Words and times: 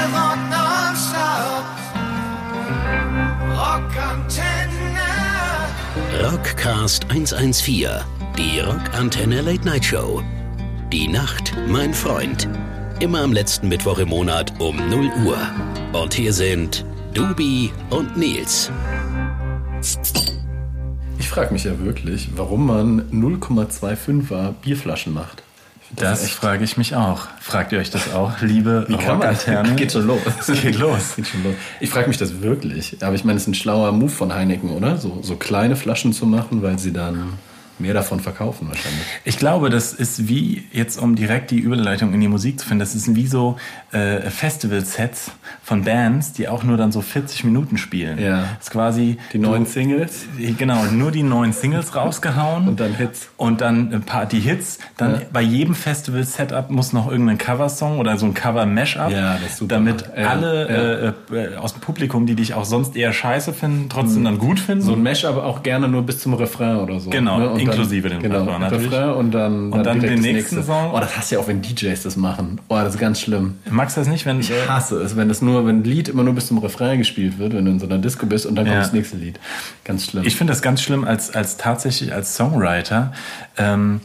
Rock. 0.00 1.66
Rockantenne. 3.54 5.08
Rockcast 6.22 7.10
114, 7.10 7.88
die 8.38 8.60
Rockantenne 8.60 9.42
Late 9.42 9.64
Night 9.64 9.84
Show. 9.84 10.22
Die 10.90 11.06
Nacht, 11.06 11.54
mein 11.68 11.92
Freund. 11.92 12.48
Immer 13.00 13.20
am 13.20 13.32
letzten 13.32 13.68
Mittwoch 13.68 13.98
im 13.98 14.08
Monat 14.08 14.52
um 14.58 14.76
0 14.88 15.10
Uhr. 15.26 15.38
Und 15.92 16.14
hier 16.14 16.32
sind 16.32 16.84
Dubi 17.12 17.70
und 17.90 18.16
Nils. 18.16 18.70
Ich 21.18 21.28
frage 21.28 21.52
mich 21.52 21.64
ja 21.64 21.78
wirklich, 21.78 22.30
warum 22.36 22.66
man 22.66 23.10
0,25er 23.10 24.52
Bierflaschen 24.62 25.12
macht. 25.12 25.42
Das, 25.96 26.22
das 26.22 26.30
frage 26.30 26.64
ich 26.64 26.76
mich 26.76 26.94
auch. 26.94 27.26
Fragt 27.40 27.72
ihr 27.72 27.78
euch 27.78 27.90
das 27.90 28.12
auch, 28.12 28.40
liebe 28.40 28.84
Wie 28.88 28.96
kann 28.96 29.18
man? 29.18 29.76
Geht 29.76 29.92
schon 29.92 30.06
los. 30.06 30.20
Es 30.46 30.62
geht 30.62 30.78
los. 30.78 31.16
Geht 31.16 31.26
schon 31.26 31.42
los. 31.42 31.54
Ich 31.80 31.90
frage 31.90 32.08
mich 32.08 32.16
das 32.16 32.40
wirklich. 32.40 32.96
Aber 33.02 33.14
ich 33.14 33.24
meine, 33.24 33.36
es 33.36 33.42
ist 33.42 33.48
ein 33.48 33.54
schlauer 33.54 33.92
Move 33.92 34.10
von 34.10 34.32
Heineken, 34.32 34.70
oder? 34.70 34.96
So, 34.98 35.18
so 35.22 35.36
kleine 35.36 35.76
Flaschen 35.76 36.12
zu 36.12 36.26
machen, 36.26 36.62
weil 36.62 36.78
sie 36.78 36.92
dann 36.92 37.34
mehr 37.80 37.94
davon 37.94 38.20
verkaufen 38.20 38.68
wahrscheinlich. 38.68 39.02
Ich 39.24 39.38
glaube, 39.38 39.70
das 39.70 39.92
ist 39.92 40.28
wie, 40.28 40.64
jetzt 40.72 40.98
um 40.98 41.16
direkt 41.16 41.50
die 41.50 41.58
Überleitung 41.58 42.12
in 42.14 42.20
die 42.20 42.28
Musik 42.28 42.60
zu 42.60 42.66
finden, 42.66 42.80
das 42.80 42.94
ist 42.94 43.14
wie 43.14 43.26
so 43.26 43.56
äh, 43.92 44.30
Festival-Sets 44.30 45.32
von 45.62 45.84
Bands, 45.84 46.32
die 46.32 46.48
auch 46.48 46.62
nur 46.62 46.76
dann 46.76 46.92
so 46.92 47.00
40 47.00 47.44
Minuten 47.44 47.76
spielen. 47.76 48.18
Ja. 48.18 48.40
Das 48.56 48.66
ist 48.66 48.70
quasi... 48.70 49.18
Die 49.32 49.38
neuen 49.38 49.64
du, 49.64 49.70
Singles? 49.70 50.26
Genau, 50.58 50.84
nur 50.84 51.10
die 51.10 51.22
neuen 51.22 51.52
Singles 51.52 51.94
rausgehauen. 51.94 52.68
Und 52.68 52.80
dann 52.80 52.94
Hits. 52.94 53.30
Und 53.36 53.60
dann 53.60 53.92
ein 53.92 54.02
paar, 54.02 54.26
die 54.26 54.40
Hits. 54.40 54.78
Dann 54.96 55.14
ja. 55.14 55.20
bei 55.32 55.42
jedem 55.42 55.74
Festival-Setup 55.74 56.70
muss 56.70 56.92
noch 56.92 57.10
irgendein 57.10 57.38
Coversong 57.38 57.98
oder 57.98 58.16
so 58.16 58.26
ein 58.26 58.34
Cover-Mashup. 58.34 59.10
Ja, 59.10 59.34
das 59.34 59.52
ist 59.52 59.56
super. 59.58 59.74
Damit 59.74 60.04
ja. 60.16 60.28
alle. 60.28 60.68
Äh, 60.68 61.10
äh, 61.30 61.56
aus 61.56 61.72
dem 61.72 61.80
Publikum, 61.80 62.26
die 62.26 62.34
dich 62.34 62.54
auch 62.54 62.64
sonst 62.64 62.96
eher 62.96 63.12
scheiße 63.12 63.52
finden, 63.52 63.88
trotzdem 63.88 64.20
mhm. 64.20 64.24
dann 64.24 64.38
gut 64.38 64.60
finden. 64.60 64.84
So 64.84 64.92
ein 64.92 65.02
Mashup 65.02 65.36
auch 65.36 65.62
gerne 65.62 65.88
nur 65.88 66.02
bis 66.02 66.20
zum 66.20 66.34
Refrain 66.34 66.76
oder 66.76 67.00
so. 67.00 67.10
Genau, 67.10 67.38
ne? 67.38 67.50
Inklusive 67.70 68.08
dann, 68.08 68.20
dem 68.20 68.30
genau, 68.30 68.44
Refrain 68.44 68.60
natürlich. 68.60 68.92
Refrain 68.92 69.10
und 69.10 69.30
dann, 69.32 69.72
und 69.72 69.72
dann, 69.72 69.84
dann 69.84 70.00
den 70.00 70.20
nächsten 70.20 70.56
nächste. 70.56 70.62
Song. 70.62 70.92
Oh, 70.92 71.00
das 71.00 71.16
hast 71.16 71.30
du 71.30 71.36
ja 71.36 71.40
auch, 71.40 71.48
wenn 71.48 71.62
DJs 71.62 72.02
das 72.02 72.16
machen. 72.16 72.60
Oh, 72.68 72.76
das 72.76 72.94
ist 72.94 73.00
ganz 73.00 73.20
schlimm. 73.20 73.58
Magst 73.70 73.96
du 73.96 74.00
das 74.00 74.08
nicht, 74.08 74.26
wenn... 74.26 74.40
Ich 74.40 74.52
hasse 74.68 75.00
es, 75.02 75.16
wenn 75.16 75.28
das 75.28 75.42
nur, 75.42 75.66
wenn 75.66 75.80
ein 75.80 75.84
Lied 75.84 76.08
immer 76.08 76.22
nur 76.22 76.34
bis 76.34 76.46
zum 76.46 76.58
Refrain 76.58 76.98
gespielt 76.98 77.38
wird, 77.38 77.54
wenn 77.54 77.64
du 77.64 77.70
in 77.70 77.80
so 77.80 77.86
einer 77.86 77.98
Disco 77.98 78.26
bist 78.26 78.46
und 78.46 78.54
dann 78.54 78.66
kommt 78.66 78.78
das 78.78 78.92
nächste 78.92 79.16
Lied. 79.16 79.38
Ganz 79.84 80.06
schlimm. 80.06 80.24
Ich 80.26 80.36
finde 80.36 80.52
das 80.52 80.62
ganz 80.62 80.82
schlimm 80.82 81.04
als, 81.04 81.34
als 81.34 81.56
tatsächlich 81.56 82.12
als 82.12 82.34
Songwriter. 82.34 83.12
Ähm, 83.56 84.00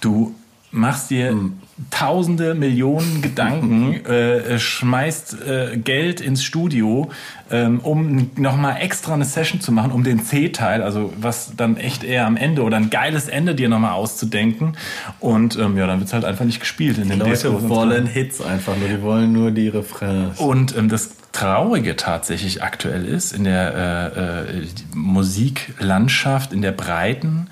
du 0.00 0.34
machst 0.70 1.10
dir 1.10 1.32
mhm. 1.32 1.58
Tausende 1.90 2.54
Millionen 2.54 3.22
Gedanken, 3.22 4.04
äh, 4.04 4.58
schmeißt 4.58 5.36
äh, 5.46 5.76
Geld 5.78 6.20
ins 6.20 6.42
Studio, 6.44 7.10
ähm, 7.50 7.80
um 7.80 8.30
nochmal 8.36 8.76
extra 8.80 9.14
eine 9.14 9.24
Session 9.24 9.60
zu 9.60 9.72
machen, 9.72 9.92
um 9.92 10.04
den 10.04 10.22
C-Teil, 10.22 10.82
also 10.82 11.12
was 11.18 11.52
dann 11.56 11.76
echt 11.76 12.04
eher 12.04 12.26
am 12.26 12.36
Ende 12.36 12.62
oder 12.62 12.76
ein 12.76 12.90
geiles 12.90 13.28
Ende 13.28 13.54
dir 13.54 13.68
nochmal 13.68 13.92
auszudenken. 13.92 14.76
Und 15.18 15.56
ähm, 15.56 15.76
ja, 15.76 15.86
dann 15.86 15.98
wird 15.98 16.08
es 16.08 16.12
halt 16.12 16.24
einfach 16.24 16.44
nicht 16.44 16.60
gespielt. 16.60 16.98
In 16.98 17.04
die 17.04 17.08
den 17.10 17.18
Leute 17.20 17.30
Discos 17.30 17.68
wollen 17.68 18.06
Hits 18.06 18.40
einfach 18.40 18.76
nur, 18.76 18.88
die 18.88 19.02
wollen 19.02 19.32
nur 19.32 19.50
die 19.50 19.68
Refrains. 19.68 20.38
Und 20.38 20.76
ähm, 20.76 20.88
das 20.88 21.10
Traurige 21.32 21.94
tatsächlich 21.94 22.62
aktuell 22.62 23.06
ist 23.06 23.32
in 23.32 23.44
der 23.44 24.12
äh, 24.16 24.58
äh, 24.58 24.66
Musiklandschaft, 24.94 26.52
in 26.52 26.60
der 26.60 26.72
breiten, 26.72 27.48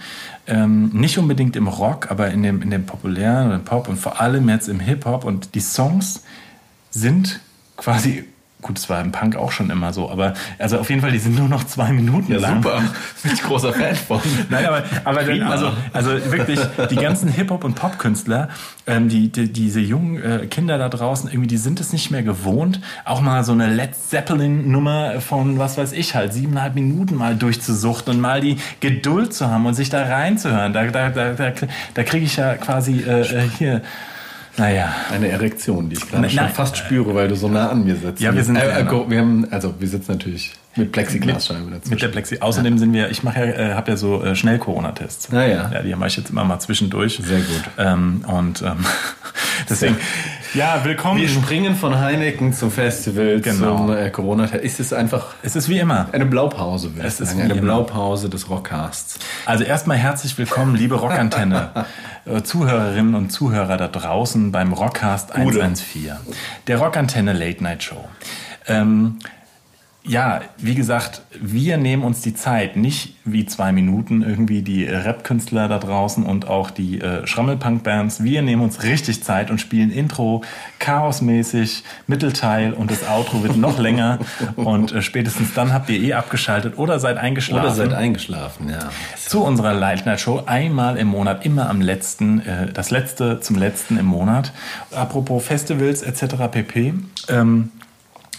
ähm, 0.48 0.90
nicht 0.92 1.18
unbedingt 1.18 1.54
im 1.56 1.68
Rock, 1.68 2.10
aber 2.10 2.30
in 2.30 2.42
dem, 2.42 2.62
in 2.62 2.70
dem 2.70 2.86
populären 2.86 3.52
im 3.52 3.64
Pop 3.64 3.88
und 3.88 3.96
vor 3.96 4.20
allem 4.20 4.48
jetzt 4.48 4.68
im 4.68 4.80
Hip-Hop. 4.80 5.24
Und 5.24 5.54
die 5.54 5.60
Songs 5.60 6.24
sind 6.90 7.40
quasi 7.76 8.24
Gut, 8.60 8.76
es 8.76 8.90
war 8.90 9.00
im 9.00 9.12
Punk 9.12 9.36
auch 9.36 9.52
schon 9.52 9.70
immer 9.70 9.92
so, 9.92 10.10
aber 10.10 10.34
also 10.58 10.78
auf 10.78 10.90
jeden 10.90 11.00
Fall, 11.00 11.12
die 11.12 11.20
sind 11.20 11.38
nur 11.38 11.48
noch 11.48 11.62
zwei 11.62 11.92
Minuten 11.92 12.32
ja, 12.32 12.40
lang. 12.40 12.60
Super, 12.60 12.82
bin 13.22 13.32
ich 13.32 13.40
großer 13.40 13.72
Fan 13.72 13.94
von. 13.94 14.20
Nein, 14.50 14.66
aber, 14.66 14.82
aber 15.04 15.22
dann, 15.22 15.42
also, 15.44 15.70
also 15.92 16.10
wirklich, 16.32 16.58
die 16.90 16.96
ganzen 16.96 17.28
Hip-Hop- 17.28 17.62
und 17.62 17.76
Pop-Künstler, 17.76 18.48
ähm, 18.88 19.08
die, 19.08 19.28
die, 19.28 19.52
diese 19.52 19.78
jungen 19.78 20.20
äh, 20.20 20.46
Kinder 20.46 20.76
da 20.76 20.88
draußen, 20.88 21.30
irgendwie, 21.30 21.46
die 21.46 21.56
sind 21.56 21.78
es 21.78 21.92
nicht 21.92 22.10
mehr 22.10 22.24
gewohnt, 22.24 22.80
auch 23.04 23.20
mal 23.20 23.44
so 23.44 23.52
eine 23.52 23.72
Led 23.72 23.94
Zeppelin-Nummer 23.94 25.20
von, 25.20 25.60
was 25.60 25.78
weiß 25.78 25.92
ich 25.92 26.16
halt, 26.16 26.32
siebeneinhalb 26.32 26.74
Minuten 26.74 27.14
mal 27.14 27.36
durchzusuchten 27.36 28.14
und 28.14 28.20
mal 28.20 28.40
die 28.40 28.56
Geduld 28.80 29.34
zu 29.34 29.48
haben 29.48 29.66
und 29.66 29.74
sich 29.74 29.88
da 29.88 30.02
reinzuhören. 30.02 30.72
Da, 30.72 30.84
da, 30.86 31.10
da, 31.10 31.32
da, 31.34 31.52
da 31.94 32.02
kriege 32.02 32.26
ich 32.26 32.36
ja 32.36 32.56
quasi 32.56 33.04
äh, 33.06 33.20
äh 33.20 33.48
hier 33.56 33.82
naja. 34.58 34.94
Eine 35.10 35.28
Erektion, 35.28 35.88
die 35.88 35.96
ich 35.96 36.08
gerade 36.08 36.28
schon 36.28 36.48
fast 36.48 36.76
spüre, 36.76 37.14
weil 37.14 37.28
du 37.28 37.36
so 37.36 37.48
nah 37.48 37.70
an 37.70 37.84
mir 37.84 37.96
sitzt. 37.96 38.20
Ja, 38.20 38.34
wir 38.34 38.44
sind. 38.44 38.56
Äh, 38.56 38.80
äh, 38.80 39.10
wir 39.10 39.18
haben, 39.18 39.46
also 39.50 39.74
wir 39.78 39.88
sitzen 39.88 40.12
natürlich 40.12 40.52
mit 40.76 40.92
Plexiglasscheibe 40.92 41.70
dazwischen. 41.70 41.90
Mit 41.90 42.02
der 42.02 42.08
Plexi. 42.08 42.38
Außerdem 42.40 42.74
ja. 42.74 42.78
sind 42.78 42.92
wir, 42.92 43.10
ich 43.10 43.22
mache 43.22 43.40
ja, 43.40 43.46
äh, 43.46 43.74
habe 43.74 43.90
ja 43.90 43.96
so 43.96 44.22
äh, 44.22 44.34
Schnell-Corona-Tests. 44.34 45.32
Ah, 45.32 45.46
ja. 45.46 45.70
ja. 45.72 45.82
Die 45.82 45.94
mache 45.94 46.08
ich 46.08 46.16
jetzt 46.16 46.30
immer 46.30 46.44
mal 46.44 46.58
zwischendurch. 46.60 47.20
Sehr 47.22 47.40
gut. 47.40 47.62
Ähm, 47.78 48.24
und 48.26 48.62
ähm, 48.62 48.84
deswegen, 49.70 49.96
ja, 50.54 50.84
willkommen. 50.84 51.20
Wir 51.20 51.28
springen 51.28 51.74
von 51.74 51.98
Heineken 51.98 52.52
zum 52.52 52.70
Festival, 52.70 53.40
genau. 53.40 53.76
zum 53.76 53.96
äh, 53.96 54.10
Corona-Test. 54.10 54.64
Ist 54.64 54.80
es 54.80 54.92
einfach. 54.92 55.34
Es 55.42 55.56
ist 55.56 55.68
wie 55.68 55.78
immer. 55.78 56.08
Eine 56.12 56.26
Blaupause, 56.26 56.94
würde 56.94 57.08
ich 57.08 57.14
sagen. 57.14 57.40
Eine 57.40 57.56
Blaupause 57.56 58.28
des 58.28 58.48
Rockcasts. 58.48 59.18
Also 59.46 59.64
erstmal 59.64 59.96
herzlich 59.96 60.36
willkommen, 60.38 60.74
liebe 60.74 60.96
Rockantenne. 60.96 61.70
Äh, 62.26 62.42
Zuhörerinnen 62.42 63.14
und 63.14 63.30
Zuhörer 63.30 63.78
da 63.78 63.88
draußen 63.88 64.52
beim 64.52 64.74
Rockcast 64.74 65.34
114. 65.34 66.12
Der 66.66 66.76
Rockantenne 66.76 67.32
Late 67.32 67.62
Night 67.62 67.82
Show. 67.82 68.04
Ähm, 68.66 69.18
ja, 70.08 70.40
wie 70.56 70.74
gesagt, 70.74 71.20
wir 71.38 71.76
nehmen 71.76 72.02
uns 72.02 72.22
die 72.22 72.34
Zeit, 72.34 72.76
nicht 72.76 73.14
wie 73.26 73.44
zwei 73.44 73.72
Minuten 73.72 74.22
irgendwie 74.22 74.62
die 74.62 74.84
Rap-Künstler 74.84 75.68
da 75.68 75.78
draußen 75.78 76.24
und 76.24 76.48
auch 76.48 76.70
die 76.70 77.00
äh, 77.00 77.26
Schrammelpunk-Bands. 77.26 78.24
Wir 78.24 78.40
nehmen 78.40 78.62
uns 78.62 78.82
richtig 78.82 79.22
Zeit 79.22 79.50
und 79.50 79.60
spielen 79.60 79.90
Intro 79.90 80.42
chaosmäßig, 80.78 81.84
Mittelteil 82.06 82.72
und 82.72 82.90
das 82.90 83.06
Outro 83.06 83.42
wird 83.42 83.58
noch 83.58 83.78
länger 83.78 84.18
und 84.56 84.92
äh, 84.92 85.02
spätestens 85.02 85.52
dann 85.52 85.74
habt 85.74 85.90
ihr 85.90 86.00
eh 86.00 86.14
abgeschaltet 86.14 86.78
oder 86.78 86.98
seid 87.00 87.18
eingeschlafen. 87.18 87.66
Oder 87.66 87.74
seid 87.74 87.92
eingeschlafen, 87.92 88.70
ja. 88.70 88.88
Zu 89.16 89.44
unserer 89.44 89.74
Late 89.74 90.06
Night 90.06 90.20
Show 90.20 90.42
einmal 90.46 90.96
im 90.96 91.08
Monat, 91.08 91.44
immer 91.44 91.68
am 91.68 91.82
letzten, 91.82 92.40
äh, 92.40 92.72
das 92.72 92.90
letzte 92.90 93.40
zum 93.40 93.56
letzten 93.56 93.98
im 93.98 94.06
Monat. 94.06 94.52
Apropos 94.90 95.44
Festivals 95.44 96.00
etc. 96.00 96.48
pp. 96.50 96.94
Ähm, 97.28 97.70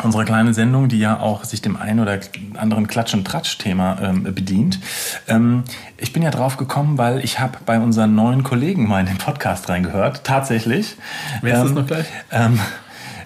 unsere 0.04 0.26
kleine 0.26 0.54
Sendung, 0.54 0.90
die 0.90 1.00
ja 1.00 1.20
auch 1.20 1.44
sich 1.44 1.62
dem 1.62 1.76
einen 1.76 2.00
oder 2.00 2.20
anderen 2.58 2.88
Klatsch- 2.88 3.14
und 3.14 3.26
Tratsch-Thema 3.26 3.98
ähm, 4.02 4.24
bedient. 4.24 4.80
Ähm, 5.28 5.64
ich 5.98 6.14
bin 6.14 6.24
ja 6.24 6.32
drauf 6.32 6.58
gekommen, 6.58 6.98
weil 6.98 7.24
ich 7.24 7.40
habe 7.40 7.58
bei 7.66 7.80
unseren 7.80 8.16
neuen 8.16 8.44
Kollegen 8.44 8.88
mal 8.88 9.02
in 9.02 9.06
den 9.06 9.18
Podcast 9.18 9.70
reingehört. 9.70 10.24
Tatsächlich. 10.24 10.96
Wer 11.42 11.56
ist 11.56 11.60
ähm, 11.60 11.68
das 11.68 11.76
noch 11.76 11.88
gleich? 11.88 12.06
Ähm, 12.32 12.60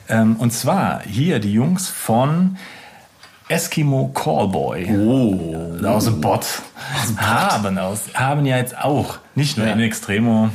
ähm, 0.10 0.36
und 0.38 0.52
zwar 0.52 1.02
hier 1.04 1.40
die 1.40 1.54
Jungs 1.54 1.88
von 1.88 2.58
Eskimo 3.48 4.10
Callboy 4.14 4.90
oh. 4.96 5.86
aus 5.86 6.06
dem 6.06 6.22
Bot, 6.22 6.46
haben, 7.18 7.78
aus, 7.78 8.02
haben 8.14 8.46
ja 8.46 8.58
jetzt 8.58 8.78
auch 8.78 9.20
nicht 9.36 9.58
nur 9.58 9.68
ja. 9.68 9.74
in 9.74 9.80
Extremo 9.80 10.50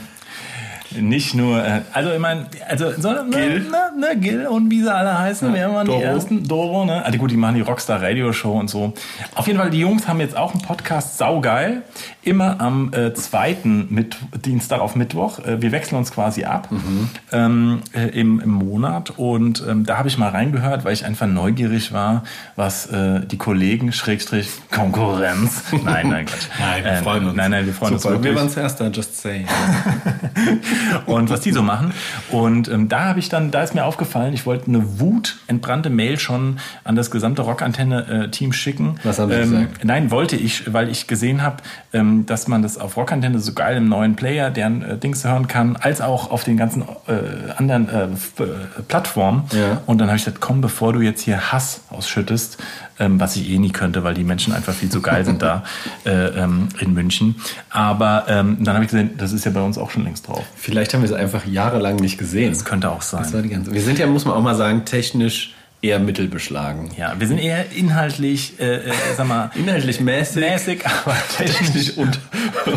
nicht 0.92 1.34
nur, 1.34 1.62
äh, 1.62 1.82
also 1.92 2.10
ich 2.10 2.18
meine, 2.18 2.46
also 2.68 2.92
so, 2.98 3.10
ne, 3.10 3.24
Gil. 3.30 3.60
Ne, 3.60 3.90
ne, 3.98 4.16
Gil 4.18 4.46
und 4.46 4.70
wie 4.70 4.82
sie 4.82 4.92
alle 4.92 5.18
heißen, 5.18 5.54
ja, 5.54 5.72
waren 5.72 5.86
Doro. 5.86 5.98
die 5.98 6.04
ersten? 6.04 6.48
Doro, 6.48 6.84
ne? 6.84 7.04
Also 7.04 7.18
gut, 7.18 7.30
die 7.30 7.36
machen 7.36 7.56
die 7.56 7.60
Rockstar 7.60 8.02
Radio 8.02 8.32
Show 8.32 8.52
und 8.52 8.68
so. 8.68 8.94
Auf 9.34 9.46
jeden 9.46 9.58
Fall, 9.58 9.70
die 9.70 9.80
Jungs 9.80 10.08
haben 10.08 10.20
jetzt 10.20 10.36
auch 10.36 10.52
einen 10.52 10.62
Podcast, 10.62 11.18
saugeil. 11.18 11.82
Immer 12.22 12.60
am 12.60 12.92
äh, 12.92 13.12
zweiten 13.14 13.88
mit, 13.90 14.16
Dienstag 14.44 14.80
auf 14.80 14.96
Mittwoch. 14.96 15.40
Äh, 15.40 15.60
wir 15.60 15.72
wechseln 15.72 15.96
uns 15.96 16.10
quasi 16.10 16.44
ab 16.44 16.70
mhm. 16.70 17.10
ähm, 17.32 17.80
äh, 17.94 18.08
im, 18.08 18.40
im 18.40 18.50
Monat. 18.50 19.12
Und 19.16 19.62
ähm, 19.68 19.84
da 19.84 19.98
habe 19.98 20.08
ich 20.08 20.16
mal 20.18 20.30
reingehört, 20.30 20.84
weil 20.84 20.92
ich 20.92 21.04
einfach 21.04 21.26
neugierig 21.26 21.92
war, 21.92 22.24
was 22.56 22.86
äh, 22.86 23.20
die 23.26 23.38
Kollegen, 23.38 23.92
Schrägstrich, 23.92 24.48
Konkurrenz. 24.70 25.64
Nein, 25.84 26.08
nein, 26.08 26.26
Quatsch. 26.26 26.48
nein, 26.58 26.84
wir 26.84 26.96
freuen 26.96 27.26
uns. 27.26 27.36
Nein, 27.36 27.50
nein, 27.50 27.66
wir 27.66 27.72
freuen 27.72 27.98
Super. 27.98 28.16
uns. 28.16 28.24
Wir 28.24 28.34
waren 28.34 28.50
zuerst 28.50 28.80
da, 28.80 28.88
just 28.88 29.20
say. 29.20 29.44
und 31.06 31.30
was 31.30 31.40
die 31.40 31.52
so 31.52 31.62
machen. 31.62 31.92
Und 32.30 32.68
ähm, 32.68 32.88
da 32.88 33.04
habe 33.04 33.18
ich 33.18 33.28
dann, 33.28 33.50
da 33.50 33.62
ist 33.62 33.74
mir 33.74 33.84
aufgefallen, 33.84 34.34
ich 34.34 34.46
wollte 34.46 34.68
eine 34.68 35.00
wutentbrannte 35.00 35.90
Mail 35.90 36.18
schon 36.18 36.58
an 36.84 36.96
das 36.96 37.10
gesamte 37.10 37.42
Rockantenne-Team 37.42 38.52
schicken. 38.52 38.96
Was 39.04 39.18
haben 39.18 39.30
Sie 39.30 39.36
ähm, 39.36 39.50
gesagt? 39.50 39.84
Nein, 39.84 40.10
wollte 40.10 40.36
ich, 40.36 40.72
weil 40.72 40.88
ich 40.88 41.06
gesehen 41.06 41.42
habe, 41.42 41.56
ähm, 41.92 42.26
dass 42.26 42.48
man 42.48 42.62
das 42.62 42.78
auf 42.78 42.96
Rockantenne 42.96 43.38
so 43.38 43.52
geil 43.52 43.76
im 43.76 43.88
neuen 43.88 44.16
Player, 44.16 44.50
deren 44.50 44.82
äh, 44.82 44.96
Dings 44.96 45.24
hören 45.24 45.48
kann, 45.48 45.76
als 45.76 46.00
auch 46.00 46.30
auf 46.30 46.44
den 46.44 46.56
ganzen 46.56 46.82
äh, 46.82 47.52
anderen 47.56 47.88
äh, 47.88 48.04
äh 48.04 48.46
Plattformen. 48.86 49.44
Ja. 49.52 49.82
Und 49.86 49.98
dann 49.98 50.08
habe 50.08 50.16
ich 50.16 50.24
gesagt, 50.24 50.40
komm, 50.40 50.60
bevor 50.60 50.92
du 50.92 51.00
jetzt 51.00 51.22
hier 51.22 51.52
Hass 51.52 51.82
ausschüttest, 51.90 52.58
ähm, 52.98 53.20
was 53.20 53.36
ich 53.36 53.50
eh 53.50 53.58
nie 53.58 53.70
könnte, 53.70 54.04
weil 54.04 54.14
die 54.14 54.24
Menschen 54.24 54.52
einfach 54.52 54.74
viel 54.74 54.88
zu 54.88 55.00
geil 55.00 55.24
sind 55.24 55.42
da 55.42 55.64
äh, 56.04 56.10
ähm, 56.10 56.68
in 56.80 56.94
München. 56.94 57.36
Aber 57.70 58.26
ähm, 58.28 58.58
dann 58.60 58.74
habe 58.74 58.84
ich 58.84 58.90
gesehen, 58.90 59.10
das 59.16 59.32
ist 59.32 59.44
ja 59.44 59.50
bei 59.50 59.62
uns 59.62 59.78
auch 59.78 59.90
schon 59.90 60.04
längst 60.04 60.28
drauf. 60.28 60.44
Vielleicht 60.56 60.94
haben 60.94 61.02
wir 61.02 61.10
es 61.10 61.14
einfach 61.14 61.46
jahrelang 61.46 61.96
nicht 61.96 62.18
gesehen. 62.18 62.52
Das 62.52 62.64
könnte 62.64 62.90
auch 62.90 63.02
sein. 63.02 63.22
Das 63.22 63.32
war 63.32 63.42
die 63.42 63.48
ganze 63.48 63.72
wir 63.72 63.82
sind 63.82 63.98
ja, 63.98 64.06
muss 64.06 64.24
man 64.24 64.34
auch 64.34 64.42
mal 64.42 64.54
sagen, 64.54 64.84
technisch 64.84 65.54
eher 65.80 66.00
mittelbeschlagen. 66.00 66.90
Ja, 66.96 67.14
wir 67.18 67.28
sind 67.28 67.38
eher 67.38 67.70
inhaltlich, 67.72 68.58
äh, 68.58 68.88
äh, 68.88 68.92
sag 69.16 69.28
mal, 69.28 69.50
Inhaltlich 69.54 70.00
mäßig, 70.00 70.42
mäßig, 70.42 70.84
aber 70.84 71.16
technisch 71.36 71.90
und, 71.96 72.18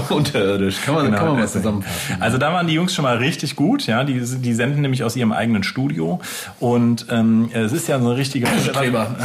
unterirdisch. 0.10 0.82
Kann 0.86 0.94
man, 0.94 1.06
Genau, 1.06 1.18
kann 1.18 1.28
man 1.30 1.40
mal 1.40 1.48
zusammenfassen. 1.48 2.18
Also 2.20 2.38
da 2.38 2.54
waren 2.54 2.68
die 2.68 2.74
Jungs 2.74 2.94
schon 2.94 3.04
mal 3.04 3.18
richtig 3.18 3.56
gut, 3.56 3.88
ja. 3.88 4.04
Die, 4.04 4.20
die 4.20 4.54
senden 4.54 4.82
nämlich 4.82 5.04
aus 5.04 5.16
ihrem 5.16 5.32
eigenen 5.32 5.64
Studio 5.64 6.22
und 6.60 7.08
ähm, 7.10 7.50
es 7.54 7.72
ist 7.72 7.88
ja 7.88 8.00
so 8.00 8.08
eine 8.08 8.18
richtige 8.18 8.48
Streber. 8.70 9.16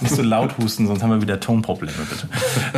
Nicht 0.00 0.14
so 0.14 0.22
laut 0.22 0.56
husten, 0.56 0.86
sonst 0.86 1.02
haben 1.02 1.10
wir 1.10 1.20
wieder 1.20 1.38
Tonprobleme, 1.38 1.92
bitte. 2.08 2.28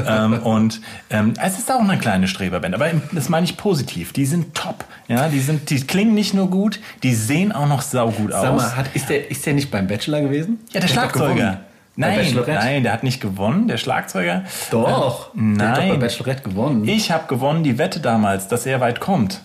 ähm, 0.05 0.41
und 0.43 0.81
ähm, 1.11 1.35
es 1.41 1.59
ist 1.59 1.71
auch 1.71 1.81
eine 1.81 1.99
kleine 1.99 2.27
Streberband, 2.27 2.75
aber 2.75 2.91
das 3.13 3.29
meine 3.29 3.45
ich 3.45 3.57
positiv. 3.57 4.13
Die 4.13 4.27
sind 4.27 4.55
top, 4.55 4.85
ja. 5.07 5.29
Die 5.29 5.41
sind, 5.41 5.71
die 5.71 5.81
klingen 5.81 6.15
nicht 6.15 6.35
nur 6.35 6.51
gut, 6.51 6.81
die 7.05 7.15
sehen 7.15 7.53
auch 7.53 7.69
noch 7.69 7.83
saugut 7.83 8.33
aus. 8.33 8.43
Sag 8.43 8.57
mal, 8.57 8.77
hat, 8.77 8.87
ist, 8.95 9.09
der, 9.09 9.31
ist 9.31 9.44
der 9.47 9.55
nicht 9.55 9.71
beim 9.71 9.87
Bachelor 9.87 10.21
gewesen? 10.23 10.59
ja, 10.73 10.81
der 10.81 10.89
Schlagzeuger. 10.89 11.35
gewonnen. 11.35 11.59
Nein, 11.97 12.35
nein, 12.47 12.83
der 12.83 12.93
hat 12.93 13.05
nicht 13.05 13.21
gewonnen, 13.21 13.69
der 13.69 13.77
Schlagzeuger. 13.77 14.43
Doch. 14.73 15.33
Äh, 15.37 15.57
Der 15.57 15.69
hat 15.69 15.77
doch 15.77 15.83
bei 15.83 15.89
nein. 15.91 16.01
Bachelorette 16.01 16.43
gewonnen. 16.43 16.89
Ich 16.89 17.13
habe 17.13 17.29
gewonnen 17.29 17.63
die 17.63 17.79
Wette 17.79 18.01
damals, 18.01 18.49
dass 18.49 18.67
er 18.67 18.81
weit 18.81 18.99
kommt. 18.99 19.43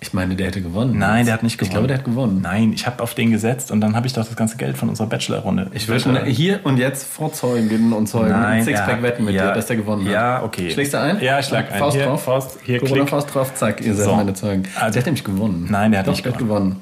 Ich 0.00 0.12
meine, 0.12 0.34
der 0.34 0.48
hätte 0.48 0.60
gewonnen. 0.60 0.98
Nein, 0.98 1.26
der 1.26 1.34
hat 1.34 1.44
nicht 1.44 1.52
Ich 1.52 1.58
gewonnen. 1.60 1.70
glaube, 1.74 1.86
der 1.86 1.98
hat 1.98 2.04
gewonnen. 2.04 2.40
Nein, 2.42 2.72
ich 2.72 2.86
habe 2.88 3.00
auf 3.04 3.14
den 3.14 3.30
gesetzt 3.30 3.70
und 3.70 3.80
dann 3.80 3.94
habe 3.94 4.08
ich 4.08 4.12
doch 4.12 4.26
das 4.26 4.34
ganze 4.34 4.56
Geld 4.56 4.76
von 4.76 4.88
unserer 4.88 5.06
Bachelor-Runde. 5.06 5.68
Ich 5.74 5.86
würde 5.86 6.24
hier 6.24 6.58
und 6.64 6.76
jetzt 6.78 7.04
vor 7.06 7.32
Zeuginnen 7.32 7.92
und 7.92 8.08
Zeugen 8.08 8.30
Nein, 8.30 8.58
ein 8.58 8.64
Sixpack 8.64 8.96
ja, 8.96 9.02
wetten 9.04 9.24
mit 9.24 9.36
ja, 9.36 9.46
dir, 9.46 9.52
dass 9.52 9.66
der 9.66 9.76
gewonnen 9.76 10.04
hat. 10.06 10.12
ja, 10.12 10.42
okay. 10.42 10.72
Schlägst 10.72 10.94
du 10.94 10.98
ein? 11.00 11.20
Ja, 11.20 11.38
ich 11.38 11.46
schlag 11.46 11.70
ein. 11.70 11.78
Faust 11.78 11.96
Hier, 11.96 12.06
drauf. 12.06 12.24
Faust, 12.24 12.58
hier, 12.64 12.80
Corona. 12.80 13.06
Faust 13.06 13.32
drauf, 13.32 13.54
zack, 13.54 13.80
ihr 13.80 13.94
seid 13.94 14.06
So. 14.06 14.16
meine 14.16 14.34
Zeugen. 14.34 14.64
Also- 14.74 14.92
der 14.94 15.02
hat 15.02 15.06
nämlich 15.06 15.22
gewonnen. 15.22 15.68
Nein, 15.70 15.92
der 15.92 16.00
hat 16.00 16.08
Doch, 16.08 16.12
nicht 16.14 16.24
der 16.24 16.32
hat 16.32 16.38
gewonnen. 16.40 16.80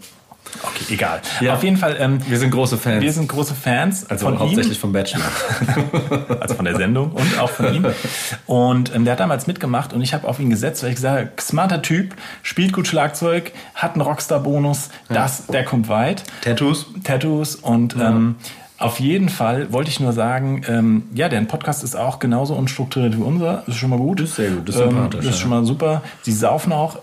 Okay, 0.62 0.94
egal. 0.94 1.20
Ja. 1.40 1.54
Auf 1.54 1.62
jeden 1.64 1.76
Fall, 1.76 1.96
ähm, 1.98 2.18
Wir 2.28 2.38
sind 2.38 2.50
große 2.50 2.76
Fans. 2.78 3.02
wir 3.02 3.12
sind 3.12 3.28
große 3.28 3.54
Fans 3.54 4.08
also 4.10 4.26
von 4.26 4.38
hauptsächlich 4.38 4.78
ihm, 4.78 4.80
vom 4.80 4.92
Bachelor. 4.92 5.24
also 6.40 6.54
von 6.54 6.64
der 6.64 6.76
Sendung 6.76 7.12
und 7.12 7.38
auch 7.38 7.50
von 7.50 7.74
ihm. 7.74 7.86
Und 8.46 8.94
ähm, 8.94 9.04
der 9.04 9.12
hat 9.12 9.20
damals 9.20 9.46
mitgemacht 9.46 9.92
und 9.92 10.02
ich 10.02 10.14
habe 10.14 10.28
auf 10.28 10.38
ihn 10.40 10.50
gesetzt, 10.50 10.82
weil 10.82 10.90
ich 10.90 10.96
gesagt 10.96 11.18
habe, 11.18 11.30
smarter 11.40 11.82
Typ, 11.82 12.14
spielt 12.42 12.72
gut 12.72 12.86
Schlagzeug, 12.86 13.52
hat 13.74 13.92
einen 13.94 14.02
Rockstar-Bonus, 14.02 14.90
das, 15.08 15.46
der 15.46 15.64
kommt 15.64 15.88
weit. 15.88 16.24
Tattoos? 16.42 16.86
Tattoos 17.04 17.56
und 17.56 17.96
ähm, 17.96 18.36
auf 18.80 18.98
jeden 18.98 19.28
Fall 19.28 19.72
wollte 19.74 19.90
ich 19.90 20.00
nur 20.00 20.14
sagen, 20.14 20.62
ähm, 20.66 21.02
ja, 21.14 21.28
deren 21.28 21.46
Podcast 21.46 21.84
ist 21.84 21.96
auch 21.96 22.18
genauso 22.18 22.54
unstrukturiert 22.54 23.14
wie 23.16 23.22
unser. 23.22 23.62
Ist 23.66 23.76
schon 23.76 23.90
mal 23.90 23.98
gut. 23.98 24.20
ist 24.20 24.36
sehr 24.36 24.50
gut, 24.50 24.68
ist 24.70 24.76
ähm, 24.76 24.90
sympathisch, 24.90 25.16
Das 25.20 25.26
ist 25.26 25.34
ja. 25.34 25.40
schon 25.42 25.50
mal 25.50 25.64
super. 25.66 26.02
Sie 26.22 26.32
saufen 26.32 26.72
auch, 26.72 26.98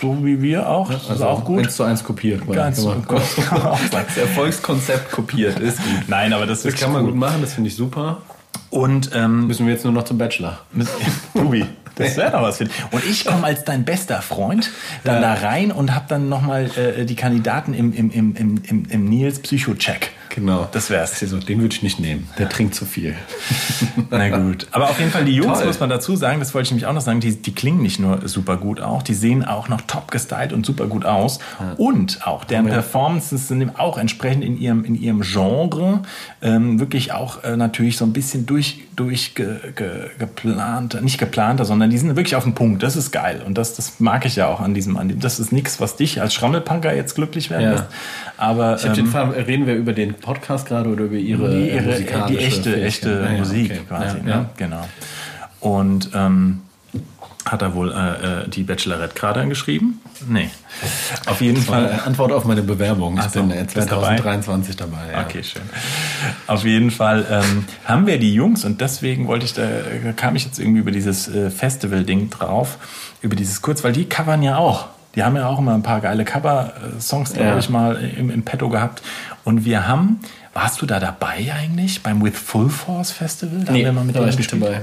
so 0.00 0.24
wie 0.24 0.40
wir 0.42 0.68
auch. 0.68 0.90
das 0.90 1.10
ist 1.10 1.22
auch 1.22 1.44
gut. 1.44 1.58
Also 1.58 1.66
Eins 1.66 1.76
zu 1.76 1.82
eins 1.84 2.04
kopiert. 2.04 2.42
Ganz 2.50 2.76
Kann 2.78 2.86
man- 2.86 3.04
gut. 3.06 3.20
Kann 3.48 3.62
man. 3.62 3.78
Das 3.90 4.16
Erfolgskonzept 4.16 5.10
kopiert 5.12 5.58
ist 5.60 5.78
gut. 5.78 6.08
Nein, 6.08 6.32
aber 6.32 6.46
das, 6.46 6.62
Das 6.62 6.74
ist 6.74 6.80
kann 6.80 6.92
man 6.92 7.04
gut 7.04 7.14
machen, 7.14 7.40
das 7.40 7.54
finde 7.54 7.68
ich 7.68 7.76
super. 7.76 8.22
Und 8.70 9.10
ähm, 9.14 9.46
Müssen 9.46 9.66
wir 9.66 9.72
jetzt 9.74 9.84
nur 9.84 9.92
noch 9.92 10.04
zum 10.04 10.18
Bachelor. 10.18 10.58
Tobi, 11.34 11.64
das 11.94 12.16
wäre 12.16 12.32
doch 12.32 12.42
was 12.42 12.56
für 12.58 12.64
dich. 12.64 12.74
Und 12.90 13.04
ich 13.04 13.24
komme 13.24 13.44
als 13.44 13.64
dein 13.64 13.84
bester 13.84 14.20
Freund 14.22 14.70
dann 15.04 15.22
Ja. 15.22 15.34
da 15.34 15.46
rein 15.46 15.70
und 15.70 15.94
habe 15.94 16.06
dann 16.08 16.28
nochmal 16.28 16.70
äh, 16.76 17.04
die 17.04 17.14
Kandidaten 17.14 17.74
im, 17.74 17.92
im, 17.92 18.10
im, 18.10 18.34
im, 18.34 18.60
im, 18.66 18.84
im 18.90 19.04
Nils 19.04 19.38
Psycho-Check. 19.40 20.10
Genau. 20.36 20.68
Das 20.70 20.90
wär's. 20.90 21.18
ja 21.20 21.26
so, 21.26 21.38
den 21.38 21.60
würde 21.62 21.74
ich 21.74 21.82
nicht 21.82 21.98
nehmen. 21.98 22.28
Der 22.38 22.48
trinkt 22.48 22.74
zu 22.74 22.84
viel. 22.84 23.14
Na 24.10 24.28
gut. 24.28 24.66
Aber 24.70 24.90
auf 24.90 24.98
jeden 24.98 25.10
Fall, 25.10 25.24
die 25.24 25.32
Jungs, 25.34 25.58
Toll. 25.58 25.66
muss 25.66 25.80
man 25.80 25.88
dazu 25.88 26.14
sagen, 26.14 26.38
das 26.40 26.54
wollte 26.54 26.66
ich 26.66 26.70
nämlich 26.72 26.86
auch 26.86 26.92
noch 26.92 27.00
sagen, 27.00 27.20
die, 27.20 27.34
die 27.40 27.54
klingen 27.54 27.82
nicht 27.82 27.98
nur 27.98 28.28
super 28.28 28.56
gut 28.58 28.80
auch, 28.80 29.02
die 29.02 29.14
sehen 29.14 29.44
auch 29.44 29.68
noch 29.68 29.80
top 29.82 30.10
gestylt 30.10 30.52
und 30.52 30.64
super 30.66 30.86
gut 30.86 31.04
aus. 31.06 31.38
Und 31.78 32.26
auch 32.26 32.44
deren 32.44 32.66
Performances 32.66 33.48
sind 33.48 33.78
auch 33.78 33.96
entsprechend 33.98 34.44
in 34.44 34.58
ihrem, 34.60 34.84
in 34.84 34.94
ihrem 34.94 35.22
Genre 35.22 36.02
ähm, 36.42 36.78
wirklich 36.78 37.12
auch 37.12 37.42
äh, 37.42 37.56
natürlich 37.56 37.96
so 37.96 38.04
ein 38.04 38.12
bisschen 38.12 38.44
durch, 38.46 38.82
durch 38.94 39.34
ge, 39.34 39.56
ge, 39.74 40.10
geplant, 40.18 41.02
nicht 41.02 41.18
geplanter, 41.18 41.64
sondern 41.64 41.88
die 41.90 41.98
sind 41.98 42.14
wirklich 42.14 42.36
auf 42.36 42.44
den 42.44 42.54
Punkt. 42.54 42.82
Das 42.82 42.94
ist 42.96 43.10
geil. 43.10 43.42
Und 43.44 43.56
das, 43.56 43.74
das 43.74 44.00
mag 44.00 44.26
ich 44.26 44.36
ja 44.36 44.48
auch 44.48 44.60
an 44.60 44.74
diesem, 44.74 44.96
an 44.98 45.08
dem. 45.08 45.20
Das 45.20 45.40
ist 45.40 45.50
nichts, 45.50 45.80
was 45.80 45.96
dich 45.96 46.20
als 46.20 46.34
Schrammelpunker 46.34 46.94
jetzt 46.94 47.14
glücklich 47.14 47.48
werden 47.50 47.62
Ja. 47.62 47.70
lässt. 47.72 47.84
Aber 48.36 48.76
Ich 48.76 48.84
habe 48.84 48.94
den 48.94 49.06
ähm, 49.06 49.10
Fall, 49.12 49.30
reden 49.30 49.66
wir 49.66 49.74
über 49.76 49.94
den 49.94 50.12
Podcast 50.26 50.66
gerade 50.66 50.90
oder 50.90 51.04
über 51.04 51.16
ihre, 51.16 51.48
die, 51.50 51.70
äh, 51.70 51.74
ihre, 51.76 51.82
musikalische 51.92 52.38
die 52.38 52.44
echte, 52.44 52.82
echte 52.82 53.24
Ah, 53.26 53.32
ja, 53.32 53.38
Musik 53.38 53.70
okay. 53.70 53.80
quasi. 53.88 54.16
Ja, 54.18 54.22
ne? 54.24 54.30
ja. 54.30 54.50
Genau. 54.56 54.88
Und 55.60 56.10
ähm, 56.14 56.62
hat 57.44 57.62
er 57.62 57.74
wohl 57.76 57.92
äh, 57.92 57.94
äh, 58.44 58.48
die 58.48 58.64
Bachelorette 58.64 59.14
gerade 59.14 59.40
angeschrieben? 59.40 60.00
Nee. 60.28 60.50
Auf 61.26 61.40
jeden 61.40 61.62
Fall. 61.62 62.00
Antwort 62.04 62.32
auf 62.32 62.44
meine 62.44 62.62
Bewerbung. 62.62 63.14
Ich 63.18 63.20
Ach 63.24 63.30
so, 63.30 63.40
bin 63.40 63.52
äh, 63.52 63.62
bist 63.62 63.76
dabei? 63.76 64.16
2023 64.16 64.76
dabei. 64.76 64.98
ja. 65.12 65.20
Okay, 65.22 65.44
schön. 65.44 65.62
Auf 66.48 66.64
jeden 66.64 66.90
Fall 66.90 67.24
ähm, 67.30 67.64
haben 67.84 68.06
wir 68.08 68.18
die 68.18 68.34
Jungs 68.34 68.64
und 68.64 68.80
deswegen 68.80 69.28
wollte 69.28 69.44
ich 69.46 69.54
da 69.54 69.62
kam 70.16 70.34
ich 70.34 70.44
jetzt 70.44 70.58
irgendwie 70.58 70.80
über 70.80 70.90
dieses 70.90 71.28
äh, 71.28 71.50
Festival-Ding 71.50 72.30
drauf, 72.30 72.78
über 73.22 73.36
dieses 73.36 73.62
kurz, 73.62 73.84
weil 73.84 73.92
die 73.92 74.06
covern 74.06 74.42
ja 74.42 74.56
auch. 74.56 74.86
Die 75.14 75.22
haben 75.22 75.36
ja 75.36 75.46
auch 75.46 75.58
immer 75.60 75.72
ein 75.72 75.82
paar 75.82 76.00
geile 76.00 76.24
Cover-Songs, 76.24 77.32
glaube 77.32 77.48
Ja. 77.50 77.58
ich, 77.58 77.70
mal 77.70 77.96
im, 78.18 78.28
im 78.28 78.42
Petto 78.42 78.68
gehabt. 78.68 79.02
Und 79.46 79.64
wir 79.64 79.86
haben, 79.86 80.18
warst 80.54 80.82
du 80.82 80.86
da 80.86 80.98
dabei 80.98 81.52
eigentlich 81.54 82.02
beim 82.02 82.20
With 82.22 82.36
Full 82.36 82.68
Force 82.68 83.12
Festival? 83.12 83.60
Da 83.64 83.70
Nee, 83.72 83.78
haben 83.78 83.84
wir 83.84 83.92
mal 84.00 84.04
mit 84.04 84.16
da 84.16 84.20
war 84.20 84.28
ich 84.28 84.36
nicht 84.36 84.52
dabei. 84.52 84.80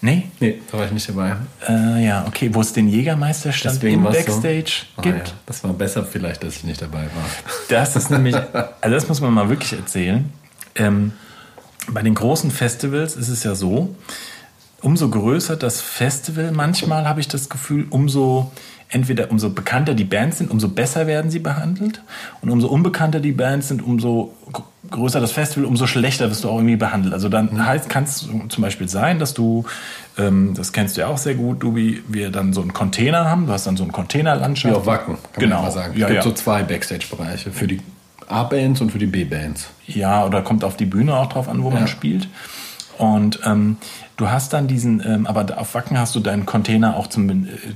Nee? 0.00 0.28
Nee, 0.40 0.62
da 0.72 0.78
war 0.78 0.86
ich 0.86 0.92
nicht 0.92 1.06
dabei. 1.06 1.36
Äh, 1.68 2.06
ja, 2.06 2.24
okay, 2.26 2.48
wo 2.52 2.62
es 2.62 2.72
den 2.72 2.88
Jägermeisterstand 2.88 3.76
Deswegen 3.76 3.98
im 3.98 4.04
war's 4.04 4.16
so. 4.24 4.24
Backstage 4.40 4.86
Ah, 4.96 5.02
gibt. 5.02 5.28
ja. 5.28 5.34
Das 5.44 5.62
war 5.64 5.72
besser 5.74 6.02
vielleicht, 6.02 6.42
dass 6.42 6.56
ich 6.56 6.64
nicht 6.64 6.80
dabei 6.80 7.02
war. 7.02 7.24
Das 7.68 7.94
ist 7.94 8.10
nämlich, 8.10 8.34
also 8.80 8.94
das 8.94 9.06
muss 9.06 9.20
man 9.20 9.34
mal 9.34 9.50
wirklich 9.50 9.74
erzählen. 9.74 10.32
Ähm, 10.76 11.12
bei 11.88 12.02
den 12.02 12.14
großen 12.14 12.50
Festivals 12.50 13.16
ist 13.16 13.28
es 13.28 13.42
ja 13.44 13.54
so, 13.54 13.94
umso 14.86 15.08
größer 15.08 15.56
das 15.56 15.80
Festival, 15.80 16.52
manchmal 16.52 17.08
habe 17.08 17.18
ich 17.18 17.26
das 17.26 17.48
Gefühl, 17.48 17.86
umso 17.90 18.52
entweder 18.88 19.32
umso 19.32 19.50
bekannter 19.50 19.94
die 19.94 20.04
Bands 20.04 20.38
sind, 20.38 20.48
umso 20.48 20.68
besser 20.68 21.08
werden 21.08 21.28
sie 21.28 21.40
behandelt 21.40 22.02
und 22.40 22.50
umso 22.50 22.68
unbekannter 22.68 23.18
die 23.18 23.32
Bands 23.32 23.66
sind, 23.66 23.82
umso 23.82 24.32
größer 24.88 25.20
das 25.20 25.32
Festival, 25.32 25.64
umso 25.64 25.88
schlechter 25.88 26.30
wirst 26.30 26.44
du 26.44 26.48
auch 26.50 26.58
irgendwie 26.58 26.76
behandelt. 26.76 27.12
Also 27.12 27.28
dann 27.28 27.66
heißt, 27.66 27.88
kann 27.88 28.04
es 28.04 28.28
zum 28.48 28.62
Beispiel 28.62 28.88
sein, 28.88 29.18
dass 29.18 29.34
du, 29.34 29.64
ähm, 30.18 30.54
das 30.54 30.72
kennst 30.72 30.96
du 30.96 31.00
ja 31.00 31.08
auch 31.08 31.18
sehr 31.18 31.34
gut, 31.34 31.64
du, 31.64 31.74
wie 31.74 32.04
wir 32.06 32.30
dann 32.30 32.52
so 32.52 32.60
einen 32.62 32.72
Container 32.72 33.24
haben, 33.28 33.48
du 33.48 33.52
hast 33.54 33.66
dann 33.66 33.76
so 33.76 33.82
einen 33.82 33.90
Containerlandschaft. 33.92 34.72
Auf 34.76 34.86
Wacken, 34.86 35.16
kann 35.32 35.42
genau. 35.42 35.56
man 35.56 35.64
mal 35.64 35.70
sagen. 35.72 35.94
Es 35.94 35.98
Ja, 36.00 36.06
gibt 36.06 36.18
ja. 36.18 36.22
so 36.22 36.30
zwei 36.30 36.62
Backstage-Bereiche 36.62 37.50
für 37.50 37.66
die 37.66 37.80
A-Bands 38.28 38.80
und 38.80 38.90
für 38.92 38.98
die 39.00 39.06
B-Bands. 39.06 39.66
Ja, 39.88 40.24
oder 40.24 40.42
kommt 40.42 40.62
auf 40.62 40.76
die 40.76 40.86
Bühne 40.86 41.16
auch 41.16 41.26
drauf 41.28 41.48
an, 41.48 41.64
wo 41.64 41.70
Ja. 41.70 41.74
man 41.80 41.88
spielt. 41.88 42.28
Und 42.98 43.40
ähm, 43.44 43.76
du 44.16 44.30
hast 44.30 44.52
dann 44.52 44.68
diesen, 44.68 45.02
ähm, 45.04 45.26
aber 45.26 45.58
auf 45.58 45.74
Wacken 45.74 45.98
hast 45.98 46.14
du 46.14 46.20
deinen 46.20 46.46
Container 46.46 46.96
auch 46.96 47.08
zum, 47.08 47.28
äh, 47.28 47.34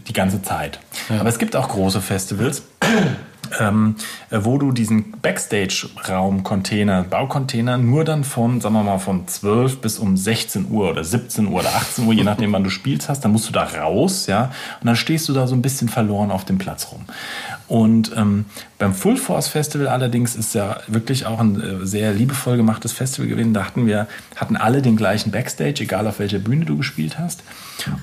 die 0.08 0.12
ganze 0.12 0.42
Zeit. 0.42 0.80
Aber 1.08 1.28
es 1.28 1.38
gibt 1.38 1.56
auch 1.56 1.68
große 1.68 2.00
Festivals, 2.00 2.62
ähm, 3.60 3.96
äh, 4.30 4.38
wo 4.42 4.58
du 4.58 4.72
diesen 4.72 5.12
Backstage-Raum-Container, 5.20 7.04
Baucontainer 7.04 7.76
nur 7.76 8.04
dann 8.04 8.24
von, 8.24 8.60
sagen 8.60 8.74
wir 8.74 8.82
mal, 8.82 8.98
von 8.98 9.26
12 9.28 9.80
bis 9.80 9.98
um 9.98 10.16
16 10.16 10.70
Uhr 10.70 10.90
oder 10.90 11.04
17 11.04 11.48
Uhr 11.48 11.60
oder 11.60 11.74
18 11.74 12.06
Uhr, 12.06 12.14
je 12.14 12.24
nachdem, 12.24 12.52
wann 12.52 12.64
du 12.64 12.70
spielst 12.70 13.08
hast, 13.08 13.20
dann 13.24 13.32
musst 13.32 13.48
du 13.48 13.52
da 13.52 13.64
raus, 13.64 14.26
ja, 14.26 14.44
und 14.80 14.86
dann 14.86 14.96
stehst 14.96 15.28
du 15.28 15.32
da 15.32 15.46
so 15.46 15.54
ein 15.54 15.62
bisschen 15.62 15.88
verloren 15.88 16.30
auf 16.30 16.44
dem 16.44 16.58
Platz 16.58 16.88
rum. 16.92 17.04
Und 17.68 18.12
ähm, 18.16 18.46
beim 18.80 18.94
Full 18.94 19.18
Force 19.18 19.48
Festival 19.48 19.88
allerdings 19.88 20.34
ist 20.34 20.54
ja 20.54 20.78
wirklich 20.86 21.26
auch 21.26 21.38
ein 21.38 21.60
äh, 21.60 21.86
sehr 21.86 22.14
liebevoll 22.14 22.56
gemachtes 22.56 22.92
Festival 22.92 23.28
gewesen. 23.28 23.52
Da 23.52 23.66
hatten 23.66 23.86
wir, 23.86 24.06
hatten 24.36 24.56
alle 24.56 24.80
den 24.80 24.96
gleichen 24.96 25.30
Backstage, 25.30 25.82
egal 25.82 26.06
auf 26.08 26.18
welcher 26.18 26.38
Bühne 26.38 26.64
du 26.64 26.78
gespielt 26.78 27.18
hast. 27.18 27.42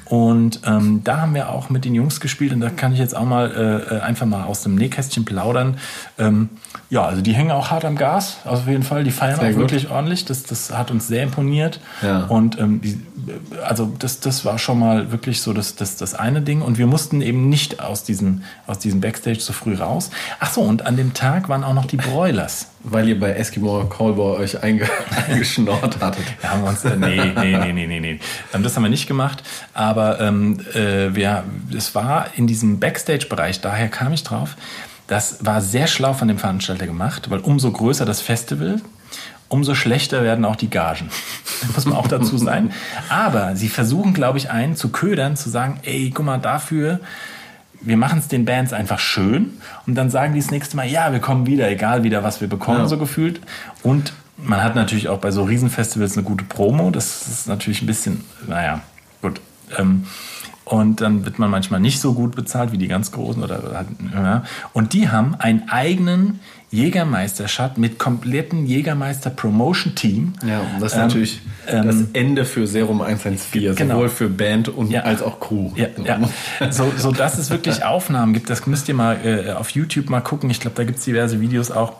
Und 0.06 0.62
ähm, 0.66 1.02
da 1.04 1.22
haben 1.22 1.34
wir 1.34 1.50
auch 1.50 1.70
mit 1.70 1.84
den 1.84 1.96
Jungs 1.96 2.20
gespielt 2.20 2.54
und 2.54 2.62
da 2.62 2.70
kann 2.70 2.94
ich 2.94 3.00
jetzt 3.00 3.16
auch 3.16 3.26
mal 3.26 3.52
äh, 3.52 3.96
äh, 3.96 4.00
einfach 4.02 4.28
mal 4.28 4.44
aus 4.44 4.62
dem 4.62 4.76
Nähkästchen 4.76 5.26
plaudern. 5.26 5.78
Ähm, 6.20 6.50
ja, 6.90 7.04
also 7.04 7.22
die 7.22 7.34
hängen 7.34 7.52
auch 7.52 7.70
hart 7.70 7.84
am 7.84 7.96
Gas, 7.96 8.38
auf 8.46 8.68
jeden 8.68 8.84
Fall. 8.84 9.04
Die 9.04 9.12
feiern 9.12 9.40
Sehr 9.40 9.50
auch 9.50 9.54
gut. 9.54 9.62
wirklich 9.62 9.90
ordentlich. 9.90 10.26
Das, 10.26 10.44
das 10.44 10.72
hat 10.72 10.92
uns 10.92 11.08
sehr 11.08 11.24
imponiert. 11.24 11.80
Ja. 12.02 12.26
Und 12.26 12.60
ähm, 12.60 12.82
die, 12.82 13.00
also 13.66 13.92
das, 14.00 14.20
das 14.20 14.46
war 14.46 14.58
schon 14.58 14.80
mal 14.80 15.12
wirklich 15.12 15.42
so 15.42 15.54
das, 15.54 15.76
das, 15.76 15.98
das 15.98 16.14
eine 16.14 16.42
Ding. 16.42 16.62
Und 16.62 16.78
wir 16.78 16.88
mussten 16.88 17.22
eben 17.22 17.50
nicht 17.50 17.82
aus 17.82 18.04
diesem, 18.04 18.44
aus 18.68 18.80
diesem 18.80 19.02
Backstage 19.02 19.40
so 19.40 19.54
früh 19.54 19.76
raus. 19.76 20.12
Ach 20.40 20.52
so, 20.52 20.62
und 20.68 20.86
an 20.86 20.98
dem 20.98 21.14
Tag 21.14 21.50
waren 21.50 21.64
auch 21.64 21.74
noch 21.74 21.86
die 21.86 21.98
Broilers. 21.98 22.68
Weil 22.84 23.08
ihr 23.10 23.20
bei 23.20 23.34
Eskimo 23.34 23.86
Callboy 23.86 24.38
euch 24.38 24.62
einge 24.62 24.88
eingeschnort 25.28 26.00
hattet. 26.00 26.26
Da 26.42 26.50
haben 26.50 26.64
wir 26.64 26.70
uns, 26.70 26.84
äh, 26.86 26.96
nee, 26.96 27.16
nee, 27.36 27.58
nee, 27.58 27.74
nee, 27.74 27.88
nee, 27.88 28.00
nee. 28.00 28.20
Ähm, 28.54 28.64
Das 28.64 28.76
haben 28.76 28.84
wir 28.84 28.90
nicht 28.90 29.08
gemacht, 29.08 29.44
aber 29.74 30.20
ähm, 30.20 30.60
äh, 30.74 31.16
wir, 31.16 31.44
es 31.76 31.96
war 31.96 32.28
in 32.36 32.48
diesem 32.48 32.80
Backstage-Bereich, 32.80 33.62
daher 33.62 33.88
kam 33.90 34.14
ich 34.14 34.24
drauf, 34.24 34.56
Das 35.08 35.46
war 35.46 35.62
sehr 35.62 35.88
schlau 35.88 36.14
von 36.14 36.28
dem 36.28 36.38
Veranstalter 36.38 36.86
gemacht, 36.86 37.30
weil 37.30 37.40
umso 37.40 37.72
größer 37.72 38.06
das 38.06 38.20
Festival, 38.22 38.82
umso 39.48 39.74
schlechter 39.74 40.24
werden 40.24 40.44
auch 40.44 40.58
die 40.58 40.70
Gagen. 40.70 41.10
muss 41.76 41.86
man 41.86 41.96
auch 41.96 42.08
dazu 42.08 42.38
sein. 42.38 42.72
Aber 43.10 43.56
sie 43.56 43.70
versuchen, 43.70 44.14
glaube 44.14 44.38
ich, 44.38 44.50
einen 44.50 44.76
zu 44.76 44.90
ködern, 44.90 45.38
zu 45.38 45.50
sagen, 45.50 45.80
ey, 45.84 46.12
guck 46.14 46.26
mal, 46.26 46.38
dafür, 46.40 47.00
wir 47.88 47.98
machen 47.98 48.20
es 48.20 48.28
den 48.28 48.46
Bands 48.46 48.74
einfach 48.74 49.00
schön 49.00 49.54
und 49.86 49.96
dann 49.96 50.10
sagen 50.10 50.34
die 50.34 50.40
das 50.40 50.52
nächste 50.52 50.76
Mal, 50.76 50.88
ja, 50.88 51.12
wir 51.12 51.20
kommen 51.20 51.46
wieder, 51.48 51.70
egal 51.70 52.04
wieder, 52.04 52.24
was 52.24 52.42
wir 52.42 52.48
bekommen, 52.50 52.80
Ja. 52.80 52.88
so 52.88 52.98
gefühlt. 52.98 53.40
Und 53.84 54.14
man 54.38 54.64
hat 54.64 54.76
natürlich 54.76 55.08
auch 55.10 55.20
bei 55.20 55.32
so 55.32 55.44
Riesenfestivals 55.44 56.16
eine 56.18 56.24
gute 56.24 56.44
Promo. 56.44 56.92
Das 56.92 57.28
ist 57.28 57.48
natürlich 57.48 57.82
ein 57.82 57.88
bisschen, 57.88 58.24
naja, 58.48 58.82
gut. 59.22 59.42
Ähm, 59.78 60.06
und 60.66 61.00
dann 61.00 61.24
wird 61.26 61.40
man 61.40 61.50
manchmal 61.50 61.80
nicht 61.80 62.02
so 62.02 62.14
gut 62.14 62.36
bezahlt 62.36 62.74
wie 62.74 62.78
die 62.78 62.90
ganz 62.90 63.12
Großen. 63.14 63.42
Oder, 63.42 63.62
halt, 63.74 63.88
ja. 64.14 64.44
Und 64.74 64.92
die 64.94 65.10
haben 65.10 65.36
einen 65.36 65.70
eigenen 65.70 66.40
Jägermeister-Shut 66.72 67.78
mit 67.78 67.98
kompletten 67.98 68.66
Jägermeister-Promotion-Team. 68.66 70.34
Ja, 70.48 70.60
und 70.60 70.82
das 70.82 70.92
ist 70.94 70.98
Ähm, 70.98 71.04
natürlich 71.06 71.42
das 71.66 71.96
Ende 72.14 72.46
für 72.46 72.68
Serum 72.68 73.02
114, 73.02 73.76
Genau. 73.76 73.96
sowohl 73.96 74.10
für 74.10 74.30
Band 74.30 74.70
und 74.70 74.92
Ja. 74.92 75.02
als 75.02 75.22
auch 75.22 75.40
Crew. 75.40 75.72
Ja, 75.76 75.88
So. 75.96 76.04
ja. 76.04 76.20
So, 76.72 76.92
so 76.98 77.12
dass 77.12 77.38
es 77.38 77.50
wirklich 77.50 77.84
Aufnahmen 77.84 78.34
gibt, 78.34 78.50
das 78.50 78.66
müsst 78.68 78.88
ihr 78.90 78.96
mal 78.96 79.18
äh, 79.24 79.52
auf 79.52 79.70
YouTube 79.72 80.10
mal 80.10 80.22
gucken. 80.22 80.50
Ich 80.50 80.60
glaube, 80.60 80.76
da 80.76 80.84
gibt 80.84 81.00
es 81.00 81.06
diverse 81.06 81.40
Videos 81.40 81.72
auch. 81.72 81.94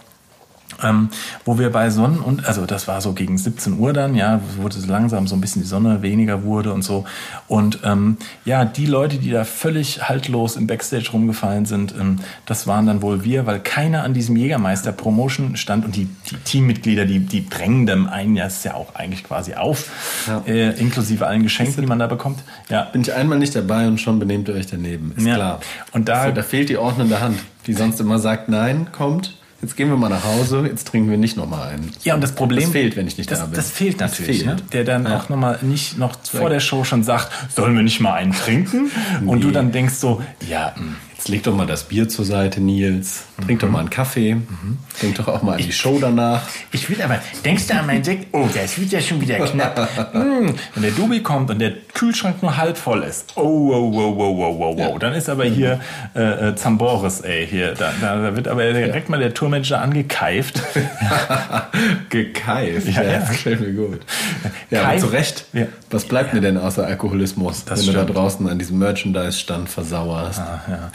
Ähm, 0.84 1.10
wo 1.46 1.58
wir 1.58 1.72
bei 1.72 1.90
Sonnen 1.90 2.20
und 2.20 2.46
also 2.48 2.66
das 2.66 2.88
war 2.88 3.02
so 3.02 3.14
gegen 3.14 3.38
17 3.38 3.80
Uhr 3.80 3.94
dann, 3.94 4.14
ja, 4.16 4.42
wo 4.58 4.68
es 4.68 4.86
langsam 4.88 5.28
so 5.28 5.36
ein 5.36 5.42
bisschen 5.42 5.62
die 5.64 5.68
Sonne 5.68 6.02
weniger 6.02 6.44
wurde 6.44 6.72
und 6.74 6.84
so. 6.84 7.06
Und 7.48 7.80
ähm, 7.84 8.18
ja, 8.46 8.64
die 8.66 8.86
Leute, 8.86 9.18
die 9.18 9.32
da 9.32 9.44
völlig 9.44 10.08
haltlos 10.08 10.56
im 10.56 10.68
Backstage 10.68 11.10
rumgefallen 11.12 11.66
sind, 11.66 11.94
ähm, 12.00 12.18
das 12.46 12.68
waren 12.68 12.86
dann 12.86 13.02
wohl 13.02 13.24
wir, 13.24 13.46
weil 13.46 13.60
keiner 13.60 14.04
an 14.04 14.14
diesem 14.14 14.36
Jägermeister 14.36 14.92
Promotion 14.92 15.56
stand 15.56 15.86
und 15.86 15.96
die, 15.96 16.08
die 16.30 16.36
Teammitglieder, 16.44 17.06
die, 17.06 17.20
die 17.20 17.50
drängen 17.50 17.86
dem 17.88 18.08
einen 18.08 18.36
ja, 18.36 18.46
ist 18.46 18.64
ja 18.66 18.74
auch 18.76 18.94
eigentlich 18.96 19.24
quasi 19.24 19.56
auf, 19.56 19.90
Ja. 20.28 20.44
äh, 20.46 20.80
inklusive 20.80 21.26
allen 21.26 21.44
Geschenken, 21.44 21.82
die 21.82 21.88
man 21.88 22.00
da 22.00 22.08
bekommt. 22.08 22.40
Ja, 22.70 22.84
Bin 22.84 23.02
ich 23.02 23.14
einmal 23.14 23.40
nicht 23.40 23.56
dabei 23.56 23.88
und 23.88 24.00
schon 24.00 24.20
benehmt 24.20 24.48
ihr 24.50 24.56
euch 24.56 24.68
daneben. 24.68 25.14
Ist 25.16 25.26
Ja. 25.26 25.36
klar. 25.36 25.60
Und 25.92 26.10
da- 26.10 26.26
so, 26.26 26.32
da 26.32 26.44
fehlt 26.44 26.70
die 26.70 26.78
ordnende 26.78 27.20
Hand, 27.22 27.40
die 27.66 27.74
sonst 27.74 28.00
immer 28.00 28.20
sagt, 28.20 28.50
nein, 28.50 28.90
kommt, 28.92 29.37
jetzt 29.62 29.76
gehen 29.76 29.90
wir 29.90 29.98
mal 29.98 30.10
nach 30.10 30.24
Hause, 30.24 30.66
jetzt 30.68 30.88
trinken 30.88 31.10
wir 31.10 31.18
nicht 31.18 31.38
nochmal 31.38 31.70
einen. 31.70 31.92
Ja, 32.04 32.16
und 32.16 32.22
das 32.22 32.34
Problem. 32.34 32.64
Das 32.64 32.72
fehlt, 32.72 32.96
wenn 32.96 33.08
ich 33.08 33.18
nicht 33.18 33.32
das, 33.32 33.40
da 33.40 33.46
bin. 33.46 33.56
Das 33.56 33.72
fehlt 33.72 34.00
Das 34.02 34.12
natürlich. 34.12 34.44
fehlt. 34.44 34.56
Ne? 34.58 34.62
Der 34.74 34.84
dann 34.84 35.06
Ja. 35.06 35.18
auch 35.18 35.30
nochmal 35.30 35.60
nicht 35.62 35.98
noch 35.98 36.16
vor 36.24 36.50
der 36.50 36.60
Show 36.60 36.84
schon 36.84 37.04
sagt, 37.04 37.32
sollen 37.54 37.76
wir 37.76 37.84
nicht 37.84 38.00
mal 38.00 38.14
einen 38.14 38.32
trinken? 38.34 38.92
Und 39.26 39.42
du 39.42 39.48
Nee. 39.48 39.54
dann 39.54 39.72
denkst 39.72 39.96
so, 39.96 40.22
ja, 40.48 40.74
hm, 40.76 40.86
mh, 40.88 40.96
Jetzt 41.18 41.30
leg 41.30 41.42
doch 41.42 41.56
mal 41.56 41.66
das 41.66 41.84
Bier 41.86 42.08
zur 42.08 42.26
Seite, 42.26 42.62
Nils. 42.62 43.24
Trink 43.44 43.60
doch 43.62 43.70
mal 43.70 43.80
einen 43.80 43.90
Kaffee. 43.90 44.38
Denk 45.02 45.16
doch 45.16 45.28
auch 45.28 45.42
mal 45.42 45.54
an 45.54 45.58
die 45.58 45.72
Show 45.72 45.98
danach. 46.00 46.44
ich 46.72 46.88
will 46.92 47.02
aber, 47.02 47.20
denkst 47.44 47.66
du 47.68 47.74
an 47.74 47.88
meinen 47.88 48.04
Sekt? 48.04 48.28
Oh, 48.34 48.48
das 48.54 48.80
wird 48.80 48.92
ja 48.92 49.02
schon 49.02 49.20
wieder 49.20 49.40
knapp. 49.40 49.78
Hm, 50.14 50.54
Wenn 50.76 50.84
der 50.84 50.92
Dubi 50.92 51.22
kommt 51.24 51.50
und 51.50 51.58
der 51.60 51.72
Kühlschrank 51.94 52.42
nur 52.44 52.56
halb 52.56 52.78
voll 52.78 53.02
ist, 53.04 53.34
oh, 53.36 53.42
wow, 53.70 53.94
wow, 53.94 54.16
wow, 54.16 54.38
wow, 54.38 54.60
wow, 54.60 54.78
wow, 54.78 55.00
dann 55.00 55.14
ist 55.14 55.28
aber 55.28 55.46
hier 55.46 55.80
äh, 56.16 56.50
äh, 56.50 56.56
Zamboris, 56.56 57.22
ey, 57.22 57.48
hier, 57.48 57.74
da, 57.74 57.92
da, 58.00 58.36
wird 58.36 58.48
aber 58.48 58.72
direkt 58.72 59.10
mal 59.10 59.20
der 59.20 59.34
Tourmanager 59.34 59.82
angekeift. 59.82 60.62
Gekeift. 62.10 62.88
Ja, 62.88 63.04
ja. 63.04 63.20
das 63.20 63.30
gefällt 63.30 63.60
mir 63.62 63.74
gut. 63.74 64.00
Ja, 64.70 64.82
Keif- 64.84 64.88
aber 64.90 64.98
zu 65.00 65.08
Recht. 65.08 65.46
Ja. 65.54 65.66
Was 65.90 66.06
bleibt 66.06 66.34
mir 66.34 66.42
denn 66.42 66.58
außer 66.58 66.86
Alkoholismus, 66.86 67.66
Das 67.66 67.80
wenn 67.80 67.88
du 67.88 67.94
da 67.94 68.04
stimmt. 68.04 68.18
draußen 68.18 68.48
an 68.50 68.60
diesem 68.60 68.78
Merchandise-Stand 68.80 69.70
versauerst? 69.70 70.40
Ah, 70.40 70.62
ja. 70.68 70.92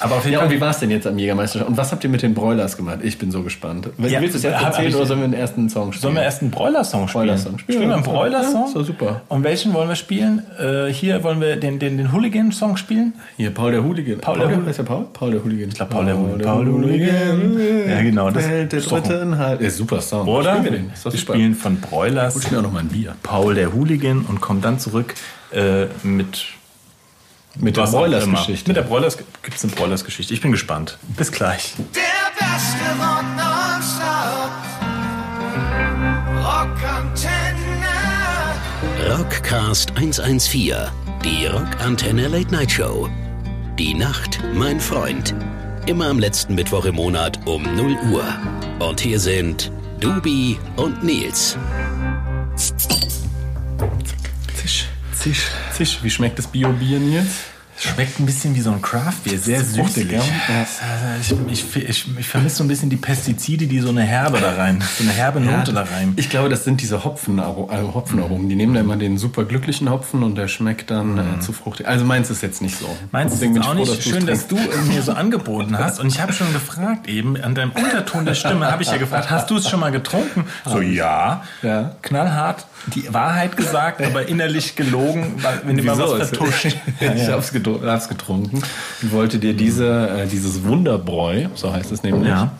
Aber 0.00 0.16
auf 0.16 0.24
jeden 0.24 0.32
Ja, 0.32 0.40
Fall. 0.40 0.48
und 0.48 0.54
wie 0.56 0.60
war 0.60 0.70
es 0.70 0.80
denn 0.80 0.90
jetzt 0.90 1.06
am 1.06 1.16
Jägermeister? 1.16 1.64
Und 1.68 1.76
was 1.76 1.92
habt 1.92 2.02
ihr 2.02 2.10
mit 2.10 2.20
den 2.20 2.34
Broilers 2.34 2.76
gemacht? 2.76 2.98
Ich 3.04 3.16
bin 3.16 3.30
so 3.30 3.42
gespannt. 3.44 3.88
Ja, 3.98 4.20
Willst 4.20 4.34
du 4.34 4.38
es 4.38 4.42
jetzt 4.42 4.60
erzählen 4.60 4.88
ich- 4.88 4.96
oder 4.96 5.06
sollen 5.06 5.20
wir 5.20 5.28
den 5.28 5.34
ersten 5.38 5.68
Song 5.68 5.92
spielen? 5.92 6.02
Sollen 6.02 6.14
wir 6.16 6.22
erst 6.24 6.42
einen 6.42 6.50
Broiler-Song 6.50 7.06
spielen? 7.06 7.26
Broiler-Song 7.28 7.58
spielen? 7.60 7.78
Spielen 7.78 7.90
wir 7.90 7.96
einen 7.98 8.04
Ja, 8.04 8.10
Broiler-Song? 8.10 8.74
doch 8.74 8.84
super. 8.84 9.20
Und 9.28 9.44
welchen 9.44 9.72
wollen 9.72 9.88
wir 9.88 9.94
spielen? 9.94 10.42
Äh, 10.58 10.92
hier 10.92 11.22
wollen 11.22 11.40
wir 11.40 11.54
den, 11.54 11.78
den, 11.78 11.96
den 11.96 12.10
Hooligan-Song 12.12 12.76
spielen? 12.76 13.12
Hier, 13.36 13.52
Paul 13.54 13.70
der 13.70 13.84
Hooligan. 13.84 14.18
Paul 14.18 14.38
der 14.38 14.48
Hooligan. 14.48 14.66
Ist 14.66 14.78
der 14.80 14.82
Paul? 14.82 15.06
Paul 15.12 15.30
der 15.30 15.44
Hooligan. 15.44 15.68
Ich 15.68 15.74
glaub, 15.76 15.90
Paul 15.90 16.04
der 16.06 16.18
Hooligan. 16.18 16.40
Paul 16.42 16.64
der 16.64 16.74
Hooligan. 16.74 17.88
Ja, 17.88 18.02
genau, 18.02 18.30
das 18.30 18.48
Welt 18.50 18.72
der 18.72 18.78
ist 18.80 18.90
doch- 18.90 19.00
dritten 19.00 19.38
Halt. 19.38 19.60
Ja, 19.60 19.70
super 19.70 20.00
Song. 20.00 20.26
Oder? 20.26 20.56
Spielen 20.56 20.64
wir 20.64 20.70
den. 20.72 20.90
Wir 21.12 21.18
spielen 21.20 21.54
von 21.54 21.80
Broilers 21.80 22.34
Ich 22.34 22.50
mir 22.50 22.58
auch 22.58 22.62
noch 22.62 22.72
mal 22.72 22.80
ein 22.80 22.88
Bier. 22.88 23.14
Paul 23.22 23.54
der 23.54 23.72
Hooligan 23.72 24.24
und 24.28 24.40
kommen 24.40 24.60
dann 24.60 24.80
zurück 24.80 25.14
äh, 25.52 25.86
mit 26.02 26.46
Mit 27.56 27.76
der. 27.76 27.84
Broilers-Geschichte. 27.84 28.68
Mit 28.68 28.76
der 28.76 28.82
Broilers 28.82 29.16
gibt 29.16 29.56
es 29.56 29.64
eine 29.64 29.72
Broilers-Geschichte. 29.72 30.34
Ich 30.34 30.40
bin 30.40 30.52
gespannt. 30.52 30.98
Bis 31.16 31.30
gleich. 31.30 31.74
Der 31.94 32.02
Beste. 32.38 32.84
Rockantenne. 36.44 37.54
Rockcast 39.08 39.92
114, 39.96 40.74
die 41.24 41.46
Rockantenne 41.46 42.28
Late 42.28 42.52
Night 42.52 42.70
Show. 42.70 43.08
Die 43.78 43.94
Nacht, 43.94 44.40
mein 44.54 44.80
Freund. 44.80 45.34
Immer 45.86 46.08
am 46.08 46.18
letzten 46.18 46.54
Mittwoch 46.54 46.84
im 46.84 46.94
Monat 46.94 47.38
um 47.46 47.62
0 47.62 47.96
Uhr. 48.12 48.24
Und 48.78 49.00
hier 49.00 49.20
sind 49.20 49.70
Dubi 50.00 50.58
und 50.76 51.02
Nils. 51.02 51.56
Zisch. 55.24 55.50
Zisch. 55.72 56.00
Wie 56.02 56.10
schmeckt 56.10 56.38
das 56.38 56.46
Bio-Bier, 56.46 56.98
Nils? 56.98 57.53
Schmeckt 57.76 58.20
ein 58.20 58.26
bisschen 58.26 58.54
wie 58.54 58.60
so 58.60 58.70
ein 58.70 58.80
Craft-Bier, 58.80 59.38
sehr 59.38 59.62
süßig. 59.62 60.10
ja. 60.10 60.20
Ich, 61.20 61.34
ich, 61.74 61.76
ich, 61.88 62.18
ich 62.18 62.28
vermisse 62.28 62.56
so 62.56 62.64
ein 62.64 62.68
bisschen 62.68 62.88
die 62.88 62.96
Pestizide, 62.96 63.66
die 63.66 63.80
so 63.80 63.88
eine 63.88 64.02
Herbe 64.02 64.38
da 64.40 64.54
rein, 64.54 64.82
so 64.96 65.02
eine 65.04 65.12
herbe 65.12 65.40
Note 65.40 65.72
da 65.72 65.82
rein. 65.82 66.12
Ich 66.16 66.30
glaube, 66.30 66.48
das 66.48 66.64
sind 66.64 66.80
diese 66.80 67.04
Hopfenaro- 67.04 67.70
äh, 67.72 67.82
Hopfenaromen. 67.92 68.48
Die 68.48 68.54
nehmen 68.54 68.74
da 68.74 68.80
immer 68.80 68.96
den 68.96 69.18
super 69.18 69.44
glücklichen 69.44 69.90
Hopfen 69.90 70.22
und 70.22 70.36
der 70.36 70.48
schmeckt 70.48 70.90
dann 70.90 71.18
äh, 71.18 71.40
zu 71.40 71.52
fruchtig. 71.52 71.86
Also 71.88 72.04
meins 72.04 72.30
ist 72.30 72.42
jetzt 72.42 72.62
nicht 72.62 72.78
so. 72.78 72.86
Meinst 73.10 73.34
du 73.34 73.38
Deswegen 73.38 73.56
es 73.56 73.60
bin 73.60 73.62
auch 73.68 73.74
froh, 73.74 73.80
nicht 73.80 73.98
dass 73.98 74.04
schön, 74.04 74.26
dass 74.26 74.46
du 74.46 74.56
mir 74.56 75.02
so 75.02 75.12
angeboten 75.14 75.76
hast? 75.78 75.98
Und 76.00 76.06
ich 76.08 76.20
habe 76.20 76.32
schon 76.32 76.52
gefragt 76.52 77.08
eben, 77.08 77.36
an 77.42 77.54
deinem 77.54 77.72
Unterton 77.72 78.24
der 78.24 78.34
Stimme 78.34 78.70
habe 78.70 78.82
ich 78.82 78.90
ja 78.90 78.98
gefragt, 78.98 79.30
hast 79.30 79.50
du 79.50 79.56
es 79.56 79.68
schon 79.68 79.80
mal 79.80 79.90
getrunken? 79.90 80.44
So, 80.64 80.80
ja. 80.80 81.42
Ja. 81.62 81.96
Knallhart 82.02 82.66
die 82.94 83.12
Wahrheit 83.14 83.56
gesagt, 83.56 84.02
aber 84.04 84.28
innerlich 84.28 84.76
gelogen, 84.76 85.36
weil, 85.42 85.62
wenn 85.64 85.76
du 85.78 85.82
mal 85.84 85.98
was 85.98 86.28
vertuscht. 86.28 86.76
Ja, 87.00 87.12
ich 87.14 87.22
ja. 87.22 87.32
hab's, 87.32 87.50
gedru- 87.52 87.63
hab's 87.84 88.08
getrunken 88.08 88.62
und 89.02 89.12
wollte 89.12 89.38
dir 89.38 89.54
diese, 89.54 90.08
äh, 90.08 90.26
dieses 90.26 90.64
Wunderbräu, 90.64 91.46
so 91.54 91.72
heißt 91.72 91.92
es 91.92 92.02
nämlich, 92.02 92.28
Ja. 92.28 92.52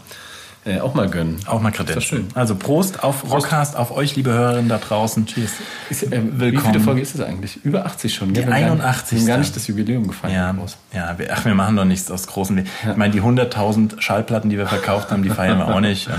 äh, 0.66 0.80
auch 0.80 0.94
mal 0.94 1.08
gönnen. 1.11 1.37
Auch 1.46 1.61
mal 1.61 1.70
Kredenzen. 1.73 2.00
schön. 2.02 2.28
Also 2.34 2.54
Prost 2.54 3.04
auf 3.04 3.30
Rockcast, 3.30 3.76
auf 3.76 3.90
euch, 3.90 4.16
liebe 4.16 4.32
Hörerinnen 4.32 4.68
da 4.70 4.78
draußen. 4.78 5.26
Cheers. 5.26 5.50
Ist, 5.90 6.04
äh, 6.04 6.23
Wie 6.23 6.40
Willkommen. 6.40 6.73
viele 6.73 6.80
Folge 6.84 7.00
ist 7.02 7.14
es 7.14 7.20
eigentlich? 7.20 7.62
Über 7.64 7.84
80 7.84 8.14
schon. 8.14 8.32
Die 8.32 8.40
gar- 8.42 8.52
81. 8.54 9.20
Wir 9.20 9.26
gar 9.26 9.37
nicht 9.38 9.54
das 9.54 9.66
Jubiläum 9.66 10.06
gefeiert. 10.08 10.32
Ja, 10.34 10.54
ja 10.94 11.18
wir, 11.18 11.28
ach, 11.34 11.44
wir 11.44 11.54
machen 11.54 11.76
doch 11.76 11.84
nichts 11.84 12.11
aus 12.11 12.26
großen. 12.26 12.56
Ich 12.58 12.96
meine, 12.96 13.12
die 13.12 13.20
100.000 13.20 14.00
Schallplatten, 14.00 14.49
die 14.49 14.56
wir 14.56 14.66
verkauft 14.66 15.11
haben, 15.11 15.23
die 15.23 15.28
feiern 15.28 15.58
wir 15.58 15.68
auch 15.68 15.80
nicht. 15.82 16.08
Und, 16.08 16.14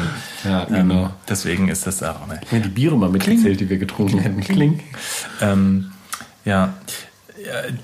Ja, 0.51 0.65
genau. 0.65 1.05
ähm, 1.05 1.09
deswegen 1.27 1.67
ist 1.69 1.87
das 1.87 2.03
auch 2.03 2.27
nicht. 2.27 2.51
Ja, 2.51 2.59
die 2.59 2.69
Biere 2.69 2.95
mal 2.97 3.09
mitgezählt, 3.09 3.59
die 3.59 3.67
wir 3.69 3.77
getrunken 3.79 4.19
hätten. 4.19 4.41
Kling. 4.41 4.79
Ähm, 5.41 5.91
ja. 6.45 6.73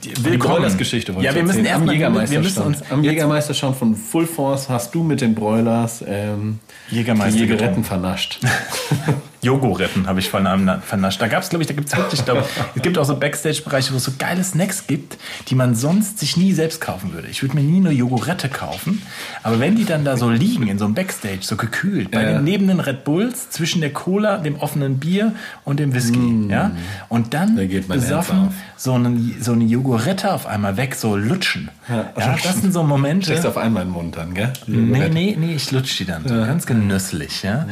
Die, 0.03 0.13
Die 0.13 0.37
Broilers-Geschichte 0.37 1.13
wollte 1.13 1.27
Ja, 1.27 1.35
wir 1.35 1.43
müssen 1.43 1.65
erstmal, 1.65 2.03
am 2.03 2.29
wir 2.29 2.39
müssen 2.39 2.63
uns 2.63 2.81
am 2.89 3.03
Jägermeisterstand 3.03 3.75
von 3.75 3.95
Full 3.95 4.27
Force 4.27 4.69
hast 4.69 4.93
du 4.95 5.03
mit 5.03 5.21
den 5.21 5.35
Broilers 5.35 6.03
ähm, 6.07 6.59
Jägermeister 6.89 7.33
die 7.33 7.45
Jägeretten 7.45 7.83
vernascht. 7.83 8.39
Jogoretten 9.41 10.07
habe 10.07 10.19
ich 10.19 10.29
von 10.29 10.45
einem 10.47 10.81
vernascht. 10.81 11.21
Da 11.21 11.27
gab 11.27 11.43
es, 11.43 11.49
glaube 11.49 11.63
ich, 11.63 11.67
da 11.67 11.73
gibt 11.73 11.87
es 11.91 11.97
wirklich, 11.97 12.19
ich 12.19 12.25
glaub, 12.25 12.47
es 12.75 12.81
gibt 12.81 12.97
auch 12.97 13.05
so 13.05 13.15
Backstage-Bereiche, 13.17 13.91
wo 13.93 13.97
es 13.97 14.03
so 14.03 14.11
geile 14.17 14.43
Snacks 14.43 14.85
gibt, 14.87 15.17
die 15.47 15.55
man 15.55 15.75
sonst 15.75 16.19
sich 16.19 16.37
nie 16.37 16.53
selbst 16.53 16.79
kaufen 16.81 17.13
würde. 17.13 17.27
Ich 17.27 17.41
würde 17.41 17.55
mir 17.55 17.63
nie 17.63 17.77
eine 17.79 17.91
Jogurette 17.91 18.49
kaufen, 18.49 19.01
aber 19.43 19.59
wenn 19.59 19.75
die 19.75 19.85
dann 19.85 20.05
da 20.05 20.17
so 20.17 20.29
liegen 20.29 20.67
in 20.67 20.77
so 20.79 20.85
einem 20.85 20.93
Backstage, 20.93 21.39
so 21.41 21.55
gekühlt, 21.55 22.11
bei 22.11 22.23
Ja. 22.23 22.31
den 22.33 22.43
neben 22.43 22.67
den 22.67 22.79
Red 22.79 23.03
Bulls, 23.03 23.49
zwischen 23.49 23.81
der 23.81 23.91
Cola, 23.93 24.37
dem 24.37 24.57
offenen 24.57 24.99
Bier 24.99 25.33
und 25.65 25.79
dem 25.79 25.93
Whisky, 25.93 26.47
ja, 26.49 26.71
und 27.09 27.33
dann 27.33 27.51
Mm. 27.51 27.57
Da 27.87 27.93
besoffen 27.95 28.49
so, 28.77 28.93
einen, 28.93 29.35
so 29.41 29.51
eine 29.53 29.63
Jogurette 29.65 30.31
auf 30.33 30.45
einmal 30.47 30.77
weg, 30.77 30.95
so 30.95 31.15
lutschen. 31.15 31.69
Ja, 31.89 32.11
das 32.43 32.61
sind 32.61 32.71
so 32.73 32.83
Momente. 32.83 33.25
Steckst 33.25 33.45
auf 33.45 33.57
einmal 33.57 33.83
in 33.83 33.89
den 33.89 33.93
Mund 33.93 34.15
dann, 34.17 34.33
gell? 34.33 34.53
Nee, 34.67 35.09
nee, 35.09 35.35
nee, 35.39 35.55
ich 35.55 35.71
lutsch 35.71 35.97
die 35.99 36.05
dann. 36.05 36.27
So 36.27 36.33
ganz 36.35 36.65
genüsslich, 36.65 37.43
ja. 37.43 37.65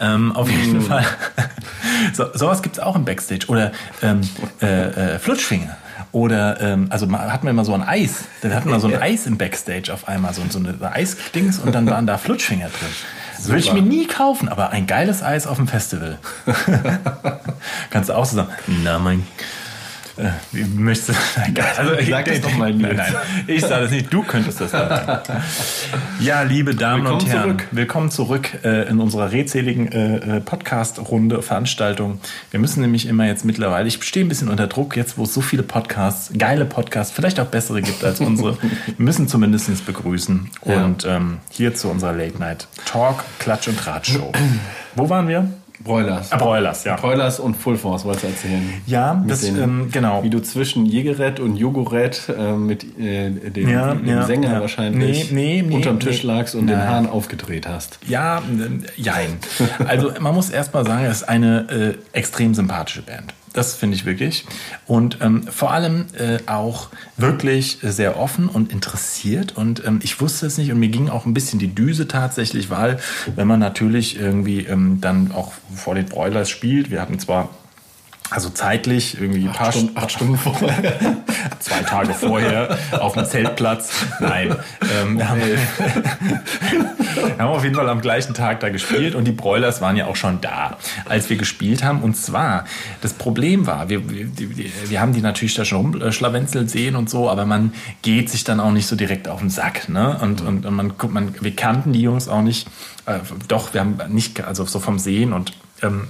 Ähm, 0.00 0.32
auf 0.32 0.50
jeden 0.50 0.80
Fall. 0.80 0.99
so, 2.12 2.26
sowas 2.34 2.62
gibt's 2.62 2.78
auch 2.78 2.96
im 2.96 3.04
Backstage. 3.04 3.46
Oder 3.48 3.72
ähm, 4.02 4.20
äh, 4.62 5.14
äh, 5.14 5.18
Flutschfinger. 5.18 5.76
Oder, 6.12 6.60
ähm, 6.60 6.86
also 6.90 7.06
mal, 7.06 7.32
hatten 7.32 7.44
wir 7.44 7.50
immer 7.50 7.64
so 7.64 7.74
ein 7.74 7.82
Eis. 7.82 8.24
Dann 8.42 8.54
hatten 8.54 8.68
wir 8.68 8.80
so 8.80 8.88
ein 8.88 9.00
Eis 9.00 9.26
im 9.26 9.38
Backstage 9.38 9.92
auf 9.92 10.08
einmal, 10.08 10.34
so, 10.34 10.42
so 10.48 10.58
eine 10.58 10.76
Eisdings 10.92 11.58
und 11.58 11.72
dann 11.72 11.88
waren 11.88 12.06
da 12.06 12.18
Flutschfinger 12.18 12.68
drin. 12.68 12.88
Das 13.36 13.48
würde 13.48 13.60
ich 13.60 13.72
mir 13.72 13.82
nie 13.82 14.06
kaufen, 14.06 14.48
aber 14.48 14.70
ein 14.70 14.86
geiles 14.86 15.22
Eis 15.22 15.46
auf 15.46 15.56
dem 15.56 15.68
Festival. 15.68 16.18
Kannst 17.90 18.10
du 18.10 18.14
auch 18.14 18.24
so 18.26 18.36
sagen, 18.36 18.50
na 18.82 18.98
mein, 18.98 19.26
Äh, 20.20 20.32
wie 20.52 20.64
möchtest 20.64 21.10
du? 21.10 21.62
Also, 21.78 21.94
ich 21.94 22.10
Sag 22.10 22.26
das 22.26 22.40
doch 22.42 22.54
mal, 22.56 22.72
Nils. 22.74 22.96
Nein, 22.96 23.12
nein, 23.12 23.44
ich 23.46 23.62
sage 23.62 23.84
das 23.84 23.90
nicht. 23.90 24.12
Du 24.12 24.22
könntest 24.22 24.60
das 24.60 24.70
sagen. 24.70 25.22
Ja, 26.20 26.42
liebe 26.42 26.74
Damen 26.74 27.04
Willkommen 27.04 27.22
und 27.22 27.28
Herren, 27.28 27.42
zurück. 27.42 27.68
willkommen 27.70 28.10
zurück 28.10 28.58
äh, 28.62 28.88
in 28.88 29.00
unserer 29.00 29.32
redseligen 29.32 29.90
äh, 29.90 30.40
Podcast-Runde, 30.42 31.40
Veranstaltung. 31.40 32.20
Wir 32.50 32.60
müssen 32.60 32.82
nämlich 32.82 33.06
immer 33.06 33.26
jetzt 33.26 33.46
mittlerweile, 33.46 33.88
ich 33.88 34.02
stehe 34.04 34.26
ein 34.26 34.28
bisschen 34.28 34.48
unter 34.50 34.66
Druck, 34.66 34.96
jetzt 34.96 35.16
wo 35.16 35.22
es 35.22 35.32
so 35.32 35.40
viele 35.40 35.62
Podcasts, 35.62 36.30
geile 36.36 36.66
Podcasts, 36.66 37.14
vielleicht 37.14 37.40
auch 37.40 37.46
bessere 37.46 37.80
gibt 37.80 38.04
als 38.04 38.20
unsere, 38.20 38.58
wir 38.86 38.94
müssen 38.98 39.26
zumindest 39.26 39.86
begrüßen. 39.86 40.50
Ja. 40.66 40.84
Und 40.84 41.06
ähm, 41.06 41.38
hier 41.50 41.74
zu 41.74 41.88
unserer 41.88 42.12
Late 42.12 42.38
Night 42.38 42.68
Talk, 42.84 43.24
Klatsch 43.38 43.68
und 43.68 43.78
Tratsch 43.78 44.12
Show. 44.12 44.32
Wo 44.96 45.08
waren 45.08 45.28
wir? 45.28 45.48
Broilers. 45.82 46.30
Ah, 46.30 46.36
Broilers, 46.36 46.84
ja. 46.84 46.96
Broilers 46.96 47.40
und 47.40 47.54
Full 47.56 47.76
Force 47.76 48.04
wolltest 48.04 48.24
du 48.24 48.28
erzählen. 48.28 48.62
Ja, 48.86 49.24
das, 49.26 49.40
den- 49.40 49.58
ähm, 49.62 49.88
genau. 49.90 50.22
Wie 50.22 50.28
du 50.30 50.40
zwischen 50.40 50.84
Jägerett 50.84 51.40
und 51.40 51.56
Jogurett 51.56 52.28
äh, 52.28 52.52
mit 52.52 52.84
äh, 52.98 53.30
dem, 53.30 53.68
Ja, 53.68 53.94
dem 53.94 54.06
ja, 54.06 54.22
Sänger 54.24 54.52
ja. 54.54 54.60
wahrscheinlich 54.60 55.30
Nee, 55.32 55.62
nee, 55.62 55.68
nee, 55.68 55.74
unterm 55.76 55.98
Tisch 56.00 56.22
lagst 56.22 56.54
und 56.54 56.66
den. 56.66 56.78
Hahn 56.80 57.08
aufgedreht 57.08 57.66
hast. 57.66 57.98
Ja, 58.06 58.42
jein. 58.96 59.38
Also 59.88 60.12
man 60.20 60.34
muss 60.34 60.50
erst 60.50 60.74
mal 60.74 60.84
sagen, 60.84 61.04
es 61.06 61.18
ist 61.22 61.28
eine 61.28 61.96
äh, 62.12 62.18
extrem 62.18 62.54
sympathische 62.54 63.02
Band. 63.02 63.32
Das 63.52 63.74
finde 63.74 63.96
ich 63.96 64.04
wirklich. 64.04 64.44
Und 64.86 65.18
ähm, 65.20 65.42
vor 65.42 65.72
allem 65.72 66.06
äh, 66.16 66.38
auch 66.46 66.88
wirklich 67.16 67.78
sehr 67.82 68.18
offen 68.18 68.48
und 68.48 68.72
interessiert. 68.72 69.56
Und 69.56 69.84
ähm, 69.84 69.98
ich 70.02 70.20
wusste 70.20 70.46
es 70.46 70.56
nicht 70.56 70.70
und 70.70 70.78
mir 70.78 70.88
ging 70.88 71.08
auch 71.08 71.26
ein 71.26 71.34
bisschen 71.34 71.58
die 71.58 71.74
Düse 71.74 72.06
tatsächlich, 72.06 72.70
weil 72.70 72.98
wenn 73.34 73.48
man 73.48 73.58
natürlich 73.58 74.18
irgendwie 74.18 74.64
ähm, 74.66 75.00
dann 75.00 75.32
auch 75.32 75.52
vor 75.74 75.96
den 75.96 76.06
Broilers 76.06 76.48
spielt, 76.48 76.90
wir 76.90 77.00
hatten 77.00 77.18
zwar 77.18 77.48
also 78.30 78.48
zeitlich 78.48 79.20
irgendwie 79.20 79.46
ein 79.46 79.52
paar 79.52 79.72
Stunden- 79.72 79.96
acht 79.96 80.12
Stunden 80.12 80.38
vorher, 80.38 81.16
zwei 81.58 81.82
Tage 81.82 82.14
vorher 82.14 82.78
auf 82.92 83.14
dem 83.14 83.24
Zeltplatz. 83.24 83.90
Nein, 84.20 84.54
ähm, 85.02 85.18
wir, 85.18 85.28
haben, 85.28 85.40
wir 87.14 87.38
haben 87.38 87.48
auf 87.48 87.64
jeden 87.64 87.74
Fall 87.74 87.88
am 87.88 88.00
gleichen 88.00 88.32
Tag 88.34 88.60
da 88.60 88.68
gespielt 88.68 89.14
und 89.16 89.24
die 89.24 89.32
Broilers 89.32 89.80
waren 89.80 89.96
ja 89.96 90.06
auch 90.06 90.16
schon 90.16 90.40
da, 90.40 90.78
als 91.06 91.28
wir 91.28 91.36
gespielt 91.36 91.82
haben. 91.82 92.02
Und 92.02 92.16
zwar, 92.16 92.64
das 93.00 93.14
Problem 93.14 93.66
war, 93.66 93.88
wir, 93.88 94.08
wir, 94.08 94.28
wir 94.86 95.00
haben 95.00 95.12
die 95.12 95.22
natürlich 95.22 95.54
da 95.54 95.64
schon 95.64 95.94
rumschlawenzelt 95.94 96.70
sehen 96.70 96.94
und 96.94 97.10
so, 97.10 97.28
aber 97.28 97.46
man 97.46 97.72
geht 98.02 98.30
sich 98.30 98.44
dann 98.44 98.60
auch 98.60 98.70
nicht 98.70 98.86
so 98.86 98.94
direkt 98.94 99.28
auf 99.28 99.40
den 99.40 99.50
Sack. 99.50 99.88
Ne? 99.88 100.18
Und, 100.20 100.40
und, 100.40 100.66
und 100.66 100.74
man, 100.74 100.92
man, 101.08 101.34
wir 101.40 101.56
kannten 101.56 101.92
die 101.92 102.02
Jungs 102.02 102.28
auch 102.28 102.42
nicht. 102.42 102.68
Äh, 103.06 103.18
doch, 103.48 103.74
wir 103.74 103.80
haben 103.80 103.98
nicht, 104.08 104.40
also 104.44 104.64
so 104.64 104.78
vom 104.78 104.98
Sehen 105.00 105.32
und 105.32 105.52
ähm, 105.82 106.08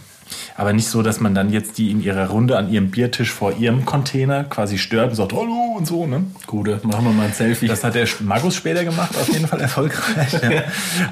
aber 0.56 0.72
nicht 0.72 0.88
so, 0.88 1.02
dass 1.02 1.20
man 1.20 1.34
dann 1.34 1.52
jetzt 1.52 1.78
die 1.78 1.90
in 1.90 2.02
ihrer 2.02 2.28
Runde 2.28 2.56
an 2.58 2.70
ihrem 2.70 2.90
Biertisch 2.90 3.30
vor 3.30 3.56
ihrem 3.56 3.84
Container 3.84 4.44
quasi 4.44 4.78
stört 4.78 5.10
und 5.10 5.16
sagt, 5.16 5.32
hallo 5.32 5.74
und 5.76 5.86
so, 5.86 6.06
ne? 6.06 6.24
Gute, 6.46 6.80
machen 6.82 7.04
wir 7.04 7.12
mal 7.12 7.26
ein 7.26 7.32
Selfie. 7.32 7.66
Das 7.66 7.84
hat 7.84 7.94
der 7.94 8.06
Magus 8.20 8.54
später 8.54 8.84
gemacht, 8.84 9.16
auf 9.16 9.28
jeden 9.32 9.46
Fall 9.46 9.60
erfolgreich. 9.60 10.30
Ja. 10.50 10.62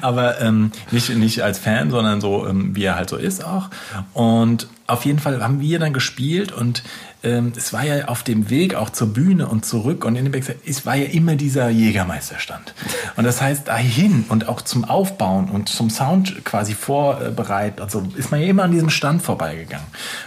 Aber 0.01 0.41
ähm, 0.41 0.73
nicht, 0.91 1.11
nicht 1.11 1.43
als 1.43 1.59
Fan, 1.59 1.91
sondern 1.91 2.21
so, 2.21 2.47
ähm, 2.47 2.75
wie 2.75 2.85
er 2.85 2.97
halt 2.97 3.11
so 3.11 3.17
ist 3.17 3.45
auch. 3.45 3.69
Und 4.15 4.69
auf 4.89 5.05
jeden 5.05 5.19
Fall 5.19 5.43
haben 5.43 5.61
wir 5.61 5.79
dann 5.79 5.93
gespielt 5.93 6.51
und 6.51 6.83
ähm, 7.23 7.53
es 7.55 7.73
war 7.75 7.85
ja 7.85 8.07
auf 8.07 8.23
dem 8.23 8.49
Weg 8.49 8.75
auch 8.75 8.89
zur 8.91 9.13
Bühne 9.13 9.47
und 9.47 9.67
zurück 9.67 10.05
und 10.05 10.17
in 10.17 10.25
dem 10.25 10.33
Backstage, 10.33 10.59
es 10.67 10.87
war 10.87 10.97
ja 10.97 11.07
immer 11.07 11.37
dieser 11.37 11.69
Jägermeisterstand. 11.69 12.75
Und 13.17 13.25
das 13.25 13.43
heißt, 13.43 13.69
dahin 13.69 14.25
und 14.31 14.49
auch 14.49 14.63
zum 14.63 14.85
Aufbauen 14.85 15.51
und 15.51 15.69
zum 15.69 15.91
Sound 15.91 16.43
quasi 16.45 16.73
vorbereitet, 16.75 17.83
also 17.83 18.03
ist 18.17 18.31
man 18.31 18.41
ja 18.41 18.49
immer 18.49 18.65
an 18.65 18.73
diesem 18.73 18.89
Stand 18.89 19.23
vorbeigegangen. 19.23 19.87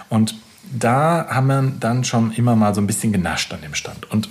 Und 0.10 0.36
da 0.72 1.26
haben 1.28 1.48
wir 1.48 1.74
dann 1.80 2.04
schon 2.04 2.32
immer 2.32 2.56
mal 2.56 2.76
so 2.76 2.82
ein 2.82 2.88
bisschen 2.88 3.12
genascht 3.12 3.52
an 3.54 3.62
dem 3.62 3.74
Stand. 3.74 4.12
Und 4.12 4.30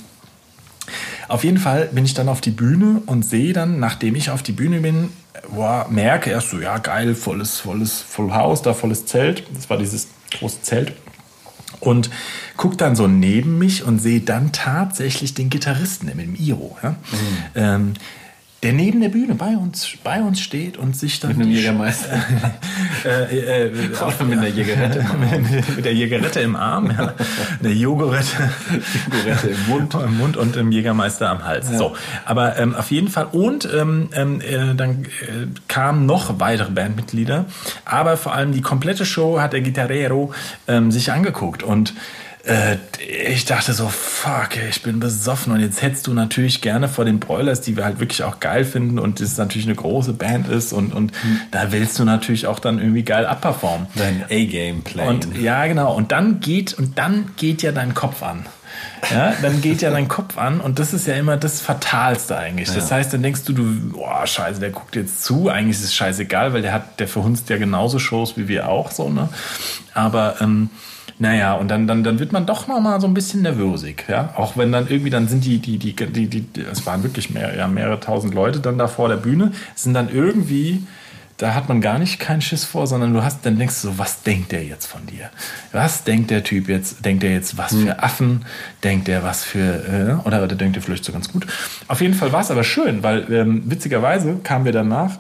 auf 1.31 1.45
jeden 1.45 1.59
Fall 1.59 1.89
bin 1.93 2.05
ich 2.05 2.15
dann 2.15 2.29
auf 2.29 2.41
die 2.41 2.51
Bühne 2.51 3.03
und 3.07 3.25
sehe 3.25 3.53
dann, 3.53 3.79
nachdem 3.79 4.17
ich 4.17 4.31
auf 4.31 4.43
die 4.43 4.53
Bühne 4.53 4.81
bin, 4.81 5.11
boah, 5.55 5.87
merke 5.89 6.31
erst 6.31 6.51
so, 6.51 6.59
ja 6.59 6.79
geil, 6.79 7.15
volles, 7.15 7.61
volles 7.61 8.01
Full 8.01 8.33
House, 8.33 8.63
da 8.63 8.75
volles 8.75 9.07
Zelt. 9.07 9.45
Das 9.55 9.71
war 9.71 9.79
dieses 9.79 10.09
große 10.33 10.63
Zelt. 10.63 10.93
Und 11.79 12.11
guck 12.57 12.77
dann 12.77 12.97
so 12.97 13.07
neben 13.07 13.59
mich 13.59 13.85
und 13.85 14.01
sehe 14.01 14.21
dann 14.21 14.53
tatsächlich 14.53 15.33
den 15.35 15.51
Gitarristen 15.51 16.07
mit 16.07 16.19
dem 16.19 16.35
Iro, 16.35 16.77
ja? 16.83 16.97
ähm, 17.55 17.95
der 18.63 18.75
neben 18.75 19.01
der 19.01 19.09
Bühne 19.09 19.35
bei 19.35 19.57
uns, 19.57 19.89
bei 20.05 20.21
uns 20.21 20.39
steht 20.39 20.77
und 20.77 20.95
sich 20.95 21.19
dann 21.19 21.31
mit 21.31 21.47
einem 21.47 21.55
Jägermeister. 21.55 22.11
äh, 23.07 23.67
äh, 23.67 23.73
Oder 23.93 24.25
mit 24.25 24.39
einer 24.39 24.49
Jägerette 24.49 24.99
im 24.99 25.43
mit, 25.51 25.77
mit 25.77 25.85
der 25.85 25.95
Jägerette 25.95 26.41
im 26.41 26.57
Arm, 26.57 26.91
ja. 26.91 27.15
der 27.63 27.73
Jogurette 27.73 28.27
Jogurette 29.11 29.49
im 29.49 29.67
Mund. 29.67 29.95
im 29.95 30.19
Mund 30.19 30.37
und 30.37 30.57
dem 30.57 30.73
Jägermeister 30.73 31.31
am 31.31 31.45
Hals. 31.45 31.71
So, 31.71 31.97
aber 32.27 32.59
ähm, 32.59 32.75
auf 32.75 32.91
jeden 32.91 33.09
Fall 33.09 33.29
und 33.33 33.67
ähm, 33.73 34.11
ähm, 34.13 34.43
äh, 34.43 34.75
dann 34.75 35.05
äh, 35.05 35.47
kamen 35.69 36.05
noch 36.05 36.39
weitere 36.39 36.71
Bandmitglieder, 36.71 37.47
aber 37.87 38.19
vor 38.19 38.35
allem 38.35 38.53
die 38.53 38.61
komplette 38.61 39.07
Show 39.07 39.41
hat 39.41 39.55
der 39.55 39.63
Gitarrero 39.63 40.35
ähm, 40.69 40.91
sich 40.91 41.11
angeguckt 41.13 41.63
und 41.63 41.95
äh, 42.51 42.79
ich 43.33 43.45
dachte 43.45 43.73
so, 43.73 43.89
fuck, 43.89 44.57
ich 44.69 44.83
bin 44.83 44.99
besoffen 44.99 45.53
und 45.53 45.61
jetzt 45.61 45.83
hättest 45.83 46.07
du 46.07 46.15
natürlich 46.15 46.61
gerne 46.61 46.89
vor 46.89 47.05
den 47.05 47.21
Broilers, 47.21 47.61
die 47.61 47.77
wir 47.77 47.85
halt 47.85 48.01
wirklich 48.01 48.25
auch 48.25 48.41
geil 48.41 48.65
finden 48.65 48.99
und 48.99 49.21
das 49.21 49.39
natürlich 49.39 49.67
eine 49.67 49.77
große 49.77 50.13
Band 50.13 50.49
ist 50.49 50.73
und, 50.73 50.93
und 50.93 51.13
da 51.53 51.71
willst 51.71 51.99
du 51.99 52.05
natürlich 52.05 52.47
auch 52.47 52.59
dann 52.59 52.79
irgendwie 52.79 53.05
geil 53.05 53.25
abperformen. 53.25 53.87
Dein 53.95 54.25
A-Game 54.25 54.83
Play. 54.83 55.07
Und 55.07 55.37
ja, 55.41 55.67
genau. 55.67 55.95
Und 55.95 56.13
dann 56.13 56.41
geht 56.41 56.75
und 56.75 56.99
dann 56.99 57.31
geht 57.37 57.63
ja 57.63 57.73
dein 57.73 57.95
Kopf 57.95 58.23
an. 58.23 58.47
Ja, 59.11 59.35
dann 59.43 59.61
geht 59.61 59.83
ja 59.83 59.91
dein 59.91 60.09
Kopf 60.09 60.37
an 60.37 60.61
und 60.61 60.79
das 60.79 60.93
ist 60.93 61.07
ja 61.07 61.15
immer 61.15 61.37
das 61.37 61.61
Fatalste 61.61 62.37
eigentlich. 62.37 62.73
Das 62.73 62.91
heißt, 62.91 63.13
dann 63.13 63.23
denkst 63.23 63.45
du, 63.45 63.53
du, 63.53 63.93
boah, 63.93 64.27
scheiße, 64.27 64.61
der 64.61 64.71
guckt 64.71 64.97
jetzt 64.97 65.23
zu. 65.23 65.49
Eigentlich 65.49 65.79
ist 65.79 65.85
es 65.85 65.95
scheißegal, 65.95 66.53
weil 66.53 66.63
der 66.63 66.73
hat, 66.73 66.99
der 66.99 67.09
verhunzt 67.09 67.49
ja 67.49 67.59
genauso 67.59 67.99
Shows 67.99 68.37
wie 68.37 68.49
wir 68.49 68.69
auch 68.69 68.91
so, 68.91 69.09
ne? 69.09 69.29
Aber 69.95 70.37
ähm, 70.41 70.71
naja, 71.21 71.53
und 71.53 71.69
dann, 71.69 71.87
dann, 71.87 72.03
dann 72.03 72.19
wird 72.19 72.33
man 72.33 72.47
doch 72.47 72.67
noch 72.67 72.81
mal 72.81 72.99
so 72.99 73.07
ein 73.07 73.13
bisschen 73.13 73.43
nervösig, 73.43 74.07
ja. 74.09 74.33
Auch 74.37 74.57
wenn 74.57 74.73
dann 74.73 74.89
irgendwie, 74.89 75.11
dann 75.11 75.29
sind 75.29 75.45
die, 75.45 75.59
die, 75.59 75.77
die, 75.77 75.95
die, 75.95 76.27
die, 76.27 76.63
es 76.63 76.87
waren 76.87 77.03
wirklich 77.03 77.29
mehr, 77.29 77.55
ja, 77.55 77.69
mehrere 77.69 78.01
tausend 78.01 78.33
Leute 78.33 78.61
dann 78.61 78.79
da 78.79 78.89
vor 78.89 79.11
der 79.11 79.17
Bühne, 79.17 79.53
sind 79.75 79.93
dann 79.93 80.09
irgendwie, 80.09 80.83
da 81.37 81.53
hat 81.53 81.69
man 81.69 81.83
gar 81.83 81.99
nicht 81.99 82.21
keinen 82.21 82.41
Schiss 82.41 82.65
vor, 82.65 82.87
sondern 82.87 83.13
du 83.13 83.23
hast, 83.23 83.45
dann 83.45 83.59
denkst 83.59 83.83
du 83.83 83.89
so, 83.89 83.99
was 83.99 84.23
denkt 84.23 84.51
der 84.53 84.65
jetzt 84.65 84.87
von 84.87 85.05
dir? 85.05 85.29
Was 85.73 86.05
denkt 86.05 86.31
der 86.31 86.43
Typ 86.43 86.71
jetzt? 86.71 87.05
Denkt 87.05 87.23
der 87.23 87.33
jetzt 87.33 87.59
was 87.59 87.75
für 87.75 88.03
Affen? 88.03 88.47
Denkt 88.83 89.07
der 89.07 89.23
was 89.23 89.45
für, 89.45 90.21
äh, 90.23 90.27
oder, 90.27 90.43
oder 90.43 90.57
denkt 90.57 90.77
er 90.77 90.83
vielleicht 90.83 91.05
so 91.05 91.13
ganz 91.13 91.31
gut? 91.31 91.47
Auf 91.87 92.01
jeden 92.01 92.15
Fall 92.15 92.33
war 92.33 92.41
es 92.41 92.51
aber 92.51 92.65
schön, 92.65 93.03
weil 93.03 93.31
ähm, 93.31 93.63
witzigerweise 93.67 94.37
kamen 94.43 94.65
wir 94.65 94.73
danach 94.73 95.19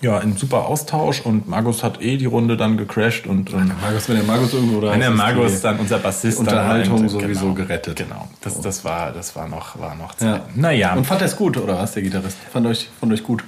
ja, 0.00 0.18
in 0.18 0.36
super 0.36 0.66
Austausch 0.66 1.20
und 1.20 1.48
Markus 1.48 1.82
hat 1.82 2.00
eh 2.00 2.16
die 2.16 2.26
Runde 2.26 2.56
dann 2.56 2.76
gecrashed 2.76 3.26
und, 3.26 3.52
und 3.52 3.80
Markus, 3.80 4.08
wenn 4.08 4.16
der 4.16 4.24
Markus 4.24 4.54
irgendwo 4.54 4.80
da 4.80 4.92
wenn 4.92 5.00
der 5.00 5.10
Markus 5.10 5.56
die 5.56 5.62
dann 5.62 5.78
unser 5.80 5.98
Bassist 5.98 6.38
Unterhaltung 6.38 6.98
dann 6.98 7.08
sowieso 7.08 7.52
genau, 7.52 7.54
gerettet. 7.54 7.96
Genau, 7.96 8.28
das, 8.40 8.60
das 8.60 8.84
war 8.84 9.12
das 9.12 9.34
war 9.34 9.48
noch 9.48 9.78
war 9.78 9.96
noch 9.96 10.12
Ja. 10.20 10.34
Zeit. 10.34 10.56
Naja, 10.56 10.94
Und 10.94 11.04
fand 11.04 11.20
er 11.20 11.26
es 11.26 11.36
gut, 11.36 11.56
oder 11.56 11.78
was, 11.78 11.92
der 11.94 12.02
Gitarrist? 12.02 12.36
Fand 12.52 12.66
euch, 12.66 12.88
fand 13.00 13.12
euch 13.12 13.24
gut? 13.24 13.42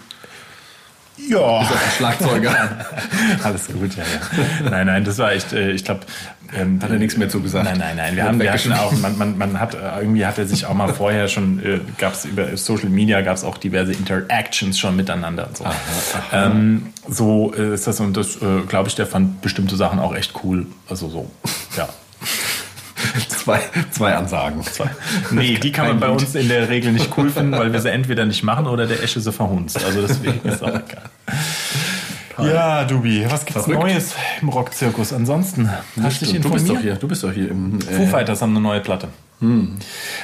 Ja, 1.29 1.61
Der 1.61 1.91
Schlagzeuger. 1.97 2.87
alles 3.43 3.67
gut, 3.69 3.97
ja, 3.97 4.03
ja. 4.03 4.71
Nein, 4.71 4.87
nein, 4.87 5.05
das 5.05 5.19
war 5.19 5.33
echt, 5.33 5.53
äh, 5.53 5.73
ich 5.73 5.85
glaube, 5.85 6.01
ähm, 6.57 6.81
Hat 6.83 6.91
er 6.91 6.99
nichts 6.99 7.17
mehr 7.17 7.29
zu 7.29 7.41
gesagt? 7.41 7.65
Nein, 7.65 7.79
nein, 7.79 7.97
nein. 7.97 8.17
Wir, 8.17 8.25
haben, 8.25 8.41
wir 8.41 8.53
hatten 8.53 8.71
weggeschmissen. 8.71 8.85
auch, 8.85 8.93
man, 9.01 9.19
man, 9.19 9.39
man 9.39 9.61
hat 9.61 9.75
äh, 9.75 10.01
irgendwie 10.01 10.27
hat 10.27 10.39
er 10.39 10.47
sich 10.47 10.67
auch 10.67 10.75
mal 10.75 10.93
vorher 10.93 11.29
schon, 11.29 11.65
äh, 11.65 11.81
gab 11.99 12.15
es 12.15 12.25
über 12.25 12.57
Social 12.57 12.89
Media, 12.89 13.21
gab 13.21 13.37
es 13.37 13.45
auch 13.45 13.57
diverse 13.57 13.93
Interactions 13.93 14.79
schon 14.79 14.97
miteinander 14.97 15.47
und 15.49 15.57
so. 15.57 15.65
Ähm, 16.33 16.93
so 17.09 17.55
äh, 17.55 17.75
ist 17.75 17.87
das 17.87 18.01
und 18.01 18.17
das, 18.17 18.37
äh, 18.37 18.63
glaube 18.67 18.89
ich, 18.89 18.95
der 18.95 19.07
fand 19.07 19.43
bestimmte 19.43 19.77
Sachen 19.77 19.99
auch 19.99 20.15
echt 20.15 20.35
cool. 20.43 20.67
Also 20.89 21.09
so, 21.09 21.31
ja. 21.77 21.89
Zwei, 23.29 23.61
zwei 23.91 24.15
Ansagen. 24.15 24.63
Nee, 25.31 25.55
die 25.59 25.73
kann 25.73 25.89
man 25.89 26.01
bei 26.01 26.09
uns 26.09 26.35
in 26.35 26.49
der 26.49 26.69
Regel 26.69 26.93
nicht 26.93 27.17
cool 27.17 27.31
finden, 27.31 27.53
weil 27.53 27.73
wir 27.73 27.81
sie 27.81 27.91
entweder 27.91 28.27
nicht 28.27 28.43
machen 28.43 28.67
oder 28.67 28.87
der 28.87 29.03
Esche 29.03 29.21
sie 29.21 29.33
verhunzt. 29.33 29.83
Also 29.85 30.03
deswegen 30.07 30.49
ist 30.49 30.63
auch 30.63 30.69
egal. 30.69 31.11
Ja, 32.39 32.85
Dubi, 32.85 33.27
was 33.29 33.45
gibt's 33.45 33.65
Verrückt. 33.65 33.83
Neues 33.83 34.15
im 34.41 34.49
Rockzirkus? 34.49 35.13
Ansonsten, 35.13 35.69
hast 36.01 36.23
du 36.23 36.27
dich 36.27 36.41
du 36.41 36.51
bist 36.51 36.65
informiert? 36.65 36.69
doch 36.71 36.83
hier, 36.83 36.95
du 36.95 37.09
bist 37.09 37.23
doch 37.23 37.33
hier 37.33 37.51
im. 37.51 37.81
Foo 37.81 38.03
Äh, 38.03 38.07
Fighters 38.07 38.41
haben 38.41 38.53
eine 38.53 38.61
neue 38.61 38.81
Platte. 38.81 39.09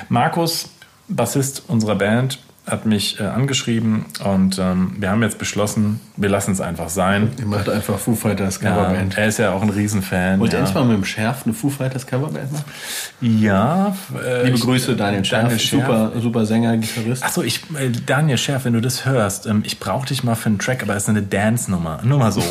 Markus, 0.09 0.71
Bassist 1.09 1.63
unserer 1.69 1.95
Band, 1.95 2.39
hat 2.67 2.85
mich 2.85 3.21
äh, 3.21 3.25
angeschrieben 3.25 4.07
und 4.25 4.59
ähm, 4.59 4.97
wir 4.99 5.11
haben 5.11 5.23
jetzt 5.23 5.39
beschlossen, 5.39 6.01
wir 6.17 6.29
lassen 6.29 6.51
es 6.51 6.61
einfach 6.61 6.89
sein. 6.89 7.31
Ihr 7.39 7.47
macht 7.47 7.69
einfach 7.69 7.97
Foo 7.99 8.15
Fighters 8.17 8.59
Coverband. 8.59 9.15
Ja, 9.15 9.21
er 9.23 9.29
ist 9.29 9.39
ja 9.39 9.53
auch 9.53 9.63
ein 9.63 9.71
Riesenfan. 9.71 10.41
Wollt 10.41 10.53
ihr 10.53 10.55
ja. 10.55 10.59
endlich 10.61 10.75
mal 10.75 10.85
mit 10.85 10.97
dem 10.97 11.05
Schärf 11.05 11.43
eine 11.45 11.55
Foo 11.55 11.71
Fighters 11.71 12.07
Coverband 12.07 12.53
machen? 12.53 12.65
Ja. 13.21 13.95
Äh, 14.21 14.45
Liebe 14.47 14.57
ich- 14.57 14.63
Grüße, 14.63 14.97
Daniel 14.97 15.25
Schärf, 15.25 15.43
Daniel 15.43 15.61
Schärf. 15.61 15.87
super, 15.87 16.13
super 16.21 16.45
Sänger, 16.45 16.77
Gitarrist. 16.77 17.23
Achso, 17.23 17.43
ich, 17.43 17.61
äh, 17.79 17.91
Daniel 18.05 18.37
Schärf, 18.39 18.65
wenn 18.65 18.73
du 18.73 18.81
das 18.81 19.05
hörst, 19.05 19.47
ähm, 19.47 19.63
ich 19.65 19.79
brauche 19.79 20.07
dich 20.07 20.25
mal 20.25 20.35
für 20.35 20.47
einen 20.47 20.59
Track, 20.59 20.83
aber 20.83 20.97
es 20.97 21.05
ist 21.05 21.09
eine 21.09 21.23
Dance-Nummer. 21.23 22.01
Nur 22.03 22.19
mal 22.19 22.33
so. 22.33 22.43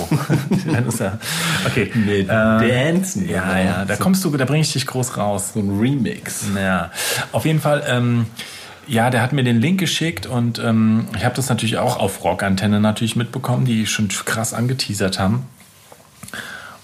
Okay. 1.65 1.91
Nee, 1.93 2.23
Dance-Nummer. 2.23 3.30
Ja, 3.32 3.60
ja, 3.60 3.86
da 3.86 3.95
kommst 3.95 4.23
du, 4.23 4.30
da 4.36 4.45
bringe 4.45 4.62
ich 4.62 4.71
dich 4.71 4.86
groß 4.86 5.17
raus. 5.17 5.51
So 5.54 5.60
ein 5.60 5.80
Remix. 5.80 6.45
Ja, 6.56 6.91
auf 7.32 7.45
jeden 7.45 7.60
Fall. 7.60 7.84
Ähm, 7.88 8.28
ja, 8.88 9.10
der 9.10 9.21
hat 9.21 9.34
mir 9.34 9.43
den 9.43 9.60
Link 9.60 9.80
geschickt 9.80 10.26
und 10.26 10.60
ähm, 10.60 11.08
ich 11.15 11.26
habe 11.26 11.36
das 11.36 11.50
natürlich 11.50 11.78
auch 11.78 11.98
auf 11.98 12.24
Rockantenne 12.24 12.80
natürlich 12.80 13.15
mitbekommen, 13.15 13.65
die 13.65 13.88
schon 13.88 14.08
krass 14.08 14.54
angeteasert 14.54 15.19
haben. 15.19 15.45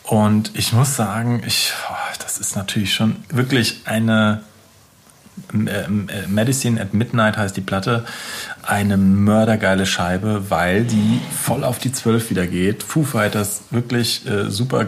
Und 0.04 0.52
ich 0.56 0.74
muss 0.74 0.96
sagen, 0.96 1.42
ich, 1.46 1.72
oh, 1.90 2.16
das 2.22 2.38
ist 2.38 2.56
natürlich 2.56 2.94
schon 2.94 3.16
wirklich 3.30 3.82
eine 3.86 4.42
ähm, 5.54 6.10
äh, 6.10 6.28
Medicine 6.28 6.80
at 6.80 6.94
Midnight 6.94 7.38
heißt 7.38 7.56
die 7.56 7.62
Platte, 7.62 8.06
eine 8.64 8.98
mördergeile 8.98 9.86
Scheibe, 9.86 10.50
weil 10.50 10.84
die 10.84 11.20
voll 11.32 11.64
auf 11.64 11.80
die 11.80 11.92
12 11.92 12.30
wieder 12.30 12.48
geht. 12.48 12.84
Foo 12.84 13.04
Fighters 13.04 13.64
wirklich 13.70 14.26
äh, 14.28 14.50
super 14.50 14.88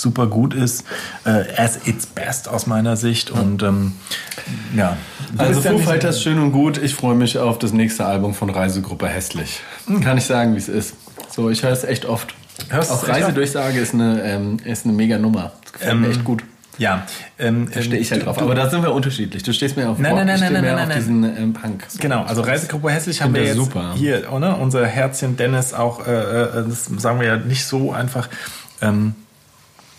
super 0.00 0.26
gut 0.26 0.54
ist, 0.54 0.84
äh, 1.24 1.44
as 1.56 1.78
its 1.86 2.06
best 2.06 2.48
aus 2.48 2.66
meiner 2.66 2.96
Sicht 2.96 3.30
und 3.30 3.62
ähm, 3.62 3.92
ja. 4.76 4.96
Du 5.32 5.42
Also 5.44 5.60
Foo 5.60 5.78
Fighters 5.78 6.22
schön 6.22 6.38
und 6.38 6.52
gut. 6.52 6.78
Ich 6.78 6.94
freue 6.94 7.14
mich 7.14 7.38
auf 7.38 7.58
das 7.58 7.72
nächste 7.72 8.04
Album 8.04 8.34
von 8.34 8.50
Reisegruppe 8.50 9.06
Hässlich. 9.08 9.60
Kann 10.02 10.18
ich 10.18 10.24
sagen, 10.24 10.54
wie 10.54 10.58
es 10.58 10.68
ist. 10.68 10.94
So, 11.34 11.50
ich 11.50 11.62
höre 11.62 11.72
es 11.72 11.84
echt 11.84 12.04
oft. 12.06 12.34
Hörst 12.68 12.90
auch 12.90 13.06
Reisedurchsage 13.08 13.78
ist 13.78 13.94
eine, 13.94 14.22
ähm, 14.22 14.56
ist 14.64 14.84
eine 14.84 14.92
mega 14.94 15.18
Nummer. 15.18 15.52
Das 15.62 15.72
gefällt 15.72 15.98
mir 15.98 16.06
Ähm, 16.06 16.12
echt 16.12 16.24
gut. 16.24 16.42
Ja, 16.78 17.06
ähm, 17.38 17.68
Da 17.74 17.82
stehe 17.82 18.00
ich 18.00 18.10
halt 18.10 18.22
du- 18.22 18.26
drauf. 18.26 18.38
du- 18.38 18.44
Aber 18.44 18.54
da 18.54 18.70
sind 18.70 18.82
wir 18.82 18.92
unterschiedlich. 18.94 19.42
Du 19.42 19.52
stehst 19.52 19.76
mir 19.76 19.88
auf 19.90 19.98
Nein, 19.98 20.12
Rock, 20.12 20.18
nein, 20.18 20.26
nein, 20.26 20.34
ich 20.36 20.40
stehe 20.44 20.52
nein, 20.52 20.62
mehr 20.62 20.72
nein, 20.74 20.82
auf 20.82 20.88
nein, 20.88 20.98
diesen 20.98 21.36
ähm, 21.36 21.52
Punk. 21.52 21.86
Genau, 22.00 22.22
also 22.22 22.40
Reisegruppe 22.42 22.90
Hässlich 22.90 23.20
haben 23.20 23.34
wir 23.34 23.44
jetzt 23.44 23.56
super. 23.56 23.92
hier, 23.96 24.32
oder? 24.32 24.58
Unser 24.58 24.86
Herzchen 24.86 25.36
Dennis 25.36 25.74
auch, 25.74 26.06
äh, 26.06 26.10
äh, 26.12 26.64
das 26.68 26.86
sagen 26.86 27.20
wir 27.20 27.26
ja 27.26 27.36
nicht 27.36 27.64
so 27.66 27.92
einfach. 27.92 28.28
Ähm, 28.80 29.14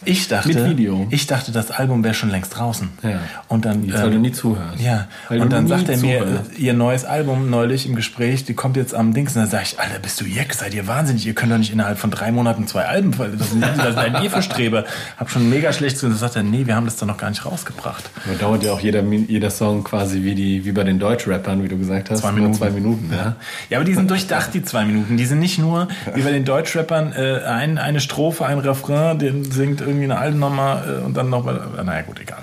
ich 0.06 0.28
dachte, 0.28 0.50
Mit 0.50 0.70
Video. 0.70 1.08
ich 1.10 1.28
dachte, 1.28 1.52
das 1.52 1.72
Album 1.72 2.04
wäre 2.04 2.14
schon 2.14 2.30
längst 2.30 2.58
draußen. 2.58 2.90
Ja. 3.04 3.20
Und 3.48 3.66
dann, 3.66 3.84
Jetzt, 3.84 4.00
weil 4.00 4.08
ähm, 4.08 4.12
du 4.14 4.20
nie 4.20 4.32
zuhörst. 4.32 4.80
Ja, 4.82 5.08
Weil 5.30 5.42
und 5.42 5.52
dann 5.52 5.68
sagt 5.68 5.90
er 5.90 5.98
mir, 5.98 6.20
zuhörst. 6.20 6.52
äh, 6.58 6.62
ihr 6.62 6.74
neues 6.74 7.06
Album 7.06 7.50
neulich 7.50 7.86
im 7.86 7.96
Gespräch, 7.96 8.46
die 8.46 8.54
kommt 8.54 8.78
jetzt 8.78 8.96
am 8.96 9.14
Dings. 9.14 9.36
Und 9.36 9.42
dann 9.42 9.50
sage 9.50 9.64
ich, 9.68 9.80
Alter, 9.80 10.00
bist 10.00 10.20
du 10.22 10.26
Jeck, 10.26 10.54
seid 10.54 10.74
ihr 10.74 10.88
wahnsinnig? 10.88 11.26
Ihr 11.28 11.34
könnt 11.34 11.52
doch 11.52 11.58
nicht 11.58 11.72
innerhalb 11.72 11.98
von 12.00 12.10
drei 12.12 12.32
Monaten 12.32 12.68
zwei 12.68 12.86
Alben, 12.86 13.12
das 13.38 13.52
sind, 13.52 13.62
das 13.62 13.90
ist 13.90 13.98
ein 13.98 14.24
E-Verstrebe. 14.24 14.86
Hab 15.18 15.30
schon 15.30 15.50
mega 15.50 15.72
schlecht 15.74 15.98
zu. 15.98 16.08
Und 16.08 16.14
dann 16.14 16.20
sagt 16.20 16.36
er, 16.36 16.44
nee, 16.44 16.66
wir 16.66 16.76
haben 16.76 16.86
das 16.86 16.98
doch 16.98 17.08
noch 17.08 17.18
gar 17.18 17.30
nicht 17.30 17.46
rausgebracht. 17.46 18.10
Da 18.26 18.34
dauert 18.46 18.64
ja 18.64 18.74
auch 18.74 18.80
jeder, 18.80 19.04
jeder 19.04 19.50
Song 19.52 19.84
quasi 19.84 20.24
wie, 20.24 20.36
die, 20.36 20.66
wie 20.66 20.72
bei 20.72 20.84
den 20.84 21.00
Deutschrappern, 21.00 21.64
wie 21.64 21.68
du 21.68 21.78
gesagt 21.78 22.10
hast. 22.10 22.22
Zwei 22.22 22.32
Minuten. 22.32 22.54
Zwei 22.56 22.70
Minuten, 22.72 23.10
ja. 23.12 23.36
Ja, 23.70 23.78
aber 23.78 23.86
die 23.86 23.94
sind 23.94 24.10
durchdacht, 24.10 24.54
die 24.54 24.64
zwei 24.64 24.86
Minuten. 24.86 25.18
Die 25.18 25.26
sind 25.26 25.40
nicht 25.40 25.60
nur, 25.60 25.88
wie 26.16 26.22
bei 26.22 26.32
den 26.32 26.46
Deutschrappern, 26.46 27.14
äh, 27.14 27.42
ein, 27.46 27.78
eine 27.78 28.00
Strophe, 28.00 28.46
ein 28.46 28.60
Refrain, 28.60 29.20
den 29.20 29.52
singt 29.52 29.82
irgendwie 29.92 30.06
eine 30.06 30.18
alte 30.18 30.38
Nummer 30.38 30.84
äh, 30.88 31.04
und 31.04 31.16
dann 31.16 31.30
noch 31.30 31.44
mal, 31.44 31.62
naja 31.84 32.02
gut, 32.02 32.20
egal. 32.20 32.42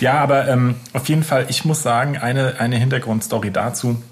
Ja, 0.00 0.14
aber 0.14 0.48
ähm, 0.48 0.76
auf 0.92 1.08
jeden 1.08 1.22
Fall, 1.22 1.46
ich 1.48 1.64
muss 1.64 1.82
sagen, 1.82 2.18
eine, 2.18 2.54
eine 2.58 2.76
Hintergrundstory 2.76 3.50
dazu. 3.50 4.02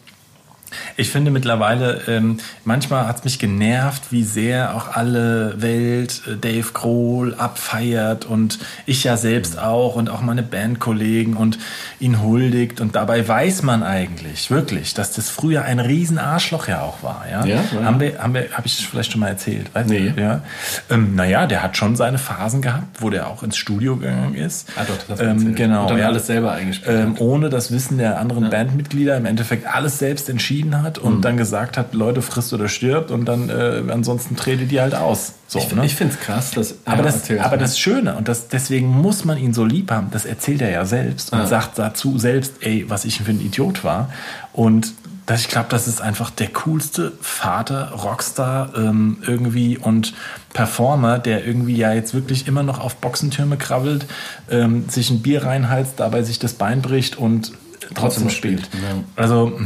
Ich 0.97 1.11
finde 1.11 1.31
mittlerweile, 1.31 2.03
ähm, 2.09 2.39
manchmal 2.65 3.07
hat 3.07 3.19
es 3.19 3.25
mich 3.25 3.39
genervt, 3.39 4.05
wie 4.11 4.25
sehr 4.25 4.75
auch 4.75 4.95
alle 4.97 5.61
Welt 5.61 6.23
äh, 6.27 6.37
Dave 6.37 6.73
Grohl 6.73 7.35
abfeiert 7.35 8.25
und 8.25 8.59
ich 8.87 9.05
ja 9.05 9.17
selbst 9.17 9.59
auch 9.59 9.97
und 9.97 10.11
auch 10.11 10.21
meine 10.21 10.43
Bandkollegen 10.43 11.37
und 11.37 11.59
ihn 12.01 12.23
huldigt. 12.23 12.81
Und 12.81 12.95
dabei 12.95 13.27
weiß 13.27 13.63
man 13.63 13.83
eigentlich 13.83 14.51
wirklich, 14.51 14.95
dass 14.95 15.13
das 15.13 15.31
früher 15.31 15.65
ein 15.65 15.81
riesen 15.81 16.19
Arschloch 16.19 16.69
ja 16.69 16.83
auch 16.83 17.03
war. 17.03 17.25
Ja? 17.31 17.45
Ja, 17.45 17.57
ja. 17.57 17.85
Haben 17.85 18.01
wir, 18.01 18.19
haben 18.19 18.35
wir, 18.35 18.51
habe 18.53 18.67
ich 18.67 18.77
das 18.77 18.87
vielleicht 18.87 19.13
schon 19.13 19.21
mal 19.21 19.29
erzählt? 19.29 19.75
Weißt 19.75 19.89
Nee. 19.89 20.11
du? 20.11 20.21
Ja? 20.21 20.43
Ähm, 20.91 21.15
naja, 21.15 21.47
der 21.47 21.63
hat 21.63 21.77
schon 21.77 21.97
seine 21.97 22.19
Phasen 22.19 22.63
gehabt, 22.63 23.01
wo 23.01 23.11
der 23.11 23.29
auch 23.29 23.43
ins 23.43 23.57
Studio 23.57 23.97
gegangen 23.97 24.35
ist. 24.35 24.69
Ah, 24.77 24.85
doch, 24.87 24.97
das 25.09 25.21
ähm. 25.21 25.55
Genau. 25.55 25.83
Und 25.83 25.91
dann 25.91 25.99
ja. 25.99 26.07
alles 26.07 26.27
selber 26.27 26.53
eingespielt 26.53 26.99
Ähm, 26.99 27.15
ohne 27.19 27.49
das 27.51 27.73
Wissen 27.73 27.99
der 27.99 28.19
anderen 28.19 28.51
Bandmitglieder 28.51 29.17
im 29.17 29.27
Endeffekt 29.27 29.67
alles 29.67 29.99
selbst 29.99 30.29
entschieden 30.29 30.62
hat 30.71 30.99
und 30.99 31.17
Mhm. 31.17 31.21
dann 31.23 31.37
gesagt 31.37 31.77
hat, 31.77 31.93
Leute, 31.95 32.23
frisst 32.23 32.53
oder 32.53 32.69
stirbt 32.69 33.11
und 33.11 33.25
dann 33.25 33.49
äh, 33.51 33.83
ansonsten 33.91 34.37
tretet 34.37 34.71
die 34.71 34.81
halt 34.81 34.95
aus. 34.95 35.33
So, 35.49 35.59
Ich, 35.59 35.73
ne? 35.75 35.85
ich 35.85 35.95
finde 35.95 36.15
es 36.15 36.21
krass, 36.21 36.53
dass. 36.53 36.77
aber, 36.85 36.99
ja, 36.99 37.03
das, 37.03 37.31
aber 37.31 37.39
mal. 37.51 37.59
das 37.59 37.79
Schöne 37.79 38.15
und 38.15 38.29
das, 38.29 38.49
deswegen 38.49 38.87
muss 38.89 39.25
man 39.25 39.37
ihn 39.39 39.53
so 39.53 39.65
lieb 39.65 39.91
haben, 39.91 40.09
das 40.13 40.25
erzählt 40.25 40.63
er 40.63 40.71
ja 40.71 40.85
selbst 40.85 41.33
und 41.33 41.41
Ja. 41.41 41.47
sagt 41.47 41.79
dazu 41.79 42.19
selbst, 42.19 42.55
ey, 42.61 42.85
was 42.89 43.05
ich 43.05 43.21
für 43.21 43.31
ein 43.33 43.41
Idiot 43.41 43.83
war. 43.85 44.11
Und 44.53 44.93
das, 45.27 45.43
ich 45.43 45.49
glaube, 45.49 45.67
das 45.71 45.87
ist 45.87 46.01
einfach 46.01 46.31
der 46.31 46.49
coolste 46.49 47.13
Vater, 47.21 47.93
Rockstar 47.93 48.71
ähm, 48.77 49.19
irgendwie 49.27 49.79
und 49.79 50.15
Performer, 50.53 51.19
der 51.21 51.47
irgendwie 51.47 51.77
ja 51.77 51.93
jetzt 51.93 52.13
wirklich 52.13 52.49
immer 52.49 52.63
noch 52.65 52.81
auf 52.81 52.97
Boxentürme 52.97 53.57
krabbelt, 53.57 54.07
ähm, 54.51 54.89
sich 54.89 55.11
ein 55.11 55.23
Bier 55.23 55.45
reinheizt, 55.45 55.95
dabei 55.99 56.23
sich 56.23 56.39
das 56.41 56.55
Bein 56.55 56.83
bricht 56.83 57.17
und 57.19 57.53
trotzdem 57.81 57.95
Trotzdem 57.95 58.31
spielt. 58.31 58.67
spielt, 58.67 58.83
ja. 58.83 59.05
Also, 59.17 59.61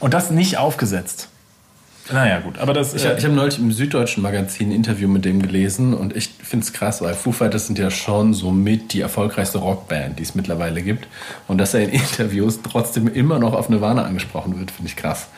und 0.00 0.14
das 0.14 0.30
nicht 0.30 0.58
aufgesetzt. 0.58 1.28
Naja, 2.12 2.40
gut, 2.40 2.58
aber 2.58 2.72
das 2.72 2.94
Ich, 2.94 3.04
äh, 3.04 3.16
ich 3.16 3.24
habe 3.24 3.34
neulich 3.34 3.58
im 3.58 3.70
Süddeutschen 3.70 4.22
Magazin 4.22 4.70
ein 4.70 4.72
Interview 4.72 5.08
mit 5.08 5.24
dem 5.24 5.40
gelesen 5.40 5.94
und 5.94 6.16
ich 6.16 6.30
finde 6.42 6.64
es 6.64 6.72
krass, 6.72 7.02
weil 7.02 7.14
Foo 7.14 7.32
Fighters 7.32 7.66
sind 7.66 7.78
ja 7.78 7.90
schon 7.90 8.34
somit 8.34 8.92
die 8.92 9.00
erfolgreichste 9.00 9.58
Rockband, 9.58 10.18
die 10.18 10.24
es 10.24 10.34
mittlerweile 10.34 10.82
gibt. 10.82 11.06
Und 11.46 11.58
dass 11.58 11.74
er 11.74 11.82
in 11.82 11.90
Interviews 11.90 12.60
trotzdem 12.62 13.06
immer 13.06 13.38
noch 13.38 13.52
auf 13.52 13.68
Nirvana 13.68 14.04
angesprochen 14.04 14.58
wird, 14.58 14.70
finde 14.70 14.88
ich 14.88 14.96
krass. 14.96 15.28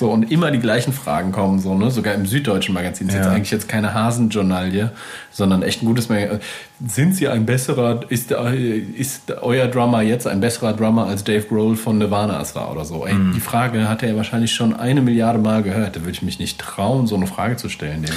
So, 0.00 0.10
und 0.10 0.32
immer 0.32 0.50
die 0.50 0.60
gleichen 0.60 0.94
Fragen 0.94 1.30
kommen, 1.30 1.58
so, 1.58 1.74
ne? 1.76 1.90
Sogar 1.90 2.14
im 2.14 2.24
Süddeutschen 2.24 2.72
Magazin 2.72 3.08
ist 3.08 3.12
Ja. 3.16 3.20
jetzt 3.20 3.28
eigentlich 3.30 3.50
jetzt 3.50 3.68
keine 3.68 3.92
Hasenjournalie, 3.92 4.92
sondern 5.30 5.62
echt 5.62 5.82
ein 5.82 5.84
gutes 5.84 6.08
Magazin. 6.08 6.40
Sind 6.86 7.14
Sie 7.14 7.28
ein 7.28 7.44
besserer, 7.44 8.00
ist, 8.08 8.30
der- 8.30 8.50
ist 8.96 9.30
euer 9.42 9.66
Drummer 9.68 10.00
jetzt 10.00 10.26
ein 10.26 10.40
besserer 10.40 10.72
Drummer 10.72 11.06
als 11.06 11.22
Dave 11.22 11.42
Grohl 11.42 11.76
von 11.76 11.98
Nirvana 11.98 12.42
war 12.54 12.72
oder 12.72 12.86
so? 12.86 13.04
Ey, 13.06 13.12
Mhm. 13.12 13.34
Die 13.34 13.40
Frage 13.40 13.90
hat 13.90 14.02
er 14.02 14.16
wahrscheinlich 14.16 14.52
schon 14.52 14.72
eine 14.74 15.02
Milliarde 15.02 15.38
Mal 15.38 15.62
gehört. 15.62 15.96
Da 15.96 16.00
würde 16.00 16.12
ich 16.12 16.22
mich 16.22 16.38
nicht 16.38 16.58
trauen, 16.58 17.06
so 17.06 17.14
eine 17.16 17.26
Frage 17.26 17.56
zu 17.56 17.68
stellen. 17.68 18.02
Dem. 18.02 18.14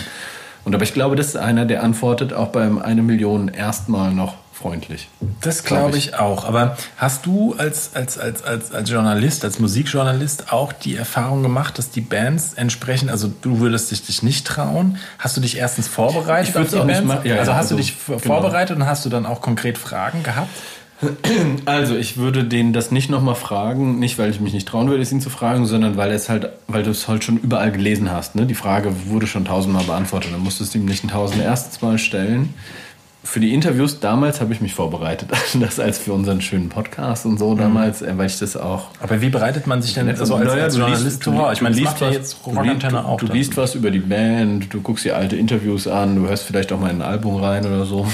Und 0.63 0.73
aber 0.73 0.85
ich 0.85 0.93
glaube, 0.93 1.17
das 1.17 1.27
ist 1.27 1.35
einer, 1.35 1.65
der 1.65 1.83
antwortet 1.83 2.31
auch 2.31 2.47
beim 2.47 2.77
eine 2.77 3.01
Million 3.03 3.49
erstmal 3.49 4.13
noch 4.13 4.35
freundlich. 4.53 5.09
Das 5.41 5.63
Glaub 5.63 5.79
glaube 5.81 5.97
ich. 5.97 6.09
ich 6.09 6.15
auch. 6.15 6.45
Aber 6.45 6.77
hast 6.97 7.25
du 7.25 7.53
als, 7.57 7.95
als, 7.95 8.17
als, 8.17 8.43
als, 8.43 8.71
als 8.71 8.89
Journalist, 8.89 9.43
als 9.43 9.59
Musikjournalist 9.59 10.53
auch 10.53 10.71
die 10.71 10.95
Erfahrung 10.95 11.41
gemacht, 11.43 11.77
dass 11.77 11.89
die 11.89 12.01
Bands 12.01 12.53
entsprechend, 12.53 13.09
also 13.11 13.31
du 13.41 13.59
würdest 13.59 13.91
dich, 13.91 14.05
dich 14.05 14.23
nicht 14.23 14.45
trauen? 14.47 14.97
Hast 15.19 15.35
du 15.35 15.41
dich 15.41 15.57
erstens 15.57 15.87
vorbereitet 15.87 16.49
Ich 16.55 16.61
auf 16.61 16.69
die 16.69 16.75
auch 16.77 16.85
nicht 16.85 16.95
Bands? 16.99 17.07
machen. 17.15 17.27
Ja, 17.27 17.37
also 17.37 17.51
ja, 17.51 17.57
hast 17.57 17.71
du 17.71 17.75
also, 17.75 17.77
dich 17.77 17.93
v- 17.95 18.13
genau. 18.17 18.35
vorbereitet 18.35 18.77
und 18.77 18.85
hast 18.85 19.03
du 19.05 19.09
dann 19.09 19.25
auch 19.25 19.41
konkret 19.41 19.77
Fragen 19.77 20.23
gehabt? 20.23 20.49
Also 21.65 21.95
ich 21.97 22.15
würde 22.17 22.45
den 22.45 22.71
das 22.71 22.91
nicht 22.91 23.09
nochmal 23.09 23.35
fragen, 23.35 23.99
nicht 23.99 24.17
weil 24.19 24.29
ich 24.29 24.39
mich 24.39 24.53
nicht 24.53 24.67
trauen 24.67 24.89
würde, 24.89 25.01
es 25.03 25.11
ihn 25.11 25.19
zu 25.19 25.29
fragen, 25.29 25.65
sondern 25.65 25.97
weil 25.97 26.11
es 26.11 26.29
halt, 26.29 26.49
weil 26.67 26.83
du 26.83 26.91
es 26.91 27.07
halt 27.09 27.23
schon 27.25 27.37
überall 27.37 27.71
gelesen 27.73 28.09
hast. 28.11 28.35
Ne? 28.35 28.45
Die 28.45 28.55
Frage 28.55 28.93
wurde 29.07 29.27
schon 29.27 29.43
tausendmal 29.43 29.83
beantwortet, 29.83 30.31
dann 30.33 30.39
musstest 30.41 30.73
du 30.73 30.77
ihm 30.79 30.85
nicht 30.85 31.03
ein 31.03 31.09
tausend 31.09 31.41
erstes 31.41 31.81
Mal 31.81 31.97
stellen. 31.97 32.53
Für 33.25 33.39
die 33.39 33.53
Interviews 33.53 34.01
damals 34.01 34.41
habe 34.41 34.51
ich 34.53 34.59
mich 34.59 34.73
vorbereitet, 34.73 35.29
das 35.59 35.79
als 35.79 35.97
für 35.97 36.12
unseren 36.13 36.41
schönen 36.41 36.67
Podcast 36.69 37.25
und 37.25 37.38
so 37.39 37.55
damals, 37.55 38.01
äh, 38.01 38.17
weil 38.17 38.25
ich 38.27 38.38
das 38.38 38.57
auch 38.57 38.88
Aber 39.01 39.21
wie 39.21 39.29
bereitet 39.29 39.65
man 39.65 39.81
sich 39.81 39.93
denn 39.93 40.09
also 40.09 40.36
als, 40.36 40.45
Naja, 40.47 40.65
als 40.65 40.75
Journalist 40.77 41.05
liest- 41.05 41.23
vor? 41.23 41.51
Ich 41.53 41.62
meine, 41.62 41.75
liest 41.75 41.99
ja 42.01 42.07
was- 42.07 42.13
jetzt 42.15 42.38
du 42.45 42.62
liest- 42.62 42.93
auch. 42.95 43.17
Du 43.17 43.25
liest 43.27 43.55
was 43.57 43.75
über 43.75 43.91
die 43.91 43.99
Band, 43.99 44.73
du 44.73 44.81
guckst 44.81 45.05
dir 45.05 45.15
alte 45.15 45.38
Interviews 45.38 45.88
an, 45.88 46.17
du 46.17 46.27
hörst 46.27 46.43
vielleicht 46.43 46.73
auch 46.73 46.79
mal 46.79 46.89
in 46.91 47.01
ein 47.01 47.07
Album 47.07 47.41
rein 47.41 47.65
oder 47.65 47.86
so. 47.86 48.05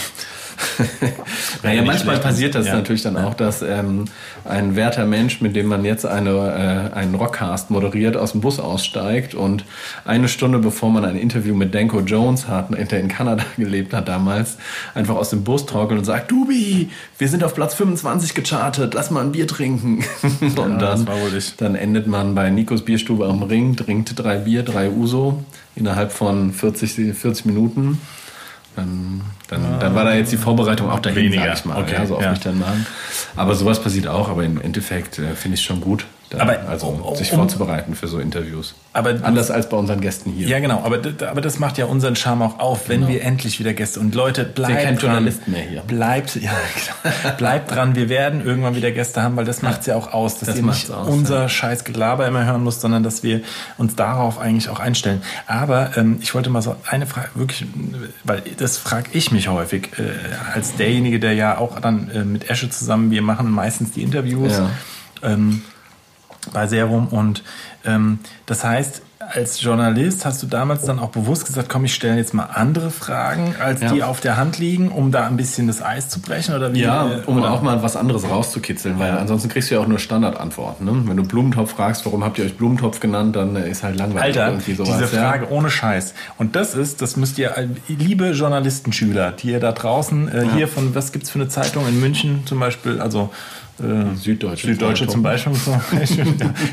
naja, 1.63 1.81
manchmal 1.81 2.15
schlecht. 2.15 2.21
passiert 2.21 2.55
das 2.55 2.67
Ja. 2.67 2.75
natürlich 2.75 3.01
dann 3.03 3.17
auch, 3.17 3.33
dass 3.33 3.61
ähm, 3.61 4.05
ein 4.45 4.75
werter 4.75 5.05
Mensch, 5.05 5.41
mit 5.41 5.55
dem 5.55 5.67
man 5.67 5.85
jetzt 5.85 6.05
eine, 6.05 6.91
äh, 6.93 6.95
einen 6.95 7.15
Rockcast 7.15 7.69
moderiert, 7.71 8.17
aus 8.17 8.33
dem 8.33 8.41
Bus 8.41 8.59
aussteigt 8.59 9.35
und 9.35 9.65
eine 10.05 10.27
Stunde 10.27 10.59
bevor 10.59 10.89
man 10.89 11.05
ein 11.05 11.15
Interview 11.15 11.55
mit 11.55 11.73
Danko 11.73 12.01
Jones 12.01 12.47
hat, 12.47 12.69
der 12.71 12.99
in 12.99 13.07
Kanada 13.07 13.43
gelebt 13.57 13.93
hat 13.93 14.07
damals, 14.07 14.57
einfach 14.95 15.15
aus 15.15 15.29
dem 15.29 15.43
Bus 15.43 15.65
torkelt 15.65 15.99
und 15.99 16.05
sagt, 16.05 16.31
Dubi, 16.31 16.89
wir 17.17 17.27
sind 17.27 17.43
auf 17.43 17.55
Platz 17.55 17.73
25 17.75 18.33
gechartet, 18.33 18.93
lass 18.93 19.11
mal 19.11 19.21
ein 19.21 19.31
Bier 19.31 19.47
trinken. 19.47 20.03
und 20.41 20.79
das 20.81 21.05
dann, 21.05 21.13
dann 21.57 21.75
endet 21.75 22.07
man 22.07 22.35
bei 22.35 22.49
Nikos 22.49 22.83
Bierstube 22.83 23.25
am 23.27 23.43
Ring, 23.43 23.75
trinkt 23.75 24.17
drei 24.17 24.37
Bier, 24.37 24.63
drei 24.63 24.89
Uso 24.89 25.43
innerhalb 25.75 26.11
von 26.11 26.51
40, 26.51 27.15
40 27.15 27.45
Minuten. 27.45 27.99
Dann, 28.75 29.21
dann, 29.49 29.79
dann 29.79 29.95
war 29.95 30.03
da 30.03 30.13
jetzt 30.13 30.31
die 30.31 30.37
Vorbereitung 30.37 30.89
auch 30.89 30.99
dahin, 30.99 31.23
Weniger. 31.23 31.43
sag 31.43 31.57
ich 31.57 31.65
mal. 31.65 31.81
Okay, 31.81 31.93
ja, 31.93 32.05
so 32.05 32.17
auf 32.17 32.21
ja. 32.21 32.31
mich 32.31 32.39
dann 32.39 32.59
machen. 32.59 32.85
Aber 33.35 33.55
sowas 33.55 33.81
passiert 33.81 34.07
auch, 34.07 34.29
aber 34.29 34.43
im 34.43 34.61
Endeffekt 34.61 35.17
äh, 35.17 35.35
finde 35.35 35.55
ich 35.55 35.61
es 35.61 35.65
schon 35.65 35.81
gut. 35.81 36.05
Aber 36.37 36.59
also 36.69 36.87
um- 36.87 37.15
sich 37.15 37.31
um- 37.31 37.39
vorzubereiten 37.39 37.95
für 37.95 38.07
so 38.07 38.19
Interviews. 38.19 38.75
Aber- 38.93 39.15
Anders 39.23 39.49
als 39.51 39.69
bei 39.69 39.77
unseren 39.77 40.01
Gästen 40.01 40.31
hier. 40.31 40.47
Ja, 40.47 40.59
genau, 40.59 40.83
aber, 40.83 40.99
aber 41.29 41.41
das 41.41 41.59
macht 41.59 41.77
ja 41.77 41.85
unseren 41.85 42.15
Charme 42.15 42.41
auch 42.43 42.59
auf, 42.59 42.89
wenn 42.89 43.07
wir 43.07 43.23
endlich 43.23 43.59
wieder 43.59 43.73
Gäste 43.73 43.99
und 43.99 44.13
Leute 44.15 44.43
bleibt 44.45 44.73
kein 44.83 44.95
dran, 44.95 45.13
Journalist 45.13 45.47
mehr 45.47 45.61
hier. 45.63 45.81
Bleibt, 45.81 46.35
ja, 46.35 46.51
genau. 46.51 47.35
bleibt 47.37 47.71
dran, 47.73 47.95
wir 47.95 48.09
werden 48.09 48.45
irgendwann 48.45 48.75
wieder 48.75 48.91
Gäste 48.91 49.21
haben, 49.23 49.35
weil 49.37 49.45
das 49.45 49.61
macht's 49.61 49.85
ja 49.85 49.95
auch 49.95 50.13
aus, 50.13 50.39
dass 50.39 50.49
Das 50.49 50.57
ihr 50.57 50.63
nicht 50.63 50.89
aus, 50.91 51.07
unser 51.07 51.49
scheiß 51.49 51.83
Gelaber 51.83 52.27
immer 52.27 52.45
hören 52.45 52.63
müsst, 52.63 52.81
sondern 52.81 53.03
dass 53.03 53.23
wir 53.23 53.41
uns 53.77 53.95
darauf 53.95 54.39
eigentlich 54.39 54.69
auch 54.69 54.79
einstellen. 54.79 55.21
Aber 55.47 55.97
ähm, 55.97 56.19
ich 56.21 56.33
wollte 56.35 56.49
mal 56.49 56.61
so 56.61 56.75
eine 56.87 57.05
Frage, 57.07 57.29
wirklich, 57.35 57.65
weil 58.23 58.41
das 58.57 58.77
frage 58.77 59.09
ich 59.13 59.31
mich 59.31 59.47
häufig, 59.47 59.89
äh, 59.97 60.03
als 60.53 60.75
derjenige, 60.75 61.19
der 61.19 61.33
ja 61.33 61.57
auch 61.57 61.79
dann 61.79 62.09
äh, 62.11 62.23
mit 62.23 62.49
Esche 62.49 62.69
zusammen, 62.69 63.11
wir 63.11 63.21
machen 63.21 63.49
meistens 63.51 63.91
die 63.91 64.01
Interviews. 64.03 64.53
Ja. 64.57 64.69
Ähm, 65.21 65.61
bei 66.53 66.67
Serum. 66.67 67.07
Und 67.07 67.43
ähm, 67.85 68.19
das 68.45 68.63
heißt, 68.63 69.01
als 69.31 69.61
Journalist 69.61 70.25
hast 70.25 70.41
du 70.41 70.47
damals 70.47 70.83
dann 70.85 70.97
auch 70.97 71.09
bewusst 71.09 71.45
gesagt, 71.45 71.69
komm, 71.69 71.85
ich 71.85 71.93
stelle 71.93 72.17
jetzt 72.17 72.33
mal 72.33 72.45
andere 72.45 72.89
Fragen, 72.89 73.53
als 73.59 73.81
Ja. 73.81 73.91
die 73.93 74.01
auf 74.01 74.21
der 74.21 74.37
Hand 74.37 74.57
liegen, 74.57 74.89
um 74.89 75.11
da 75.11 75.27
ein 75.27 75.37
bisschen 75.37 75.67
das 75.67 75.83
Eis 75.83 76.09
zu 76.09 76.19
brechen? 76.19 76.55
Oder 76.55 76.73
wie? 76.73 76.81
Ja, 76.81 77.05
äh, 77.07 77.21
um 77.27 77.37
oder? 77.37 77.51
auch 77.51 77.61
mal 77.61 77.83
was 77.83 77.95
anderes 77.95 78.27
rauszukitzeln, 78.27 78.97
weil 78.97 79.11
ansonsten 79.17 79.49
kriegst 79.49 79.69
du 79.69 79.75
ja 79.75 79.81
auch 79.81 79.87
nur 79.87 79.99
Standardantworten. 79.99 80.85
Ne? 80.85 81.03
Wenn 81.05 81.17
du 81.17 81.23
Blumentopf 81.23 81.71
fragst, 81.73 82.05
warum 82.05 82.23
habt 82.23 82.39
ihr 82.39 82.45
euch 82.45 82.57
Blumentopf 82.57 82.99
genannt, 83.01 83.35
dann 83.35 83.55
ist 83.55 83.83
halt 83.83 83.97
langweilig 83.97 84.39
Alter, 84.39 84.47
irgendwie 84.47 84.73
sowas. 84.73 84.97
diese 84.97 85.15
ja. 85.15 85.29
Frage 85.29 85.51
ohne 85.51 85.69
Scheiß. 85.69 86.13
Und 86.37 86.55
das 86.55 86.73
ist, 86.73 87.01
das 87.01 87.15
müsst 87.15 87.37
ihr, 87.37 87.55
äh, 87.55 87.67
liebe 87.87 88.31
Journalistenschüler, 88.31 89.31
die 89.33 89.51
ihr 89.51 89.59
da 89.59 89.73
draußen, 89.73 90.27
äh, 90.29 90.47
hier 90.55 90.67
von, 90.67 90.95
was 90.95 91.11
gibt's 91.11 91.29
für 91.29 91.39
eine 91.39 91.49
Zeitung 91.49 91.87
in 91.87 91.99
München 91.99 92.47
zum 92.47 92.59
Beispiel, 92.59 92.99
also 92.99 93.29
äh, 93.79 94.15
Süddeutsche 94.15 94.67
Süddeutsche 94.67 95.07
zum 95.07 95.23
Beispiel. 95.23 95.53
Zum 95.53 95.81
Beispiel. 95.91 96.25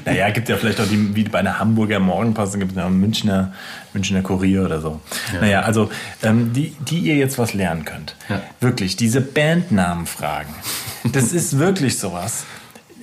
naja, 0.05 0.31
gibt 0.31 0.49
ja 0.49 0.57
vielleicht 0.57 0.81
auch 0.81 0.89
die, 0.89 1.15
wie 1.15 1.25
bei 1.25 1.39
einer 1.39 1.59
Hamburger 1.59 2.01
Morgenpost, 2.01 2.59
gibt 2.59 2.73
es 2.73 2.77
ja 2.77 2.89
Münchner, 2.89 3.53
Münchner 3.93 4.23
Kurier 4.23 4.65
oder 4.65 4.81
so. 4.81 5.01
Naja, 5.41 5.61
also 5.61 5.91
ähm, 6.23 6.53
die, 6.53 6.75
die 6.89 6.99
ihr 6.99 7.17
jetzt 7.17 7.39
was 7.39 7.55
lernen 7.55 7.85
könnt. 7.85 8.17
Ja. 8.29 8.43
Wirklich, 8.61 8.97
diese 8.97 9.21
Bandnamenfragen. 9.21 10.55
Das 11.13 11.33
ist 11.33 11.59
wirklich 11.59 11.99
sowas. 11.99 12.45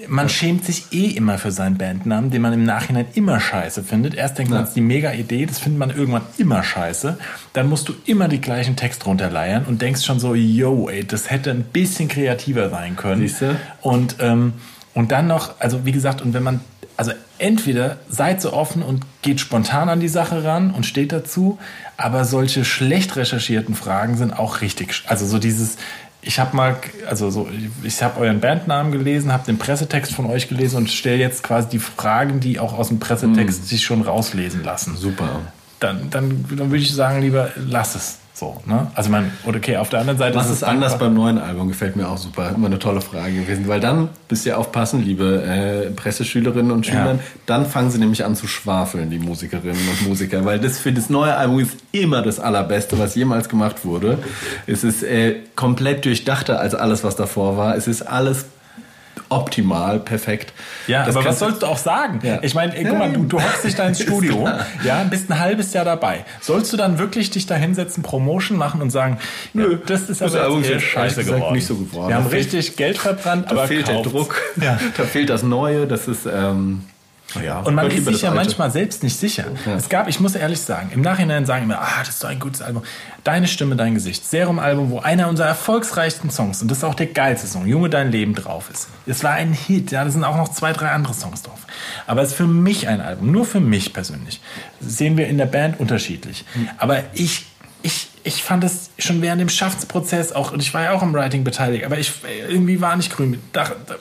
Man 0.08 0.30
schämt 0.30 0.66
sich 0.66 0.86
eh 0.92 1.08
immer 1.08 1.38
für 1.38 1.52
seinen 1.52 1.78
Bandnamen, 1.78 2.30
den 2.32 2.42
man 2.42 2.54
im 2.54 2.64
Nachhinein 2.64 3.06
immer 3.14 3.40
scheiße 3.40 3.84
findet. 3.84 4.14
Erst 4.16 4.38
denkt 4.38 4.50
man, 4.50 4.58
Ja. 4.58 4.62
das 4.62 4.70
ist 4.72 4.76
die 4.76 4.82
mega 4.82 5.12
Idee, 5.14 5.46
das 5.46 5.60
findet 5.60 5.80
man 5.80 5.90
irgendwann 5.90 6.24
immer 6.38 6.64
scheiße. 6.64 7.18
Dann 7.54 7.70
musst 7.70 7.88
du 7.90 7.94
immer 8.06 8.28
die 8.28 8.42
gleichen 8.42 8.76
Text 8.76 9.06
runterleiern 9.06 9.66
und 9.66 9.82
denkst 9.82 10.04
schon 10.04 10.20
so, 10.20 10.36
yo, 10.36 10.90
ey, 10.90 11.06
das 11.06 11.30
hätte 11.30 11.52
ein 11.52 11.64
bisschen 11.64 12.08
kreativer 12.08 12.70
sein 12.70 12.96
können. 12.96 13.22
Siehste? 13.22 13.56
Und, 13.82 14.18
ähm, 14.20 14.54
und 14.94 15.12
dann 15.12 15.28
noch, 15.28 15.60
also 15.60 15.86
wie 15.86 15.92
gesagt, 15.92 16.22
und 16.22 16.34
wenn 16.34 16.44
man, 16.44 16.60
also 16.98 17.12
entweder 17.40 17.98
seid 18.08 18.42
so 18.42 18.54
offen 18.54 18.84
und 18.84 19.04
geht 19.24 19.40
spontan 19.40 19.90
an 19.90 20.00
die 20.00 20.08
Sache 20.08 20.44
ran 20.44 20.72
und 20.72 20.86
steht 20.86 21.12
dazu, 21.12 21.58
aber 21.98 22.24
solche 22.26 22.64
schlecht 22.66 23.16
recherchierten 23.16 23.74
Fragen 23.76 24.16
sind 24.18 24.38
auch 24.38 24.62
richtig, 24.62 25.04
also 25.08 25.26
so 25.26 25.40
dieses, 25.40 25.78
ich 26.26 26.40
habe 26.40 26.56
mal, 26.56 26.78
also 27.08 27.30
so, 27.30 27.50
ich 27.84 28.02
habe 28.02 28.20
euren 28.22 28.40
Bandnamen 28.40 28.92
gelesen, 28.92 29.32
habe 29.32 29.46
den 29.46 29.58
Pressetext 29.58 30.14
von 30.14 30.26
euch 30.26 30.48
gelesen 30.48 30.78
und 30.78 30.90
stelle 30.90 31.18
jetzt 31.18 31.44
quasi 31.44 31.70
die 31.70 31.80
Fragen, 31.80 32.40
die 32.40 32.60
auch 32.60 32.74
aus 32.78 32.90
dem 32.90 33.00
Pressetext 33.00 33.68
sich 33.68 33.84
schon 33.84 34.02
rauslesen 34.02 34.64
lassen. 34.64 34.96
Super. 34.96 35.42
Dann, 35.80 36.10
dann, 36.10 36.46
dann 36.50 36.72
würde 36.72 36.78
ich 36.78 36.94
sagen, 36.94 37.22
lieber 37.22 37.52
lass 37.56 37.96
es. 37.96 38.20
So, 38.44 38.62
ne? 38.66 38.88
Also 38.94 39.10
man, 39.10 39.32
okay, 39.46 39.78
auf 39.78 39.88
der 39.90 40.02
anderen 40.02 40.20
Seite 40.20 40.36
Was 40.36 40.48
es 40.48 40.58
ist 40.58 40.64
anders 40.64 40.98
beim 40.98 41.14
neuen 41.14 41.38
Album? 41.38 41.70
Gefällt 41.70 41.96
mir 41.96 42.10
auch 42.10 42.18
super. 42.18 42.52
Immer 42.54 42.68
eine 42.68 42.78
tolle 42.80 43.00
Frage 43.00 43.32
gewesen. 43.34 43.68
Weil 43.70 43.80
dann 43.80 44.10
müsst 44.30 44.46
ihr 44.46 44.58
aufpassen, 44.58 45.02
liebe 45.02 45.44
äh, 45.44 45.92
Presseschülerinnen 45.92 46.72
und 46.72 46.86
Schülern, 46.86 47.18
Ja. 47.20 47.24
dann 47.46 47.66
fangen 47.66 47.90
sie 47.90 48.00
nämlich 48.00 48.26
an 48.26 48.36
zu 48.36 48.48
schwafeln, 48.48 49.10
die 49.10 49.20
Musikerinnen 49.20 49.88
und 49.88 50.10
Musiker. 50.10 50.44
Weil 50.44 50.60
das 50.60 50.78
für 50.78 50.92
das 50.92 51.10
neue 51.10 51.36
Album 51.36 51.60
ist 51.60 51.78
immer 51.94 52.22
das 52.22 52.40
Allerbeste, 52.40 53.00
was 53.00 53.16
jemals 53.16 53.48
gemacht 53.48 53.86
wurde. 53.86 54.18
Es 54.68 54.84
ist 54.84 55.04
äh, 55.04 55.36
komplett 55.56 56.04
durchdachter 56.04 56.60
als 56.60 56.76
alles, 56.76 57.04
was 57.06 57.16
davor 57.16 57.56
war. 57.58 57.78
Es 57.78 57.88
ist 57.88 58.02
alles 58.02 58.46
optimal, 59.36 60.00
perfekt. 60.00 60.54
Ja, 60.88 61.06
Das 61.06 61.16
aber 61.16 61.26
was 61.26 61.40
sollst 61.40 61.62
du 61.64 61.68
auch 61.68 61.78
sagen? 61.78 62.20
Ja. 62.24 62.40
Ich 62.42 62.54
meine, 62.56 62.74
guck 62.84 62.98
mal, 62.98 63.12
du, 63.12 63.24
du 63.24 63.42
hockst 63.42 63.64
dich 63.64 63.76
da 63.76 63.88
ins 63.88 64.00
Studio, 64.04 64.48
ja, 64.84 65.04
bist 65.04 65.30
ein 65.32 65.40
halbes 65.40 65.74
Jahr 65.74 65.86
dabei. 65.86 66.26
Sollst 66.42 66.72
du 66.74 66.78
dann 66.78 66.98
wirklich 67.00 67.30
dich 67.32 67.46
da 67.46 67.56
hinsetzen, 67.56 68.04
Promotion 68.04 68.58
machen 68.58 68.82
und 68.82 68.90
sagen, 68.90 69.18
nö, 69.54 69.78
das 69.86 70.10
ist 70.10 70.22
Das 70.22 70.34
aber 70.36 70.46
Album 70.46 70.64
jetzt 70.64 70.84
scheiße 70.84 71.24
geworden. 71.26 71.54
nicht 71.54 71.68
so 71.68 71.76
geworden. 71.76 72.10
Wir 72.10 72.16
haben 72.16 72.28
richtig 72.28 72.76
Geld 72.76 72.98
verbrannt, 72.98 73.48
Da 73.48 73.52
aber 73.52 73.68
fehlt 73.68 73.88
der 73.88 73.96
kauft's. 73.96 74.12
Druck, 74.12 74.42
Ja. 74.62 74.80
da 74.98 75.04
fehlt 75.04 75.30
das 75.30 75.44
Neue, 75.44 75.88
das 75.88 76.08
ist... 76.08 76.26
Ähm, 76.26 76.84
ja, 77.42 77.60
Und 77.60 77.76
man 77.76 77.90
ist 77.90 78.06
sich 78.06 78.22
ja 78.22 78.32
manchmal 78.32 78.72
selbst 78.72 79.04
nicht 79.04 79.18
sicher. 79.18 79.46
Es 79.78 79.90
gab, 79.90 80.08
ich 80.08 80.20
muss 80.20 80.36
ehrlich 80.36 80.60
sagen, 80.60 80.92
im 80.94 81.02
Nachhinein 81.02 81.46
sagen 81.46 81.64
immer, 81.64 81.80
ah, 81.82 82.00
das 82.00 82.10
ist 82.10 82.24
doch 82.24 82.30
ein 82.30 82.40
gutes 82.40 82.62
Album. 82.62 82.84
Deine 83.24 83.48
Stimme, 83.48 83.76
dein 83.76 83.94
Gesicht. 83.94 84.26
Serum-Album, 84.26 84.92
wo 84.92 85.00
einer 85.00 85.30
unserer 85.30 85.48
erfolgsreichsten 85.48 86.30
Songs, 86.30 86.62
und 86.62 86.70
das 86.70 86.80
ist 86.80 86.84
auch 86.84 86.96
der 86.96 87.08
geilste 87.08 87.48
Song, 87.48 87.66
Junge, 87.66 87.90
dein 87.90 88.12
Leben 88.12 88.36
drauf 88.36 88.70
ist. 88.72 88.90
Es 89.06 89.24
war 89.24 89.32
ein 89.32 89.54
Hit, 89.54 89.92
ja, 89.92 90.04
da 90.04 90.10
sind 90.10 90.24
auch 90.24 90.38
noch 90.38 90.50
zwei, 90.50 90.74
drei 90.74 90.90
andere 90.90 91.14
Songs 91.14 91.42
drauf. 91.42 91.60
Aber 92.08 92.22
es 92.22 92.30
ist 92.30 92.36
für 92.36 92.48
mich 92.48 92.88
ein 92.88 93.02
Album, 93.02 93.32
nur 93.32 93.46
für 93.46 93.60
mich 93.60 93.94
persönlich. 93.94 94.42
Das 94.80 94.98
sehen 94.98 95.18
wir 95.18 95.28
in 95.28 95.38
der 95.38 95.46
Band 95.46 95.80
unterschiedlich. 95.80 96.46
Aber 96.78 97.04
ich, 97.14 97.46
ich, 97.82 98.10
ich 98.26 98.42
fand 98.42 98.64
es 98.64 98.90
schon 98.98 99.22
während 99.22 99.42
dem 99.42 99.50
Schaffensprozess 99.50 100.32
auch, 100.32 100.54
und 100.54 100.62
ich 100.62 100.74
war 100.74 100.84
ja 100.84 100.92
auch 100.94 101.02
am 101.02 101.14
Writing 101.14 101.44
beteiligt, 101.44 101.84
aber 101.86 101.98
ich 102.00 102.14
irgendwie 102.50 102.80
war 102.80 102.96
nicht 102.96 103.14
grün. 103.14 103.38
Da, 103.52 103.66
da, 103.86 103.96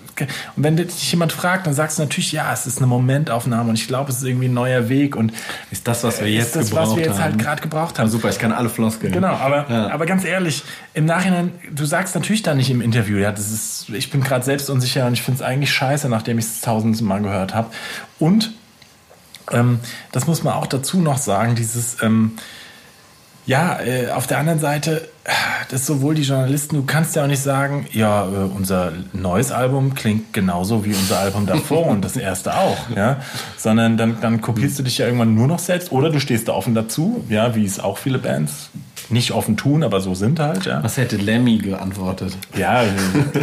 und 0.56 0.62
wenn 0.62 0.76
dich 0.76 1.10
jemand 1.10 1.32
fragt, 1.32 1.66
dann 1.66 1.74
sagst 1.74 1.98
du 1.98 2.02
natürlich, 2.02 2.30
ja, 2.30 2.52
es 2.52 2.66
ist 2.66 2.78
eine 2.78 2.86
Momentaufnahme 2.86 3.70
und 3.70 3.74
ich 3.74 3.88
glaube, 3.88 4.10
es 4.10 4.18
ist 4.18 4.24
irgendwie 4.24 4.46
ein 4.46 4.54
neuer 4.54 4.88
Weg 4.88 5.16
und 5.16 5.32
Ist 5.72 5.88
das, 5.88 6.04
was 6.04 6.20
wir 6.20 6.28
ist 6.28 6.34
jetzt 6.34 6.56
das, 6.56 6.68
gebraucht 6.70 6.90
was 6.90 6.96
wir 6.96 7.02
jetzt 7.04 7.14
haben. 7.14 7.22
halt 7.22 7.38
gerade 7.38 7.62
gebraucht 7.62 7.94
Ah, 7.96 8.02
haben. 8.02 8.10
super, 8.10 8.28
ich 8.28 8.38
kann 8.38 8.52
alle 8.52 8.68
Floskeln. 8.68 9.12
Genau, 9.12 9.32
aber, 9.34 9.66
Ja. 9.68 9.90
aber 9.90 10.06
ganz 10.06 10.24
ehrlich, 10.24 10.62
im 10.94 11.04
Nachhinein, 11.04 11.50
du 11.72 11.84
sagst 11.84 12.14
natürlich 12.14 12.42
dann 12.42 12.58
nicht 12.58 12.70
im 12.70 12.80
Interview, 12.80 13.16
ja, 13.18 13.32
das 13.32 13.50
ist, 13.50 13.88
ich 13.88 14.10
bin 14.10 14.22
gerade 14.22 14.44
selbst 14.44 14.70
unsicher 14.70 15.06
und 15.06 15.14
ich 15.14 15.22
finde 15.22 15.42
es 15.42 15.42
eigentlich 15.42 15.72
scheiße, 15.72 16.08
nachdem 16.08 16.38
ich 16.38 16.44
es 16.44 16.60
tausendmal 16.60 17.20
Mal 17.20 17.28
gehört 17.28 17.54
habe. 17.54 17.70
Und 18.20 18.52
ähm, 19.50 19.80
das 20.12 20.26
muss 20.28 20.44
man 20.44 20.54
auch 20.54 20.66
dazu 20.66 21.00
noch 21.00 21.18
sagen, 21.18 21.56
dieses, 21.56 22.00
ähm, 22.02 22.32
ja, 23.46 23.80
äh, 23.80 24.10
auf 24.10 24.26
der 24.26 24.38
anderen 24.38 24.60
Seite, 24.60 25.08
äh, 25.24 25.30
das 25.70 25.80
ist 25.80 25.86
sowohl 25.86 26.14
die 26.14 26.22
Journalisten, 26.22 26.76
du 26.76 26.84
kannst 26.84 27.16
ja 27.16 27.24
auch 27.24 27.26
nicht 27.26 27.42
sagen, 27.42 27.86
ja, 27.92 28.24
äh, 28.24 28.28
unser 28.54 28.92
neues 29.12 29.50
Album 29.50 29.94
klingt 29.94 30.32
genauso 30.32 30.84
wie 30.84 30.94
unser 30.94 31.18
Album 31.18 31.46
davor 31.46 31.86
und 31.86 32.02
das 32.02 32.16
erste 32.16 32.54
auch, 32.54 32.90
ja, 32.96 33.20
sondern 33.56 33.96
dann, 33.96 34.20
dann 34.20 34.40
kopierst 34.40 34.78
du 34.78 34.82
dich 34.84 34.98
ja 34.98 35.06
irgendwann 35.06 35.34
nur 35.34 35.48
noch 35.48 35.58
selbst 35.58 35.90
oder 35.90 36.10
du 36.10 36.20
stehst 36.20 36.48
da 36.48 36.52
offen 36.52 36.74
dazu, 36.74 37.24
ja, 37.28 37.54
wie 37.54 37.64
es 37.64 37.80
auch 37.80 37.98
viele 37.98 38.18
Bands 38.18 38.70
nicht 39.12 39.32
offen 39.32 39.56
tun, 39.56 39.82
aber 39.82 40.00
so 40.00 40.14
sind 40.14 40.40
halt, 40.40 40.66
ja. 40.66 40.82
Was 40.82 40.96
hätte 40.96 41.16
Lemmy 41.16 41.58
geantwortet? 41.58 42.36
Ja, 42.56 42.84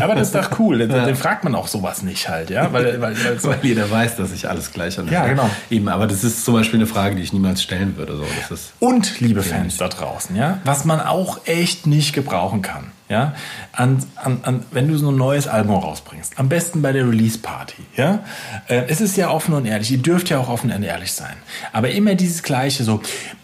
aber 0.01 0.15
das 0.15 0.27
ist 0.27 0.35
doch 0.35 0.51
cool. 0.59 0.79
Den, 0.79 0.89
den 0.89 1.15
fragt 1.15 1.43
man 1.43 1.55
auch 1.55 1.67
sowas 1.67 2.03
nicht 2.03 2.29
halt, 2.29 2.49
ja, 2.49 2.71
weil, 2.73 2.99
weil, 3.01 3.15
weil 3.23 3.43
Weil 3.43 3.59
jeder 3.63 3.89
weiß, 3.89 4.15
dass 4.17 4.31
ich 4.31 4.49
alles 4.49 4.71
gleich 4.71 4.99
an 4.99 5.07
Ja, 5.09 5.27
genau. 5.27 5.49
Eben, 5.69 5.87
aber 5.87 6.07
das 6.07 6.23
ist 6.23 6.45
zum 6.45 6.53
Beispiel 6.53 6.79
eine 6.79 6.87
Frage, 6.87 7.15
die 7.15 7.21
ich 7.21 7.33
niemals 7.33 7.61
stellen 7.63 7.97
würde. 7.97 8.15
So. 8.15 8.25
Das 8.41 8.51
ist 8.51 8.73
Und 8.79 9.19
liebe 9.19 9.41
Fans 9.43 9.77
da 9.77 9.87
draußen, 9.87 10.35
ja, 10.35 10.59
was 10.63 10.85
man 10.85 10.99
auch 10.99 11.45
echt 11.45 11.87
nicht 11.87 12.13
gebrauchen 12.13 12.61
kann, 12.61 12.91
ja, 13.09 13.33
an, 13.71 14.05
an, 14.15 14.39
an, 14.43 14.65
wenn 14.71 14.87
du 14.87 14.97
so 14.97 15.09
ein 15.11 15.17
neues 15.17 15.47
Album 15.47 15.75
rausbringst, 15.77 16.37
am 16.37 16.47
besten 16.47 16.81
bei 16.81 16.91
der 16.91 17.07
Release 17.07 17.39
Party, 17.39 17.83
ja, 17.95 18.23
äh, 18.67 18.83
es 18.87 19.01
ist 19.01 19.17
ja 19.17 19.31
offen 19.31 19.55
und 19.55 19.65
ehrlich, 19.65 19.91
ihr 19.91 19.97
dürft 19.97 20.29
ja 20.29 20.37
auch 20.37 20.49
offen 20.49 20.71
und 20.71 20.83
ehrlich 20.83 21.11
sein, 21.11 21.35
aber 21.73 21.89
immer 21.89 22.13
dieses 22.15 22.43
gleiche 22.43 22.83
so, 22.83 23.01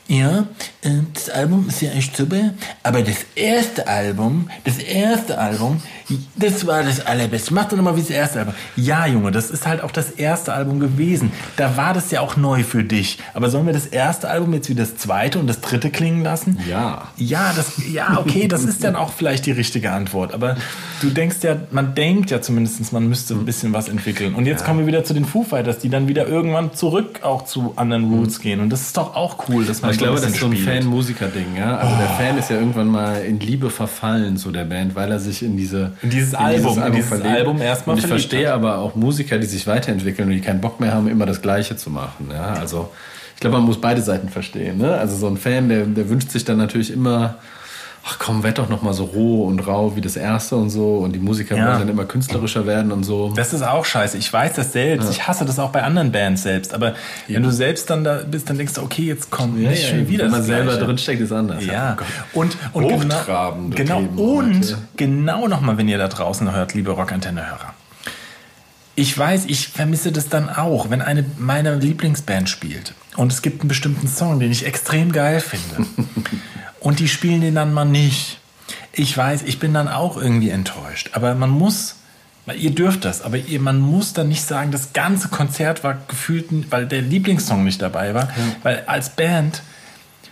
ja, 0.07 0.47
äh, 0.81 0.89
das 1.13 1.29
Album 1.29 1.67
ist 1.67 1.81
ja 1.81 1.91
echt 1.91 2.15
super, 2.15 2.53
aber 2.83 3.01
das 3.01 3.25
erste 3.35 3.87
Album, 3.87 4.49
das 4.63 4.77
erste 4.77 5.37
Album, 5.37 5.81
das 6.35 6.67
war 6.67 6.83
das 6.83 7.05
allerbeste. 7.05 7.53
Mach 7.53 7.65
doch 7.65 7.77
nochmal 7.77 7.95
wie 7.95 8.01
das 8.01 8.09
erste 8.09 8.39
Album. 8.39 8.53
Ja, 8.75 9.07
Junge, 9.07 9.31
das 9.31 9.49
ist 9.49 9.65
halt 9.65 9.81
auch 9.81 9.91
das 9.91 10.11
erste 10.11 10.53
Album 10.53 10.79
gewesen. 10.79 11.31
Da 11.57 11.77
war 11.77 11.93
das 11.93 12.11
ja 12.11 12.21
auch 12.21 12.37
neu 12.37 12.63
für 12.63 12.83
dich. 12.83 13.17
Aber 13.33 13.49
sollen 13.49 13.65
wir 13.65 13.73
das 13.73 13.87
erste 13.87 14.29
Album 14.29 14.53
jetzt 14.53 14.69
wie 14.69 14.75
das 14.75 14.97
zweite 14.97 15.39
und 15.39 15.47
das 15.47 15.61
dritte 15.61 15.89
klingen 15.89 16.23
lassen? 16.23 16.59
Ja. 16.69 17.09
Ja, 17.17 17.53
das, 17.55 17.73
ja, 17.91 18.19
okay, 18.19 18.47
das 18.47 18.63
ist 18.63 18.83
dann 18.83 18.95
auch 18.95 19.11
vielleicht 19.13 19.45
die 19.45 19.51
richtige 19.51 19.91
Antwort. 19.91 20.33
Aber 20.33 20.57
du 21.01 21.09
denkst 21.09 21.37
ja, 21.41 21.57
man 21.71 21.95
denkt 21.95 22.29
ja 22.29 22.41
zumindest, 22.41 22.93
man 22.93 23.07
müsste 23.07 23.33
ein 23.33 23.45
bisschen 23.45 23.73
was 23.73 23.89
entwickeln. 23.89 24.35
Und 24.35 24.45
jetzt 24.45 24.63
kommen 24.63 24.81
wir 24.81 24.87
wieder 24.87 25.03
zu 25.03 25.13
den 25.13 25.25
Foo 25.25 25.43
Fighters, 25.43 25.79
die 25.79 25.89
dann 25.89 26.07
wieder 26.07 26.27
irgendwann 26.27 26.73
zurück 26.73 27.21
auch 27.23 27.45
zu 27.45 27.73
anderen 27.77 28.13
Roots 28.13 28.39
gehen. 28.39 28.59
Und 28.59 28.69
das 28.69 28.81
ist 28.81 28.97
doch 28.97 29.15
auch 29.15 29.49
cool, 29.49 29.65
dass 29.65 29.81
man 29.81 29.91
ich 29.91 29.97
glaube, 29.97 30.17
ein 30.17 30.21
das 30.21 30.33
ist 30.33 30.39
so 30.39 30.47
ein. 30.47 30.55
Fan-Musiker-Ding. 30.55 31.55
Ja? 31.57 31.77
Also 31.77 31.95
der 31.97 32.09
Fan 32.09 32.37
ist 32.37 32.49
ja 32.49 32.57
irgendwann 32.57 32.87
mal 32.87 33.23
in 33.23 33.39
Liebe 33.39 33.69
verfallen 33.69 34.37
zu 34.37 34.51
der 34.51 34.65
Band, 34.65 34.95
weil 34.95 35.11
er 35.11 35.19
sich 35.19 35.43
in 35.43 35.57
diese 35.57 35.94
In 36.01 36.09
dieses 36.09 36.33
Album, 36.33 36.81
in 36.81 36.93
dieses. 36.93 37.21
Album 37.21 37.61
erstmal 37.61 37.95
Und 37.95 38.01
ich 38.03 38.07
verstehe 38.07 38.47
hat. 38.47 38.55
aber 38.55 38.79
auch 38.79 38.95
Musiker, 38.95 39.37
die 39.37 39.47
sich 39.47 39.67
weiterentwickeln 39.67 40.27
und 40.29 40.35
die 40.35 40.41
keinen 40.41 40.61
Bock 40.61 40.79
mehr 40.79 40.93
haben, 40.93 41.07
immer 41.07 41.25
das 41.25 41.41
Gleiche 41.41 41.75
zu 41.75 41.89
machen. 41.89 42.29
Ja? 42.31 42.53
Also 42.53 42.91
ich 43.35 43.41
glaube, 43.41 43.57
man 43.57 43.65
muss 43.65 43.79
beide 43.81 44.01
Seiten 44.01 44.29
verstehen. 44.29 44.77
Ne? 44.77 44.93
Also 44.93 45.15
so 45.17 45.27
ein 45.27 45.37
Fan, 45.37 45.69
der, 45.69 45.85
der 45.85 46.09
wünscht 46.09 46.31
sich 46.31 46.45
dann 46.45 46.57
natürlich 46.57 46.91
immer, 46.91 47.35
ach 48.07 48.19
komm, 48.19 48.43
werd 48.43 48.59
doch 48.59 48.69
noch 48.69 48.83
mal 48.83 48.93
so 48.93 49.05
roh 49.05 49.45
und 49.47 49.59
rau 49.65 49.95
wie 49.95 50.01
das 50.01 50.15
erste 50.15 50.55
und 50.55 50.69
so 50.69 50.97
und 50.97 51.13
die 51.13 51.19
Musiker 51.19 51.57
Ja. 51.57 51.69
wollen 51.69 51.79
dann 51.79 51.89
immer 51.89 52.05
künstlerischer 52.05 52.67
werden 52.67 52.91
und 52.91 53.03
so. 53.03 53.33
Das 53.35 53.51
ist 53.51 53.63
auch 53.63 53.83
scheiße. 53.83 54.17
Ich 54.19 54.31
weiß 54.31 54.53
das 54.53 54.73
selbst. 54.73 55.09
Ich 55.09 55.27
hasse 55.27 55.43
das 55.43 55.57
auch 55.57 55.71
bei 55.71 55.81
anderen 55.81 56.11
Bands 56.11 56.43
selbst. 56.43 56.75
Aber 56.75 56.93
wenn 57.27 57.41
du 57.41 57.51
selbst 57.51 57.89
dann 57.89 58.03
da 58.03 58.21
bist, 58.29 58.47
dann 58.49 58.57
denkst 58.57 58.73
du, 58.75 58.83
okay, 58.83 59.03
jetzt 59.03 59.31
kommt 59.31 59.57
nicht 59.57 59.89
schon 59.89 60.07
wieder 60.07 60.25
Wenn 60.25 60.31
man 60.31 60.43
selber 60.43 60.77
drinsteckt, 60.77 61.19
ist 61.19 61.31
anders. 61.31 61.65
Ja, 61.65 61.97
und, 62.33 62.55
und 62.73 62.83
Hochtrabende 62.85 63.75
genau, 63.75 63.95
Themen 64.01 64.15
genau 64.15 64.31
und 64.33 64.55
heute. 64.65 64.77
genau 64.97 65.47
nochmal, 65.47 65.77
wenn 65.77 65.87
ihr 65.89 65.97
da 65.97 66.07
draußen 66.07 66.51
hört, 66.53 66.75
liebe 66.75 66.91
Rockantenne-Hörer. 66.91 67.73
Ich 68.97 69.17
weiß, 69.17 69.45
ich 69.47 69.67
vermisse 69.67 70.11
das 70.11 70.29
dann 70.29 70.47
auch, 70.47 70.89
wenn 70.89 71.01
eine 71.01 71.25
meiner 71.37 71.75
Lieblingsband 71.75 72.49
spielt 72.49 72.93
und 73.17 73.31
es 73.31 73.41
gibt 73.41 73.61
einen 73.61 73.67
bestimmten 73.67 74.07
Song, 74.07 74.39
den 74.39 74.51
ich 74.51 74.65
extrem 74.65 75.11
geil 75.11 75.41
finde 75.41 75.89
und 76.85 76.99
die 76.99 77.07
spielen 77.07 77.41
den 77.41 77.55
dann 77.55 77.73
mal 77.73 77.83
nicht. 77.83 78.37
Ich 78.93 79.17
weiß, 79.17 79.41
ich 79.41 79.59
bin 79.59 79.73
dann 79.73 79.87
auch 79.87 80.17
irgendwie 80.17 80.51
enttäuscht, 80.51 81.09
aber 81.13 81.33
man 81.33 81.49
muss, 81.49 81.95
ihr 82.55 82.75
dürft 82.75 83.05
das, 83.05 83.23
aber 83.23 83.37
ihr, 83.37 83.59
man 83.59 83.79
muss 83.79 84.13
dann 84.13 84.27
nicht 84.27 84.43
sagen, 84.43 84.69
das 84.69 84.93
ganze 84.93 85.29
Konzert 85.29 85.83
war 85.83 85.97
gefühlt, 86.07 86.45
weil 86.69 86.85
der 86.85 87.01
Lieblingssong 87.01 87.63
nicht 87.63 87.81
dabei 87.81 88.13
war, 88.13 88.29
weil 88.61 88.83
als 88.85 89.09
Band 89.09 89.63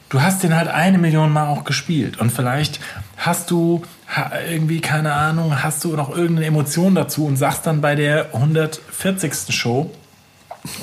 du 0.09 0.21
hast 0.21 0.43
den 0.43 0.55
halt 0.55 0.67
eine 0.67 0.99
Million 0.99 1.31
Mal 1.31 1.47
auch 1.47 1.63
gespielt 1.63 2.19
und 2.19 2.31
vielleicht 2.31 2.79
hast 3.17 3.49
du 3.49 3.81
irgendwie, 4.47 4.79
keine 4.79 5.13
Ahnung, 5.13 5.63
hast 5.63 5.83
du 5.83 5.95
noch 5.95 6.15
irgendeine 6.15 6.45
Emotion 6.45 6.93
dazu 6.93 7.25
und 7.25 7.35
sagst 7.35 7.65
dann 7.65 7.81
bei 7.81 7.95
der 7.95 8.27
140. 8.35 9.33
Show, 9.49 9.89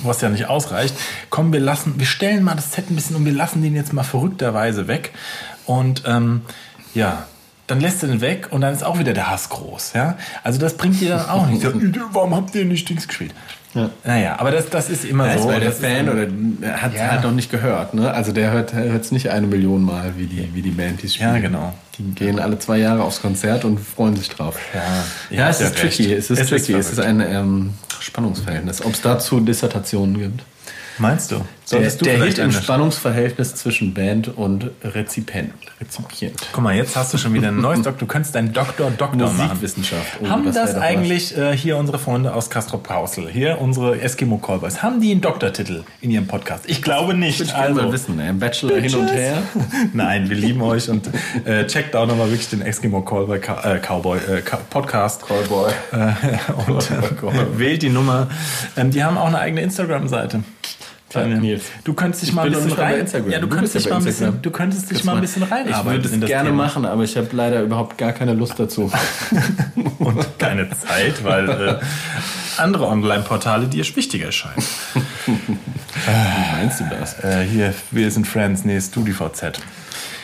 was 0.02 0.20
ja 0.20 0.28
nicht 0.30 0.46
ausreicht, 0.46 0.96
komm, 1.30 1.52
wir 1.52 1.60
lassen, 1.60 1.94
wir 1.96 2.06
stellen 2.06 2.42
mal 2.42 2.56
das 2.56 2.72
Set 2.72 2.90
ein 2.90 2.96
bisschen 2.96 3.14
und 3.14 3.24
wir 3.24 3.32
lassen 3.32 3.62
den 3.62 3.76
jetzt 3.76 3.92
mal 3.92 4.02
verrückterweise 4.02 4.88
weg 4.88 5.12
und 5.66 6.02
ähm, 6.06 6.42
ja, 6.94 7.24
dann 7.66 7.80
lässt 7.80 8.02
du 8.02 8.08
den 8.08 8.20
weg 8.20 8.48
und 8.50 8.62
dann 8.62 8.72
ist 8.74 8.82
auch 8.82 8.98
wieder 8.98 9.12
der 9.12 9.30
Hass 9.30 9.48
groß, 9.48 9.92
ja. 9.94 10.16
Also 10.42 10.58
das 10.58 10.74
bringt 10.76 11.00
dir 11.00 11.10
dann 11.10 11.28
auch 11.28 11.46
nichts. 11.48 11.62
Ja, 11.64 11.70
Warum 12.12 12.34
habt 12.34 12.54
ihr 12.54 12.64
nicht 12.64 12.88
Dings 12.88 13.06
gespielt? 13.06 13.32
Ja. 13.72 13.88
Naja, 14.02 14.34
aber 14.40 14.50
das, 14.50 14.68
das 14.68 14.90
ist 14.90 15.04
immer 15.04 15.28
Ja, 15.28 15.34
so. 15.34 15.38
ist, 15.40 15.46
weil 15.46 15.60
der 15.60 15.68
Das 15.68 15.78
ist- 15.78 15.84
Fan 15.86 16.08
oder 16.08 16.26
der 16.26 16.82
hat 16.82 16.92
Ja. 16.92 17.12
halt 17.12 17.22
noch 17.22 17.30
nicht 17.30 17.52
gehört, 17.52 17.94
ne? 17.94 18.12
Also 18.12 18.32
der 18.32 18.50
hört 18.50 18.72
es 18.74 19.12
nicht 19.12 19.28
eine 19.30 19.46
Million 19.46 19.84
Mal 19.84 20.14
wie 20.16 20.26
die, 20.26 20.52
wie 20.54 20.62
die 20.62 20.72
Band, 20.72 21.00
die 21.02 21.08
spielen. 21.08 21.34
Ja, 21.36 21.40
genau. 21.40 21.72
Die 21.96 22.02
gehen 22.12 22.40
alle 22.40 22.58
zwei 22.58 22.78
Jahre 22.78 23.04
aufs 23.04 23.22
Konzert 23.22 23.64
und 23.64 23.78
freuen 23.78 24.16
sich 24.16 24.28
drauf. 24.28 24.58
Ja, 24.74 25.36
Ja, 25.36 25.48
es 25.50 25.60
ist 25.60 25.76
tricky. 25.78 26.12
Es 26.12 26.30
ist 26.30 26.38
Es 26.40 26.40
ist 26.40 26.48
tricky. 26.66 26.72
Es 26.80 26.90
ist 26.90 26.98
ein 26.98 27.20
ähm, 27.20 27.74
Spannungsverhältnis. 28.00 28.84
Ob 28.84 28.94
es 28.94 29.02
dazu 29.02 29.38
Dissertationen 29.38 30.18
gibt? 30.18 30.42
Meinst 30.98 31.30
du? 31.30 31.44
Der, 31.70 31.78
Solltest 31.78 32.00
du 32.00 32.04
der 32.04 32.14
vielleicht 32.14 32.38
Hit 32.38 32.44
im 32.46 32.52
Spannungsverhältnis 32.52 33.54
zwischen 33.54 33.94
Band 33.94 34.36
und 34.36 34.70
Rezipient. 34.82 35.52
Rezipient. 35.80 36.34
Guck 36.52 36.64
mal, 36.64 36.74
jetzt 36.74 36.96
hast 36.96 37.14
du 37.14 37.18
schon 37.18 37.32
wieder 37.32 37.48
ein 37.48 37.60
neues 37.60 37.82
Doktor. 37.82 38.00
Du 38.00 38.06
könntest 38.06 38.34
deinen 38.34 38.52
Doktor 38.52 38.90
Doktor 38.90 39.28
machen. 39.28 39.36
Musikwissenschaft. 39.36 40.18
Oh, 40.20 40.28
haben 40.28 40.44
das 40.44 40.54
das, 40.54 40.74
eigentlich 40.74 41.36
äh, 41.36 41.56
hier 41.56 41.76
unsere 41.76 42.00
Freunde 42.00 42.34
aus 42.34 42.50
Castro 42.50 42.78
Pausel, 42.78 43.28
hier 43.28 43.60
unsere 43.60 44.00
Eskimo 44.00 44.38
Callboys, 44.38 44.82
haben 44.82 45.00
die 45.00 45.12
einen 45.12 45.20
Doktortitel 45.20 45.84
in 46.00 46.10
ihrem 46.10 46.26
Podcast? 46.26 46.64
Ich 46.66 46.82
glaube 46.82 47.14
nicht. 47.14 47.40
Ich 47.40 47.56
will 47.56 47.74
mal 47.74 47.92
wissen, 47.92 48.18
ey. 48.18 48.32
Bachelor 48.32 48.80
hin 48.80 48.94
und 48.96 49.08
her. 49.08 49.42
Nein, 49.92 50.28
wir 50.28 50.36
lieben 50.36 50.62
euch 50.62 50.88
und 50.90 51.08
äh, 51.44 51.66
checkt 51.66 51.94
auch 51.94 52.06
nochmal 52.06 52.30
wirklich 52.30 52.50
den 52.50 52.62
Eskimo 52.62 53.02
Callboy 53.02 53.38
äh, 53.38 53.78
Cowboy 53.78 54.18
äh, 54.18 54.42
Podcast 54.70 55.24
Callboy. 55.24 55.70
äh, 55.92 55.96
und 56.70 56.90
äh, 56.90 57.58
wählt 57.58 57.82
die 57.82 57.90
Nummer. 57.90 58.28
Ähm, 58.76 58.90
die 58.90 59.04
haben 59.04 59.16
auch 59.16 59.28
eine 59.28 59.38
eigene 59.38 59.60
Instagram-Seite. 59.62 60.42
Kleine- 61.10 61.40
Nils. 61.40 61.64
Du 61.82 61.92
könntest 61.92 62.22
dich 62.22 62.28
Ich 62.30 62.34
mal 62.36 62.46
ein 62.46 62.52
bisschen 62.52 62.72
rein. 62.72 63.06
Ja, 63.28 63.40
du 63.40 63.48
Du 63.48 63.48
könntest 63.48 63.74
dich 63.74 63.84
ja 63.84 63.90
mal 63.90 63.96
ein 63.98 64.04
bisschen, 64.04 64.42
du 64.42 64.50
könntest 64.50 64.90
dich 64.90 65.02
mal 65.04 65.16
ein 65.16 65.20
bisschen 65.20 65.42
reinarbeiten. 65.42 66.04
Ich 66.04 66.12
würde 66.12 66.24
es 66.24 66.30
gerne 66.30 66.50
Thema. 66.50 66.64
machen, 66.64 66.84
aber 66.86 67.02
ich 67.02 67.16
habe 67.16 67.28
leider 67.32 67.62
überhaupt 67.62 67.98
gar 67.98 68.12
keine 68.12 68.32
Lust 68.32 68.58
dazu. 68.58 68.92
und 69.98 70.38
keine 70.38 70.70
Zeit, 70.70 71.24
weil 71.24 71.48
äh, 71.50 71.80
andere 72.58 72.86
Online-Portale 72.86 73.66
dir 73.66 73.84
wichtiger 73.84 74.26
erscheinen. 74.26 74.62
Wie 75.26 76.56
meinst 76.56 76.78
du 76.80 76.84
das? 76.88 77.18
Äh, 77.24 77.44
hier, 77.44 77.74
wir 77.90 78.10
sind 78.12 78.26
Friends, 78.28 78.64
nee, 78.64 78.80
StudiVZ. 78.80 79.60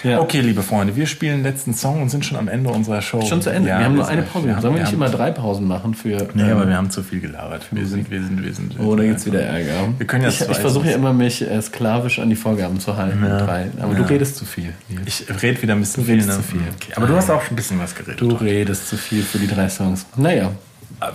Ja. 0.03 0.21
Okay, 0.21 0.41
liebe 0.41 0.63
Freunde, 0.63 0.95
wir 0.97 1.07
spielen 1.07 1.39
den 1.39 1.43
letzten 1.45 1.75
Song 1.75 2.03
und 2.03 2.09
sind 2.11 2.25
schon 2.25 2.37
am 2.37 2.49
Ende 2.49 2.71
unserer 2.71 3.03
Show. 3.03 3.23
Schon 3.23 3.43
zu 3.43 3.51
Ende. 3.51 3.69
Ja, 3.69 3.79
wir 3.79 3.85
haben 3.87 3.95
nur 3.97 4.07
eine 4.07 4.23
Pause. 4.23 4.57
Sollen 4.61 4.75
wir 4.75 4.83
nicht 4.83 4.93
immer 4.93 5.09
drei 5.09 5.31
Pausen 5.31 5.67
machen 5.67 5.95
für. 5.95 6.29
Nee, 6.35 6.43
ähm, 6.43 6.51
aber 6.57 6.69
wir 6.69 6.77
haben 6.77 6.91
zu 6.91 7.03
viel 7.03 7.21
gelabert. 7.21 7.67
Wir 7.71 7.87
sind, 7.87 8.11
wir 8.11 8.23
sind, 8.23 8.45
wir 8.45 8.53
sind. 8.55 8.79
Oh, 8.79 8.95
da 8.95 9.05
gibt's 9.05 9.27
wieder 9.27 9.43
Ärger. 9.43 9.89
Wir 9.99 10.07
können 10.07 10.23
ja 10.25 10.29
ich 10.29 10.41
ich 10.41 10.59
versuche 10.59 10.89
ja 10.91 10.95
immer, 10.97 11.13
mich 11.13 11.43
äh, 11.43 11.61
sklavisch 11.63 12.19
an 12.19 12.29
die 12.31 12.37
Vorgaben 12.37 12.79
zu 12.81 12.97
halten. 12.97 13.21
mit 13.21 13.31
Drei. 13.31 13.71
Aber 13.81 13.95
du 13.95 14.03
redest 14.03 14.37
zu 14.37 14.45
viel. 14.45 14.73
Nils. 14.89 15.23
Ich 15.29 15.43
rede 15.43 15.61
wieder 15.63 15.75
ein 15.75 15.81
bisschen 15.81 16.05
Du 16.05 16.11
redest 16.11 16.31
viel. 16.31 16.37
zu 16.37 16.43
viel. 16.43 16.61
Okay, 16.61 16.93
aber 16.97 17.07
du 17.07 17.15
hast 17.17 17.31
auch 17.31 17.43
ein 17.51 17.57
bisschen 17.57 17.79
was 17.81 17.95
geredet. 17.95 18.21
Du 18.21 18.31
redest 18.31 18.89
zu 18.89 18.97
viel 18.97 19.23
für 19.23 19.39
die 19.39 19.47
drei 19.49 19.69
Songs. 19.69 20.07
Naja. 20.17 20.51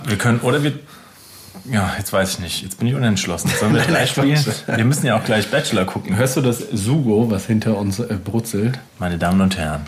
Wir 0.06 0.16
können, 0.16 0.40
oder 0.40 0.62
wir. 0.62 0.72
Ja, 1.70 1.94
jetzt 1.96 2.12
weiß 2.12 2.34
ich 2.34 2.38
nicht. 2.40 2.62
Jetzt 2.62 2.78
bin 2.78 2.88
ich 2.88 2.94
unentschlossen. 2.94 3.50
Sollen 3.58 3.74
wir 3.74 3.82
gleich 3.86 4.10
spielen? 4.10 4.44
Wir 4.66 4.84
müssen 4.84 5.06
ja 5.06 5.16
auch 5.16 5.24
gleich 5.24 5.50
Bachelor 5.50 5.84
gucken. 5.84 6.16
Hörst 6.16 6.36
du 6.36 6.40
das 6.40 6.58
Sugo, 6.72 7.30
was 7.30 7.46
hinter 7.46 7.78
uns 7.78 7.98
äh, 8.00 8.18
brutzelt? 8.22 8.78
Meine 8.98 9.18
Damen 9.18 9.40
und 9.40 9.56
Herren, 9.56 9.82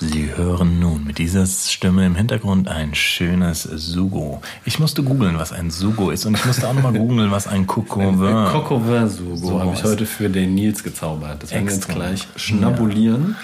Sie 0.00 0.30
hören 0.36 0.78
nun 0.78 1.04
mit 1.04 1.18
dieser 1.18 1.44
Stimme 1.44 2.06
im 2.06 2.14
Hintergrund 2.14 2.68
ein 2.68 2.94
schönes 2.94 3.64
Sugo. 3.64 4.40
Ich 4.64 4.78
musste 4.78 5.02
googeln, 5.02 5.38
was 5.40 5.52
ein 5.52 5.72
Sugo 5.72 6.10
ist 6.10 6.24
und 6.24 6.36
ich 6.36 6.44
musste 6.44 6.68
auch 6.68 6.72
nochmal 6.72 6.92
googeln, 6.92 7.32
was 7.32 7.48
ein 7.48 7.66
Coco-Vin 7.66 8.52
Coco 8.52 8.80
Sugo 9.08 9.36
So 9.36 9.60
habe 9.60 9.74
ich 9.74 9.82
heute 9.82 10.06
für 10.06 10.30
den 10.30 10.54
Nils 10.54 10.84
gezaubert. 10.84 11.42
Das 11.42 11.50
werden 11.50 11.66
wir 11.66 11.74
jetzt 11.74 11.88
gleich 11.88 12.28
schnabulieren. 12.36 13.34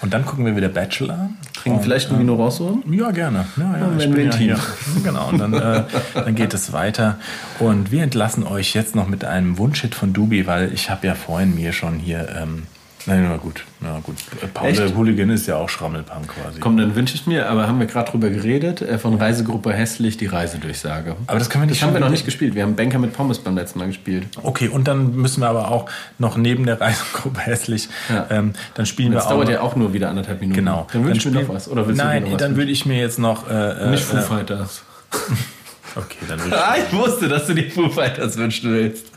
Und 0.00 0.14
dann 0.14 0.24
gucken 0.24 0.46
wir 0.46 0.54
wieder 0.54 0.68
Bachelor. 0.68 1.30
Trinken 1.54 1.78
Und, 1.78 1.84
vielleicht 1.84 2.10
ein 2.10 2.20
Vino 2.20 2.34
Rosso? 2.34 2.82
Ja, 2.88 3.10
gerne. 3.10 3.46
Ja, 3.56 3.78
ja, 3.78 3.90
ich 3.98 4.10
bin 4.10 4.30
ja 4.30 4.36
hier. 4.36 4.58
Genau, 5.02 5.28
und 5.28 5.38
dann, 5.38 5.52
äh, 5.54 5.84
dann 6.14 6.34
geht 6.34 6.54
es 6.54 6.72
weiter. 6.72 7.18
Und 7.58 7.90
wir 7.90 8.02
entlassen 8.02 8.46
euch 8.46 8.74
jetzt 8.74 8.94
noch 8.94 9.08
mit 9.08 9.24
einem 9.24 9.58
Wunschhit 9.58 9.94
von 9.94 10.12
Dubi, 10.12 10.46
weil 10.46 10.72
ich 10.72 10.90
habe 10.90 11.06
ja 11.06 11.14
vorhin 11.14 11.54
mir 11.54 11.72
schon 11.72 11.98
hier... 11.98 12.28
Ähm, 12.40 12.64
Nein, 13.06 13.26
na 13.28 13.36
gut. 13.38 13.64
Na 13.80 14.00
gut. 14.02 14.16
Paul 14.52 14.68
Echt? 14.68 14.80
der 14.80 14.94
Hooligan 14.94 15.30
ist 15.30 15.46
ja 15.46 15.56
auch 15.56 15.68
Schrammelpunk 15.68 16.28
quasi. 16.28 16.60
Komm, 16.60 16.76
dann 16.76 16.94
wünsche 16.94 17.14
ich 17.14 17.26
mir, 17.26 17.48
aber 17.48 17.66
haben 17.66 17.78
wir 17.78 17.86
gerade 17.86 18.10
drüber 18.10 18.28
geredet, 18.28 18.82
äh, 18.82 18.98
von 18.98 19.14
Reisegruppe 19.14 19.72
Hässlich, 19.72 20.16
die 20.18 20.26
Reisedurchsage. 20.26 21.16
Aber 21.26 21.38
das 21.38 21.48
können 21.48 21.62
wir 21.62 21.66
nicht 21.68 21.80
Das 21.80 21.86
haben 21.86 21.94
wir 21.94 22.00
noch 22.00 22.10
nicht 22.10 22.24
gespielt. 22.26 22.54
Wir 22.54 22.64
haben 22.64 22.76
Banker 22.76 22.98
mit 22.98 23.12
Pommes 23.14 23.38
beim 23.38 23.54
letzten 23.56 23.78
Mal 23.78 23.86
gespielt. 23.86 24.26
Okay, 24.42 24.68
und 24.68 24.88
dann 24.88 25.14
müssen 25.14 25.40
wir 25.40 25.48
aber 25.48 25.70
auch 25.70 25.88
noch 26.18 26.36
neben 26.36 26.66
der 26.66 26.80
Reisegruppe 26.80 27.40
hässlich, 27.40 27.88
Ja. 28.10 28.26
ähm, 28.30 28.52
dann 28.74 28.84
spielen 28.84 29.12
Das 29.12 29.22
wir 29.24 29.26
auch. 29.26 29.30
dauert 29.34 29.44
noch- 29.46 29.52
ja 29.54 29.60
auch 29.62 29.76
nur 29.76 29.92
wieder 29.94 30.10
anderthalb 30.10 30.40
Minuten. 30.40 30.58
Genau. 30.58 30.86
Dann 30.92 31.04
wünsche 31.06 31.28
ich 31.28 31.34
mir 31.34 31.42
noch 31.42 31.48
was. 31.54 31.68
Oder 31.68 31.86
willst 31.86 31.98
Nein, 32.02 32.22
du 32.24 32.26
noch 32.28 32.34
was 32.34 32.42
dann 32.42 32.56
würde 32.56 32.70
ich 32.72 32.84
mir 32.84 32.98
jetzt 32.98 33.18
noch. 33.18 33.48
Äh, 33.48 33.70
äh, 33.84 33.90
Nicht 33.90 34.04
Foo 34.04 34.16
äh, 34.18 34.22
Fighters. 34.22 34.82
Okay, 35.96 36.18
dann 36.28 36.38
würde 36.40 36.50
ich. 36.54 36.60
Ah, 36.62 36.74
ich 36.86 36.92
wusste, 36.96 37.28
dass 37.28 37.46
du 37.46 37.54
die 37.54 37.70
Foo 37.70 37.88
Fighters 37.88 38.36
wünschen 38.36 38.70
willst. 38.72 39.06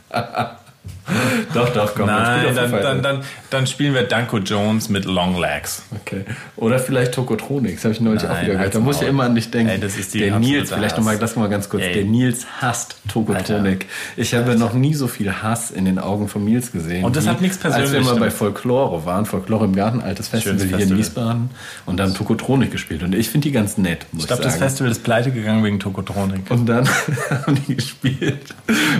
doch, 1.54 1.68
doch, 1.70 1.94
komm. 1.94 2.06
Nein, 2.06 2.54
dann, 2.54 2.70
dann, 2.70 3.02
dann, 3.02 3.20
dann 3.50 3.66
spielen 3.66 3.94
wir 3.94 4.04
Danko 4.04 4.38
Jones 4.38 4.88
mit 4.88 5.04
Long 5.04 5.38
Legs. 5.38 5.82
Okay. 6.00 6.24
Oder 6.56 6.78
vielleicht 6.78 7.12
Tokotronic, 7.14 7.74
das 7.74 7.84
habe 7.84 7.94
ich 7.94 8.00
neulich 8.00 8.22
Nein, 8.22 8.32
auch 8.32 8.42
wieder 8.42 8.52
gehört. 8.54 8.74
Da 8.74 8.78
muss 8.78 9.02
ich 9.02 9.08
immer 9.08 9.24
an 9.24 9.34
dich 9.34 9.50
denken. 9.50 9.70
Ey, 9.70 9.80
das 9.80 9.96
ist 9.96 10.14
die 10.14 10.20
der 10.20 10.38
Nils, 10.38 10.72
vielleicht 10.72 10.96
nochmal, 10.96 11.18
das 11.18 11.36
mal 11.36 11.48
ganz 11.48 11.68
kurz. 11.68 11.82
Ey. 11.82 11.94
Der 11.94 12.04
Nils 12.04 12.46
hasst 12.60 12.96
Tokotronic. 13.08 13.86
Ich 14.16 14.34
habe 14.34 14.56
noch 14.56 14.74
nie 14.74 14.94
so 14.94 15.08
viel 15.08 15.32
Hass 15.42 15.70
in 15.70 15.84
den 15.84 15.98
Augen 15.98 16.28
von 16.28 16.44
Nils 16.44 16.72
gesehen. 16.72 17.04
Und 17.04 17.16
das 17.16 17.24
wie 17.24 17.30
hat 17.30 17.40
nichts 17.40 17.64
Als 17.64 17.74
wir 17.74 17.80
Persönliches 17.82 18.12
mal 18.12 18.20
bei. 18.20 18.30
Folklore 18.30 19.04
waren, 19.04 19.26
Folklore 19.26 19.64
im 19.64 19.74
Garten, 19.74 20.00
altes 20.00 20.28
Festival 20.28 20.58
Schönes 20.58 20.76
hier 20.76 20.86
in. 20.86 20.96
Wiesbaden. 20.96 21.50
Und 21.86 21.96
da 21.98 22.04
haben 22.04 22.14
Tokotronic 22.14 22.70
gespielt. 22.70 23.02
Und 23.02 23.14
ich 23.14 23.28
finde 23.28 23.48
die 23.48 23.52
ganz 23.52 23.76
nett, 23.76 24.06
muss 24.12 24.22
Ich 24.22 24.28
glaube, 24.28 24.42
das. 24.42 24.56
Festival 24.56 24.90
ist 24.90 25.02
pleite 25.02 25.32
gegangen 25.32 25.64
wegen 25.64 25.80
Tokotronik. 25.80 26.50
Und 26.50 26.66
dann 26.66 26.88
haben 27.30 27.58
die 27.66 27.76
gespielt 27.76 28.54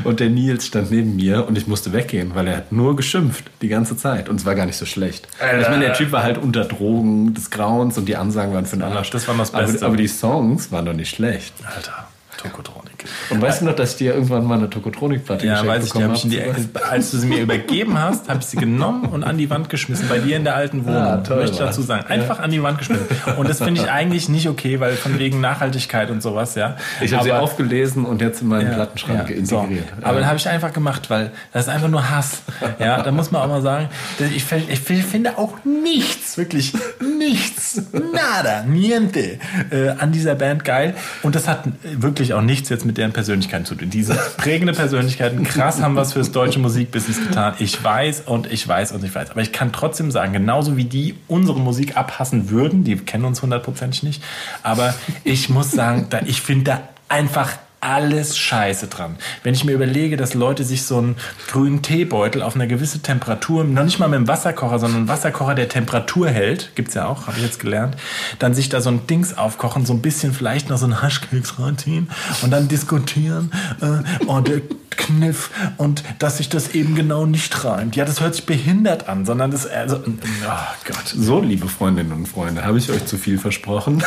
und 0.05 0.21
der 0.21 0.31
Nils 0.31 0.67
stand 0.67 0.91
neben 0.91 1.17
mir 1.17 1.47
und 1.47 1.57
ich 1.57 1.67
musste 1.67 1.92
weggehen, 1.93 2.35
weil 2.35 2.47
er 2.49 2.57
hat 2.59 2.73
nur 2.73 2.97
geschimpft 2.97 3.51
die 3.61 3.69
ganze 3.69 3.97
Zeit 3.97 4.29
und 4.29 4.37
es 4.37 4.47
war 4.47 4.55
gar 4.55 4.67
nicht 4.67 4.77
so 4.77 4.87
schlecht. 4.87 5.29
Ich 5.61 5.69
meine, 5.69 5.85
der 5.85 5.95
Typ 5.95 6.13
war 6.13 6.23
halt 6.23 6.39
unter 6.39 6.65
Drogen 6.65 7.35
des 7.35 7.51
Grauens 7.51 7.99
und 7.99 8.07
die 8.07 8.17
Ansagen 8.17 8.55
waren 8.55 8.67
für 8.67 8.77
den 8.77 8.83
Arsch. 8.83 9.11
das 9.11 9.27
war 9.29 9.37
das 9.37 9.51
Beste. 9.51 9.79
Aber, 9.79 9.87
aber 9.87 9.97
die 9.97 10.09
Songs 10.09 10.71
waren 10.73 10.87
doch 10.87 10.93
nicht 10.95 11.15
schlecht. 11.15 11.55
Alter, 11.65 12.07
Tokotronik. 12.39 12.92
Und 13.31 13.41
weißt 13.43 13.61
du 13.61 13.65
noch, 13.67 13.75
dass 13.77 13.93
ich 13.93 13.97
dir 13.99 14.15
irgendwann 14.15 14.45
mal 14.45 14.59
eine 14.59 14.71
Tokotronik-Platte 14.71 15.47
Ja, 15.47 15.61
geschenkt 15.62 15.75
weiß 15.75 15.85
ich, 15.87 15.93
die 15.93 15.99
bekommen 15.99 16.17
habe 16.17 16.29
ich 16.29 16.62
die 16.69 16.79
hab? 16.79 16.93
Als 16.93 17.11
du 17.11 17.19
sie 17.19 17.27
mir 17.27 17.41
übergeben 17.41 17.99
hast, 18.01 18.29
habe 18.29 18.41
ich 18.41 18.47
sie 18.47 18.57
genommen 18.57 19.05
und 19.07 19.25
an 19.25 19.38
die 19.38 19.49
Wand 19.51 19.69
geschmissen, 19.69 20.09
bei 20.09 20.19
dir 20.19 20.37
in 20.37 20.45
der 20.45 20.55
alten 20.57 20.85
Wohnung. 20.85 20.97
Ah, 21.03 21.17
toll, 21.19 21.38
möchte 21.38 21.53
ich 21.55 21.59
dazu 21.59 21.83
sagen. 21.83 22.07
Einfach 22.09 22.38
an 22.41 22.51
die 22.51 22.62
Wand 22.62 22.79
geschmissen. 22.79 23.07
Und 23.37 23.49
das 23.49 23.59
finde 23.59 23.81
ich 23.83 23.91
eigentlich 23.91 24.29
nicht 24.29 24.49
okay, 24.49 24.81
weil 24.81 24.93
von 24.95 25.19
wegen 25.19 25.41
Nachhaltigkeit 25.41 26.11
und 26.11 26.23
sowas, 26.23 26.55
ja. 26.55 26.77
Ich 27.01 27.12
habe 27.12 27.25
sie 27.25 27.33
aufgelesen 27.33 28.05
und 28.05 28.21
jetzt 28.21 28.43
in 28.43 28.49
meinen 28.49 28.69
Ja, 28.69 28.75
Plattenschrank 28.75 29.31
ja, 29.31 29.45
so. 29.45 29.59
integriert. 29.61 29.88
Aber 30.03 30.19
dann 30.21 30.27
habe 30.29 30.37
ich 30.37 30.49
einfach 30.49 30.73
gemacht, 30.73 31.11
weil 31.11 31.31
das 31.53 31.65
ist 31.67 31.69
einfach 31.69 31.88
nur 31.88 32.11
Hass. 32.11 32.43
Ja, 32.79 33.03
da 33.03 33.11
muss 33.11 33.31
man 33.31 33.43
auch 33.43 33.49
mal 33.49 33.62
sagen, 33.62 33.88
ich, 34.19 34.45
ich 34.69 34.81
fi- 34.81 35.03
finde 35.03 35.38
auch 35.38 35.55
nichts, 35.65 36.37
wirklich 36.38 36.73
nichts, 37.19 37.83
nada, 37.93 38.65
niente 38.65 39.38
äh, 39.71 39.88
an 39.99 40.12
dieser 40.12 40.35
Band 40.35 40.65
geil. 40.65 40.95
Und 41.23 41.35
das 41.35 41.49
hat 41.49 41.65
wirklich 41.83 42.35
auch 42.35 42.43
nichts 42.43 42.69
jetzt 42.69 42.85
mit 42.85 42.92
mit 42.93 42.99
deren 42.99 43.13
Persönlichkeiten 43.13 43.65
zu 43.65 43.75
tun. 43.75 43.89
Diese 43.89 44.15
prägende 44.37 44.75
Persönlichkeiten, 44.75 45.45
krass 45.45 45.81
haben 45.81 45.97
was 45.97 46.13
fürs 46.13 46.31
deutsche 46.31 46.59
Musikbusiness 46.59 47.27
getan. 47.27 47.55
Ich 47.59 47.83
weiß 47.83 48.23
und 48.27 48.53
ich 48.53 48.69
weiß 48.69 48.93
und 48.93 49.03
ich 49.03 49.15
weiß. 49.15 49.31
Aber 49.31 49.41
ich 49.41 49.51
kann 49.51 49.73
trotzdem 49.73 50.11
sagen, 50.11 50.35
genauso 50.35 50.77
wie 50.77 50.85
die 50.85 51.15
unsere 51.27 51.59
Musik 51.59 51.97
abhassen 51.97 52.51
würden, 52.51 52.85
die 52.85 52.97
kennen 52.97 53.25
uns 53.25 53.41
hundertprozentig 53.41 54.03
nicht, 54.03 54.23
aber 54.63 54.95
ich 55.25 55.49
muss 55.49 55.71
sagen, 55.71 56.07
ich 56.27 56.43
finde 56.43 56.65
da 56.65 56.83
einfach 57.09 57.53
alles 57.83 58.38
scheiße 58.38 58.87
dran. 58.87 59.16
Wenn 59.42 59.55
ich 59.55 59.64
mir 59.64 59.73
überlege, 59.73 60.16
dass 60.16 60.35
Leute 60.35 60.62
sich 60.64 60.85
so 60.85 60.99
einen 60.99 61.17
grünen 61.48 61.83
Teebeutel 61.83 62.40
auf 62.42 62.54
eine 62.54 62.69
gewisse 62.69 63.00
Temperatur, 63.00 63.65
noch 63.65 63.83
nicht 63.83 63.98
mal 63.98 64.09
mit 64.09 64.19
einem 64.19 64.29
Wasserkocher, 64.29 64.79
sondern 64.79 65.00
einen 65.00 65.09
Wasserkocher, 65.09 65.57
der 65.57 65.69
Temperatur 65.69 66.31
hält, 66.31 66.71
gibt's 66.77 66.94
ja 66.94 67.07
auch, 67.07 67.27
habe 67.27 67.38
ich 67.38 67.42
jetzt 67.42 67.59
gelernt, 67.59 67.96
dann 68.38 68.54
sich 68.54 68.69
da 68.69 68.81
so 68.81 68.90
ein 68.90 69.07
Dings 69.09 69.37
aufkochen, 69.37 69.85
so 69.85 69.92
ein 69.92 70.00
bisschen 70.00 70.33
vielleicht 70.33 70.71
noch 70.71 70.79
so 70.79 70.87
ein 70.87 71.02
Haschkeks 71.02 71.59
reinziehen 71.59 72.09
und 72.42 72.52
dann 72.52 72.69
diskutieren, 72.69 73.50
äh, 73.81 74.27
oh, 74.27 74.40
der 74.40 74.61
Kniff 74.96 75.50
und 75.79 76.04
dass 76.19 76.37
sich 76.37 76.48
das 76.48 76.75
eben 76.75 76.94
genau 76.94 77.27
nicht 77.27 77.65
reimt. 77.65 77.96
Ja, 77.96 78.04
das 78.04 78.21
hört 78.21 78.35
sich 78.35 78.46
behindert 78.46 79.09
an, 79.09 79.25
sondern 79.25 79.50
das, 79.50 79.67
also, 79.67 79.96
oh 79.96 80.50
Gott. 80.85 81.07
So, 81.07 81.40
liebe 81.40 81.69
Freundinnen 81.69 82.13
und 82.13 82.29
Freunde, 82.29 82.65
habe 82.65 82.79
ich 82.79 82.90
euch 82.90 83.04
zu 83.07 83.17
viel 83.19 83.38
versprochen. 83.38 84.02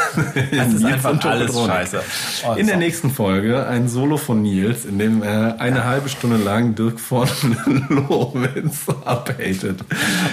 Das 0.56 0.74
ist 0.74 0.86
einfach 0.86 1.12
und 1.12 1.26
alles 1.26 1.54
scheiße. 1.54 2.02
Oh, 2.48 2.54
In 2.54 2.68
der 2.68 2.78
nächsten 2.78 3.12
Folge 3.12 3.65
ein 3.68 3.88
Solo 3.88 4.18
von 4.18 4.42
Nils, 4.42 4.86
in 4.86 5.00
dem 5.00 5.24
er 5.24 5.60
eine 5.60 5.84
halbe 5.86 6.10
Stunde 6.10 6.38
lang 6.38 6.76
Dirk 6.76 7.00
von 7.00 7.28
Lorenz 7.90 8.86
abhatet. 9.04 9.82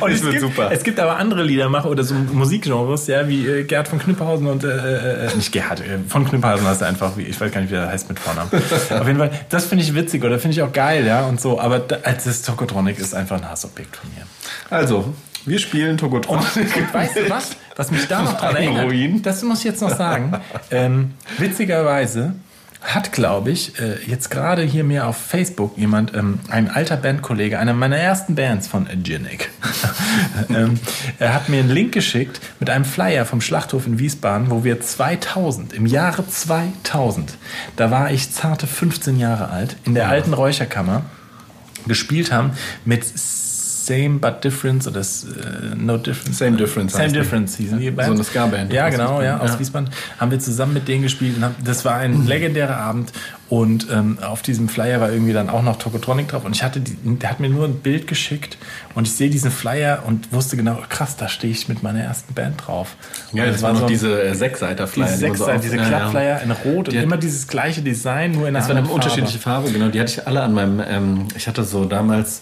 Und 0.00 0.10
das 0.10 0.12
es 0.12 0.22
wird 0.22 0.32
gibt, 0.32 0.42
super. 0.42 0.70
Es 0.72 0.82
gibt 0.82 1.00
aber 1.00 1.16
andere 1.16 1.42
Liedermacher 1.42 1.90
oder 1.90 2.04
so 2.04 2.14
Musikgenres, 2.14 3.06
ja, 3.06 3.28
wie 3.28 3.46
äh, 3.46 3.64
Gerhard 3.64 3.88
von 3.88 3.98
Knüpperhausen 3.98 4.46
und 4.46 4.64
äh, 4.64 5.26
äh, 5.26 5.36
nicht 5.36 5.52
Gerhard, 5.52 5.80
äh, 5.80 5.98
von 6.08 6.28
Knüpperhausen 6.28 6.66
heißt 6.66 6.82
er 6.82 6.88
einfach, 6.88 7.16
wie, 7.16 7.22
ich 7.22 7.40
weiß 7.40 7.52
gar 7.52 7.60
nicht, 7.60 7.70
wie 7.70 7.76
er 7.76 7.88
heißt 7.88 8.08
mit 8.08 8.18
Vornamen. 8.18 8.50
Auf 8.90 9.06
jeden 9.06 9.18
Fall, 9.18 9.30
das 9.48 9.66
finde 9.66 9.84
ich 9.84 9.94
witzig 9.94 10.24
oder 10.24 10.38
finde 10.38 10.56
ich 10.56 10.62
auch 10.62 10.72
geil, 10.72 11.06
ja, 11.06 11.26
und 11.26 11.40
so, 11.40 11.60
aber 11.60 11.82
als 12.02 12.24
das 12.24 12.42
Tokotronic 12.42 12.98
ist 12.98 13.14
einfach 13.14 13.36
ein 13.36 13.48
Hassobjekt 13.48 13.96
von 13.96 14.10
mir. 14.10 14.26
Also, 14.70 15.12
wir 15.44 15.58
spielen 15.58 15.98
Tokotronic. 15.98 16.44
Weißt 16.92 17.16
du 17.16 17.30
was? 17.30 17.50
Was 17.76 17.90
mich 17.90 18.06
da 18.06 18.22
noch 18.22 18.38
dran 18.38 18.54
erinnert, 18.54 19.26
das 19.26 19.42
muss 19.42 19.58
ich 19.58 19.64
jetzt 19.64 19.80
noch 19.82 19.96
sagen. 19.96 20.40
Ähm, 20.70 21.14
witzigerweise 21.38 22.34
hat, 22.82 23.12
glaube 23.12 23.50
ich, 23.50 23.78
äh, 23.80 23.96
jetzt 24.06 24.30
gerade 24.30 24.62
hier 24.62 24.84
mir 24.84 25.06
auf 25.06 25.16
Facebook 25.16 25.78
jemand, 25.78 26.14
ähm, 26.14 26.40
ein 26.48 26.68
alter 26.68 26.96
Bandkollege, 26.96 27.58
einer 27.58 27.72
meiner 27.72 27.96
ersten 27.96 28.34
Bands 28.34 28.66
von 28.66 28.88
Ginic, 29.02 29.50
ähm, 30.50 30.78
er 31.18 31.34
hat 31.34 31.48
mir 31.48 31.60
einen 31.60 31.70
Link 31.70 31.92
geschickt 31.92 32.40
mit 32.60 32.70
einem 32.70 32.84
Flyer 32.84 33.24
vom 33.24 33.40
Schlachthof 33.40 33.86
in 33.86 33.98
Wiesbaden, 33.98 34.50
wo 34.50 34.64
wir 34.64 34.80
2000, 34.80 35.72
im 35.72 35.86
Jahre 35.86 36.26
2000, 36.28 37.38
da 37.76 37.90
war 37.90 38.10
ich 38.10 38.32
zarte 38.32 38.66
15 38.66 39.18
Jahre 39.18 39.48
alt, 39.48 39.76
in 39.84 39.94
der 39.94 40.08
alten 40.08 40.34
Räucherkammer 40.34 41.04
gespielt 41.86 42.32
haben 42.32 42.52
mit 42.84 43.04
Same 43.86 44.18
but 44.18 44.42
Difference 44.44 44.86
oder 44.86 45.00
äh, 45.00 45.74
No 45.76 45.96
Difference. 45.96 46.38
Same 46.38 46.56
Difference 46.56 46.92
Same. 46.92 47.12
Difference 47.12 47.56
hießen 47.56 47.78
die 47.78 47.90
Band. 47.90 48.08
so 48.08 48.14
eine 48.14 48.24
Ska-Band 48.24 48.72
Ja, 48.72 48.88
genau, 48.88 49.04
Wiesbaden. 49.20 49.24
ja, 49.24 49.38
aus 49.40 49.50
Ja. 49.52 49.58
Wiesbaden. 49.60 49.90
Haben 50.18 50.30
wir 50.30 50.38
zusammen 50.38 50.74
mit 50.74 50.88
denen 50.88 51.02
gespielt. 51.02 51.36
Und 51.36 51.44
haben, 51.44 51.54
das 51.64 51.84
war 51.84 51.96
ein 51.96 52.26
legendärer 52.26 52.76
Abend. 52.76 53.12
Und 53.48 53.88
ähm, 53.92 54.16
auf 54.22 54.40
diesem 54.40 54.70
Flyer 54.70 54.98
war 55.02 55.12
irgendwie 55.12 55.34
dann 55.34 55.50
auch 55.50 55.62
noch 55.62 55.76
Tokotronic 55.76 56.28
drauf. 56.28 56.44
Und 56.46 56.56
ich 56.56 56.62
hatte, 56.62 56.80
die, 56.80 56.96
der 57.18 57.28
hat 57.28 57.38
mir 57.38 57.50
nur 57.50 57.66
ein 57.66 57.74
Bild 57.80 58.06
geschickt. 58.06 58.56
Und 58.94 59.06
ich 59.06 59.12
sehe 59.12 59.28
diesen 59.28 59.50
Flyer 59.50 60.04
und 60.06 60.32
wusste 60.32 60.56
genau, 60.56 60.78
krass, 60.88 61.16
da 61.18 61.28
stehe 61.28 61.52
ich 61.52 61.68
mit 61.68 61.82
meiner 61.82 62.00
ersten 62.00 62.32
Band 62.32 62.66
drauf. 62.66 62.96
Ja, 63.34 63.44
Und 63.44 63.52
das 63.52 63.60
war 63.62 63.74
noch 63.74 63.80
so 63.80 63.86
diese 63.88 64.22
äh, 64.22 64.34
Sechsseiter-Flyer. 64.34 65.06
diese 65.06 65.30
auf- 65.52 65.60
diese. 65.60 65.76
Klappflyer 65.76 66.40
in 66.42 66.50
Rot 66.50 66.88
und 66.88 66.96
hat- 66.96 67.02
immer 67.04 67.18
dieses 67.18 67.46
gleiche 67.46 67.82
Design, 67.82 68.32
nur 68.32 68.48
in 68.48 68.56
einer 68.56 68.60
Das 68.60 68.68
war 68.70 68.76
eine 68.76 68.88
unterschiedliche 68.88 69.38
Farbe, 69.38 69.70
genau. 69.70 69.88
Die 69.88 70.00
hatte 70.00 70.12
ich 70.12 70.26
alle 70.26 70.40
an 70.42 70.54
meinem, 70.54 70.80
ähm, 70.88 71.28
ich 71.36 71.46
hatte 71.46 71.64
so 71.64 71.84
damals 71.84 72.40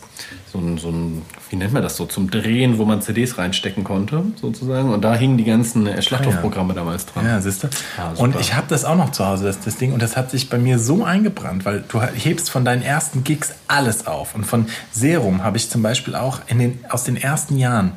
so 0.53 0.59
ein, 0.59 0.79
so 0.79 0.89
ein, 0.91 1.23
wie 1.49 1.57
nennt 1.57 1.73
man 1.73 1.83
das 1.83 1.97
so, 1.97 2.07
zum 2.07 2.31
Drehen, 2.31 2.79
wo 2.79 2.85
man 2.85 3.03
CDs 3.03 3.39
reinstecken 3.39 3.85
konnte, 3.85 4.25
sozusagen. 4.41 4.93
Und 4.93 5.03
da 5.03 5.15
hingen 5.15 5.37
die 5.39 5.45
ganzen 5.45 6.03
Schlachthofprogramme 6.03 6.75
damals 6.75 7.07
dran. 7.07 7.25
Ja, 7.27 7.41
siehst 7.41 7.63
du? 7.65 7.69
Ah, 7.97 8.11
super. 8.11 8.23
und 8.23 8.41
ich 8.41 8.55
habe 8.55 8.67
das 8.69 8.85
auch 8.85 8.97
noch 8.97 9.13
zu 9.13 9.27
Hause, 9.27 9.45
das, 9.47 9.61
das 9.61 9.77
Ding. 9.77 9.93
Und 9.93 10.03
das 10.03 10.17
hat 10.17 10.31
sich 10.31 10.49
bei 10.51 10.59
mir 10.59 10.79
so 10.79 11.05
eingebrannt, 11.05 11.65
weil 11.65 11.85
du 11.87 12.01
hebst 12.01 12.51
von 12.51 12.65
deinen 12.65 12.83
ersten 12.83 13.23
Gigs 13.25 13.53
alles 13.69 14.07
auf. 14.07 14.35
Und 14.35 14.45
von 14.45 14.67
Serum 14.91 15.45
habe 15.45 15.57
ich 15.57 15.71
zum 15.71 15.83
Beispiel 15.83 16.15
auch 16.15 16.41
in 16.49 16.59
den, 16.59 16.79
aus 16.89 17.05
den 17.05 17.17
ersten 17.17 17.57
Jahren 17.57 17.93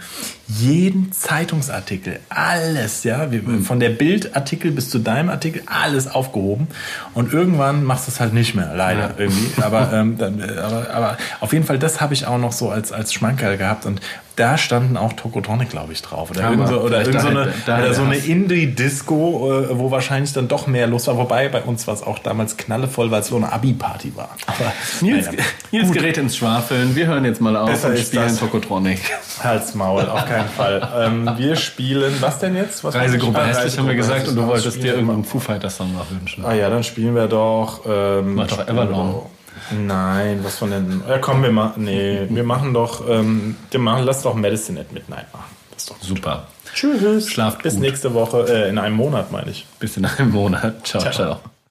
jeden 0.47 1.11
Zeitungsartikel, 1.13 2.19
alles, 2.29 3.03
ja, 3.05 3.21
Hm. 3.31 3.63
von 3.63 3.79
der 3.79 3.89
Bildartikel 3.89 4.71
bis 4.71 4.89
zu 4.89 4.99
deinem 4.99 5.29
Artikel, 5.29 5.63
alles 5.65 6.07
aufgehoben. 6.07 6.67
Und 7.13 7.33
irgendwann 7.33 7.83
machst 7.83 8.07
du 8.07 8.11
es 8.11 8.19
halt 8.19 8.33
nicht 8.33 8.53
mehr, 8.53 8.73
leider 8.75 9.15
irgendwie. 9.17 9.61
Aber, 9.61 9.91
ähm, 9.93 10.17
dann, 10.17 10.39
äh, 10.41 10.57
aber, 10.59 10.89
aber 10.93 11.17
auf 11.39 11.53
jeden 11.53 11.65
Fall, 11.65 11.79
das 11.79 12.01
habe 12.01 12.13
ich 12.13 12.27
auch 12.27 12.37
noch 12.37 12.42
so 12.51 12.69
als, 12.69 12.91
als 12.91 13.13
Schmankerl 13.13 13.57
gehabt. 13.57 13.85
Und 13.85 14.01
da 14.35 14.57
standen 14.57 14.97
auch 14.97 15.13
Tokotronic, 15.13 15.69
glaube 15.69 15.93
ich, 15.93 16.01
drauf. 16.01 16.31
Oder, 16.31 16.49
irgend 16.49 16.67
so, 16.67 16.81
oder 16.81 17.01
irgend 17.01 17.21
so 17.21 17.27
eine, 17.27 17.53
oder 17.65 17.93
so 17.93 18.01
eine. 18.01 18.15
Indie-Disco, 18.15 19.61
äh, 19.69 19.77
wo 19.77 19.91
wahrscheinlich 19.91 20.33
dann 20.33 20.47
doch 20.47 20.65
mehr 20.65 20.87
los 20.87 21.05
war. 21.07 21.17
Wobei 21.17 21.49
bei 21.49 21.61
uns 21.61 21.85
war 21.85 21.93
es 21.93 22.01
auch 22.01 22.17
damals 22.19 22.57
knallevoll, 22.57 23.11
weil 23.11 23.21
es 23.21 23.27
so 23.27 23.35
eine 23.35 23.51
Abi-Party 23.53 24.15
war. 24.15 24.29
Aber 24.47 24.73
Nils, 25.01 25.27
naja. 25.27 25.37
Nils 25.71 25.91
gerät 25.91 26.17
ins 26.17 26.35
Schwafeln. 26.37 26.95
Wir 26.95 27.05
hören 27.07 27.25
jetzt 27.25 27.41
mal 27.41 27.55
auf 27.55 27.69
Besser 27.69 27.89
und 27.89 27.93
ist 27.93 28.07
spielen 28.07 28.23
das. 28.23 28.39
Tokotronic. 28.39 28.99
Halt's 29.43 29.75
Maul, 29.75 30.07
auf 30.09 30.25
keinen 30.25 30.49
Fall. 30.49 30.89
ähm, 30.97 31.29
wir 31.37 31.55
spielen, 31.55 32.15
was 32.19 32.39
denn 32.39 32.55
jetzt? 32.55 32.83
Was 32.83 32.95
Reisegruppe 32.95 33.39
Ah, 33.39 33.45
hässlich 33.45 33.77
haben 33.77 33.87
wir 33.87 33.93
Reisegruppe 33.93 33.95
gesagt 33.95 34.27
und 34.29 34.35
du 34.35 34.47
wolltest 34.47 34.81
dir 34.81 34.93
irgendeinen 34.93 35.25
Foo 35.25 35.39
Fighters 35.39 35.77
Song 35.77 35.93
noch 35.93 36.09
wünschen. 36.09 36.43
Ah 36.43 36.53
ja, 36.53 36.69
dann 36.69 36.83
spielen 36.83 37.13
wir 37.13 37.27
doch. 37.27 37.81
Ähm, 37.87 38.35
Mach 38.35 38.47
doch 38.47 38.67
Everlong. 38.67 39.27
Nein, 39.73 40.39
was 40.43 40.57
von 40.57 40.71
denn? 40.71 41.03
Ja, 41.07 41.17
komm, 41.17 41.43
wir 41.43 41.51
machen. 41.51 41.83
Nee, 41.83 42.27
wir 42.29 42.43
machen 42.43 42.73
doch. 42.73 43.07
Ähm, 43.07 43.55
wir 43.71 43.79
machen, 43.79 44.03
lass 44.05 44.21
doch 44.23 44.35
Medicine 44.35 44.79
at 44.79 44.91
Midnight 44.91 45.31
machen. 45.33 45.55
Das 45.71 45.83
ist 45.83 45.89
doch 45.89 46.01
Super. 46.01 46.47
Tschüss. 46.73 47.29
Schlaft 47.29 47.63
Bis 47.63 47.73
gut. 47.73 47.83
nächste 47.83 48.13
Woche, 48.13 48.45
äh, 48.47 48.69
in 48.69 48.77
einem 48.77 48.95
Monat, 48.95 49.31
meine 49.31 49.51
ich. 49.51 49.65
Bis 49.79 49.97
in 49.97 50.05
einem 50.05 50.31
Monat. 50.31 50.85
ciao. 50.87 51.01
Ciao. 51.01 51.13
ciao. 51.13 51.52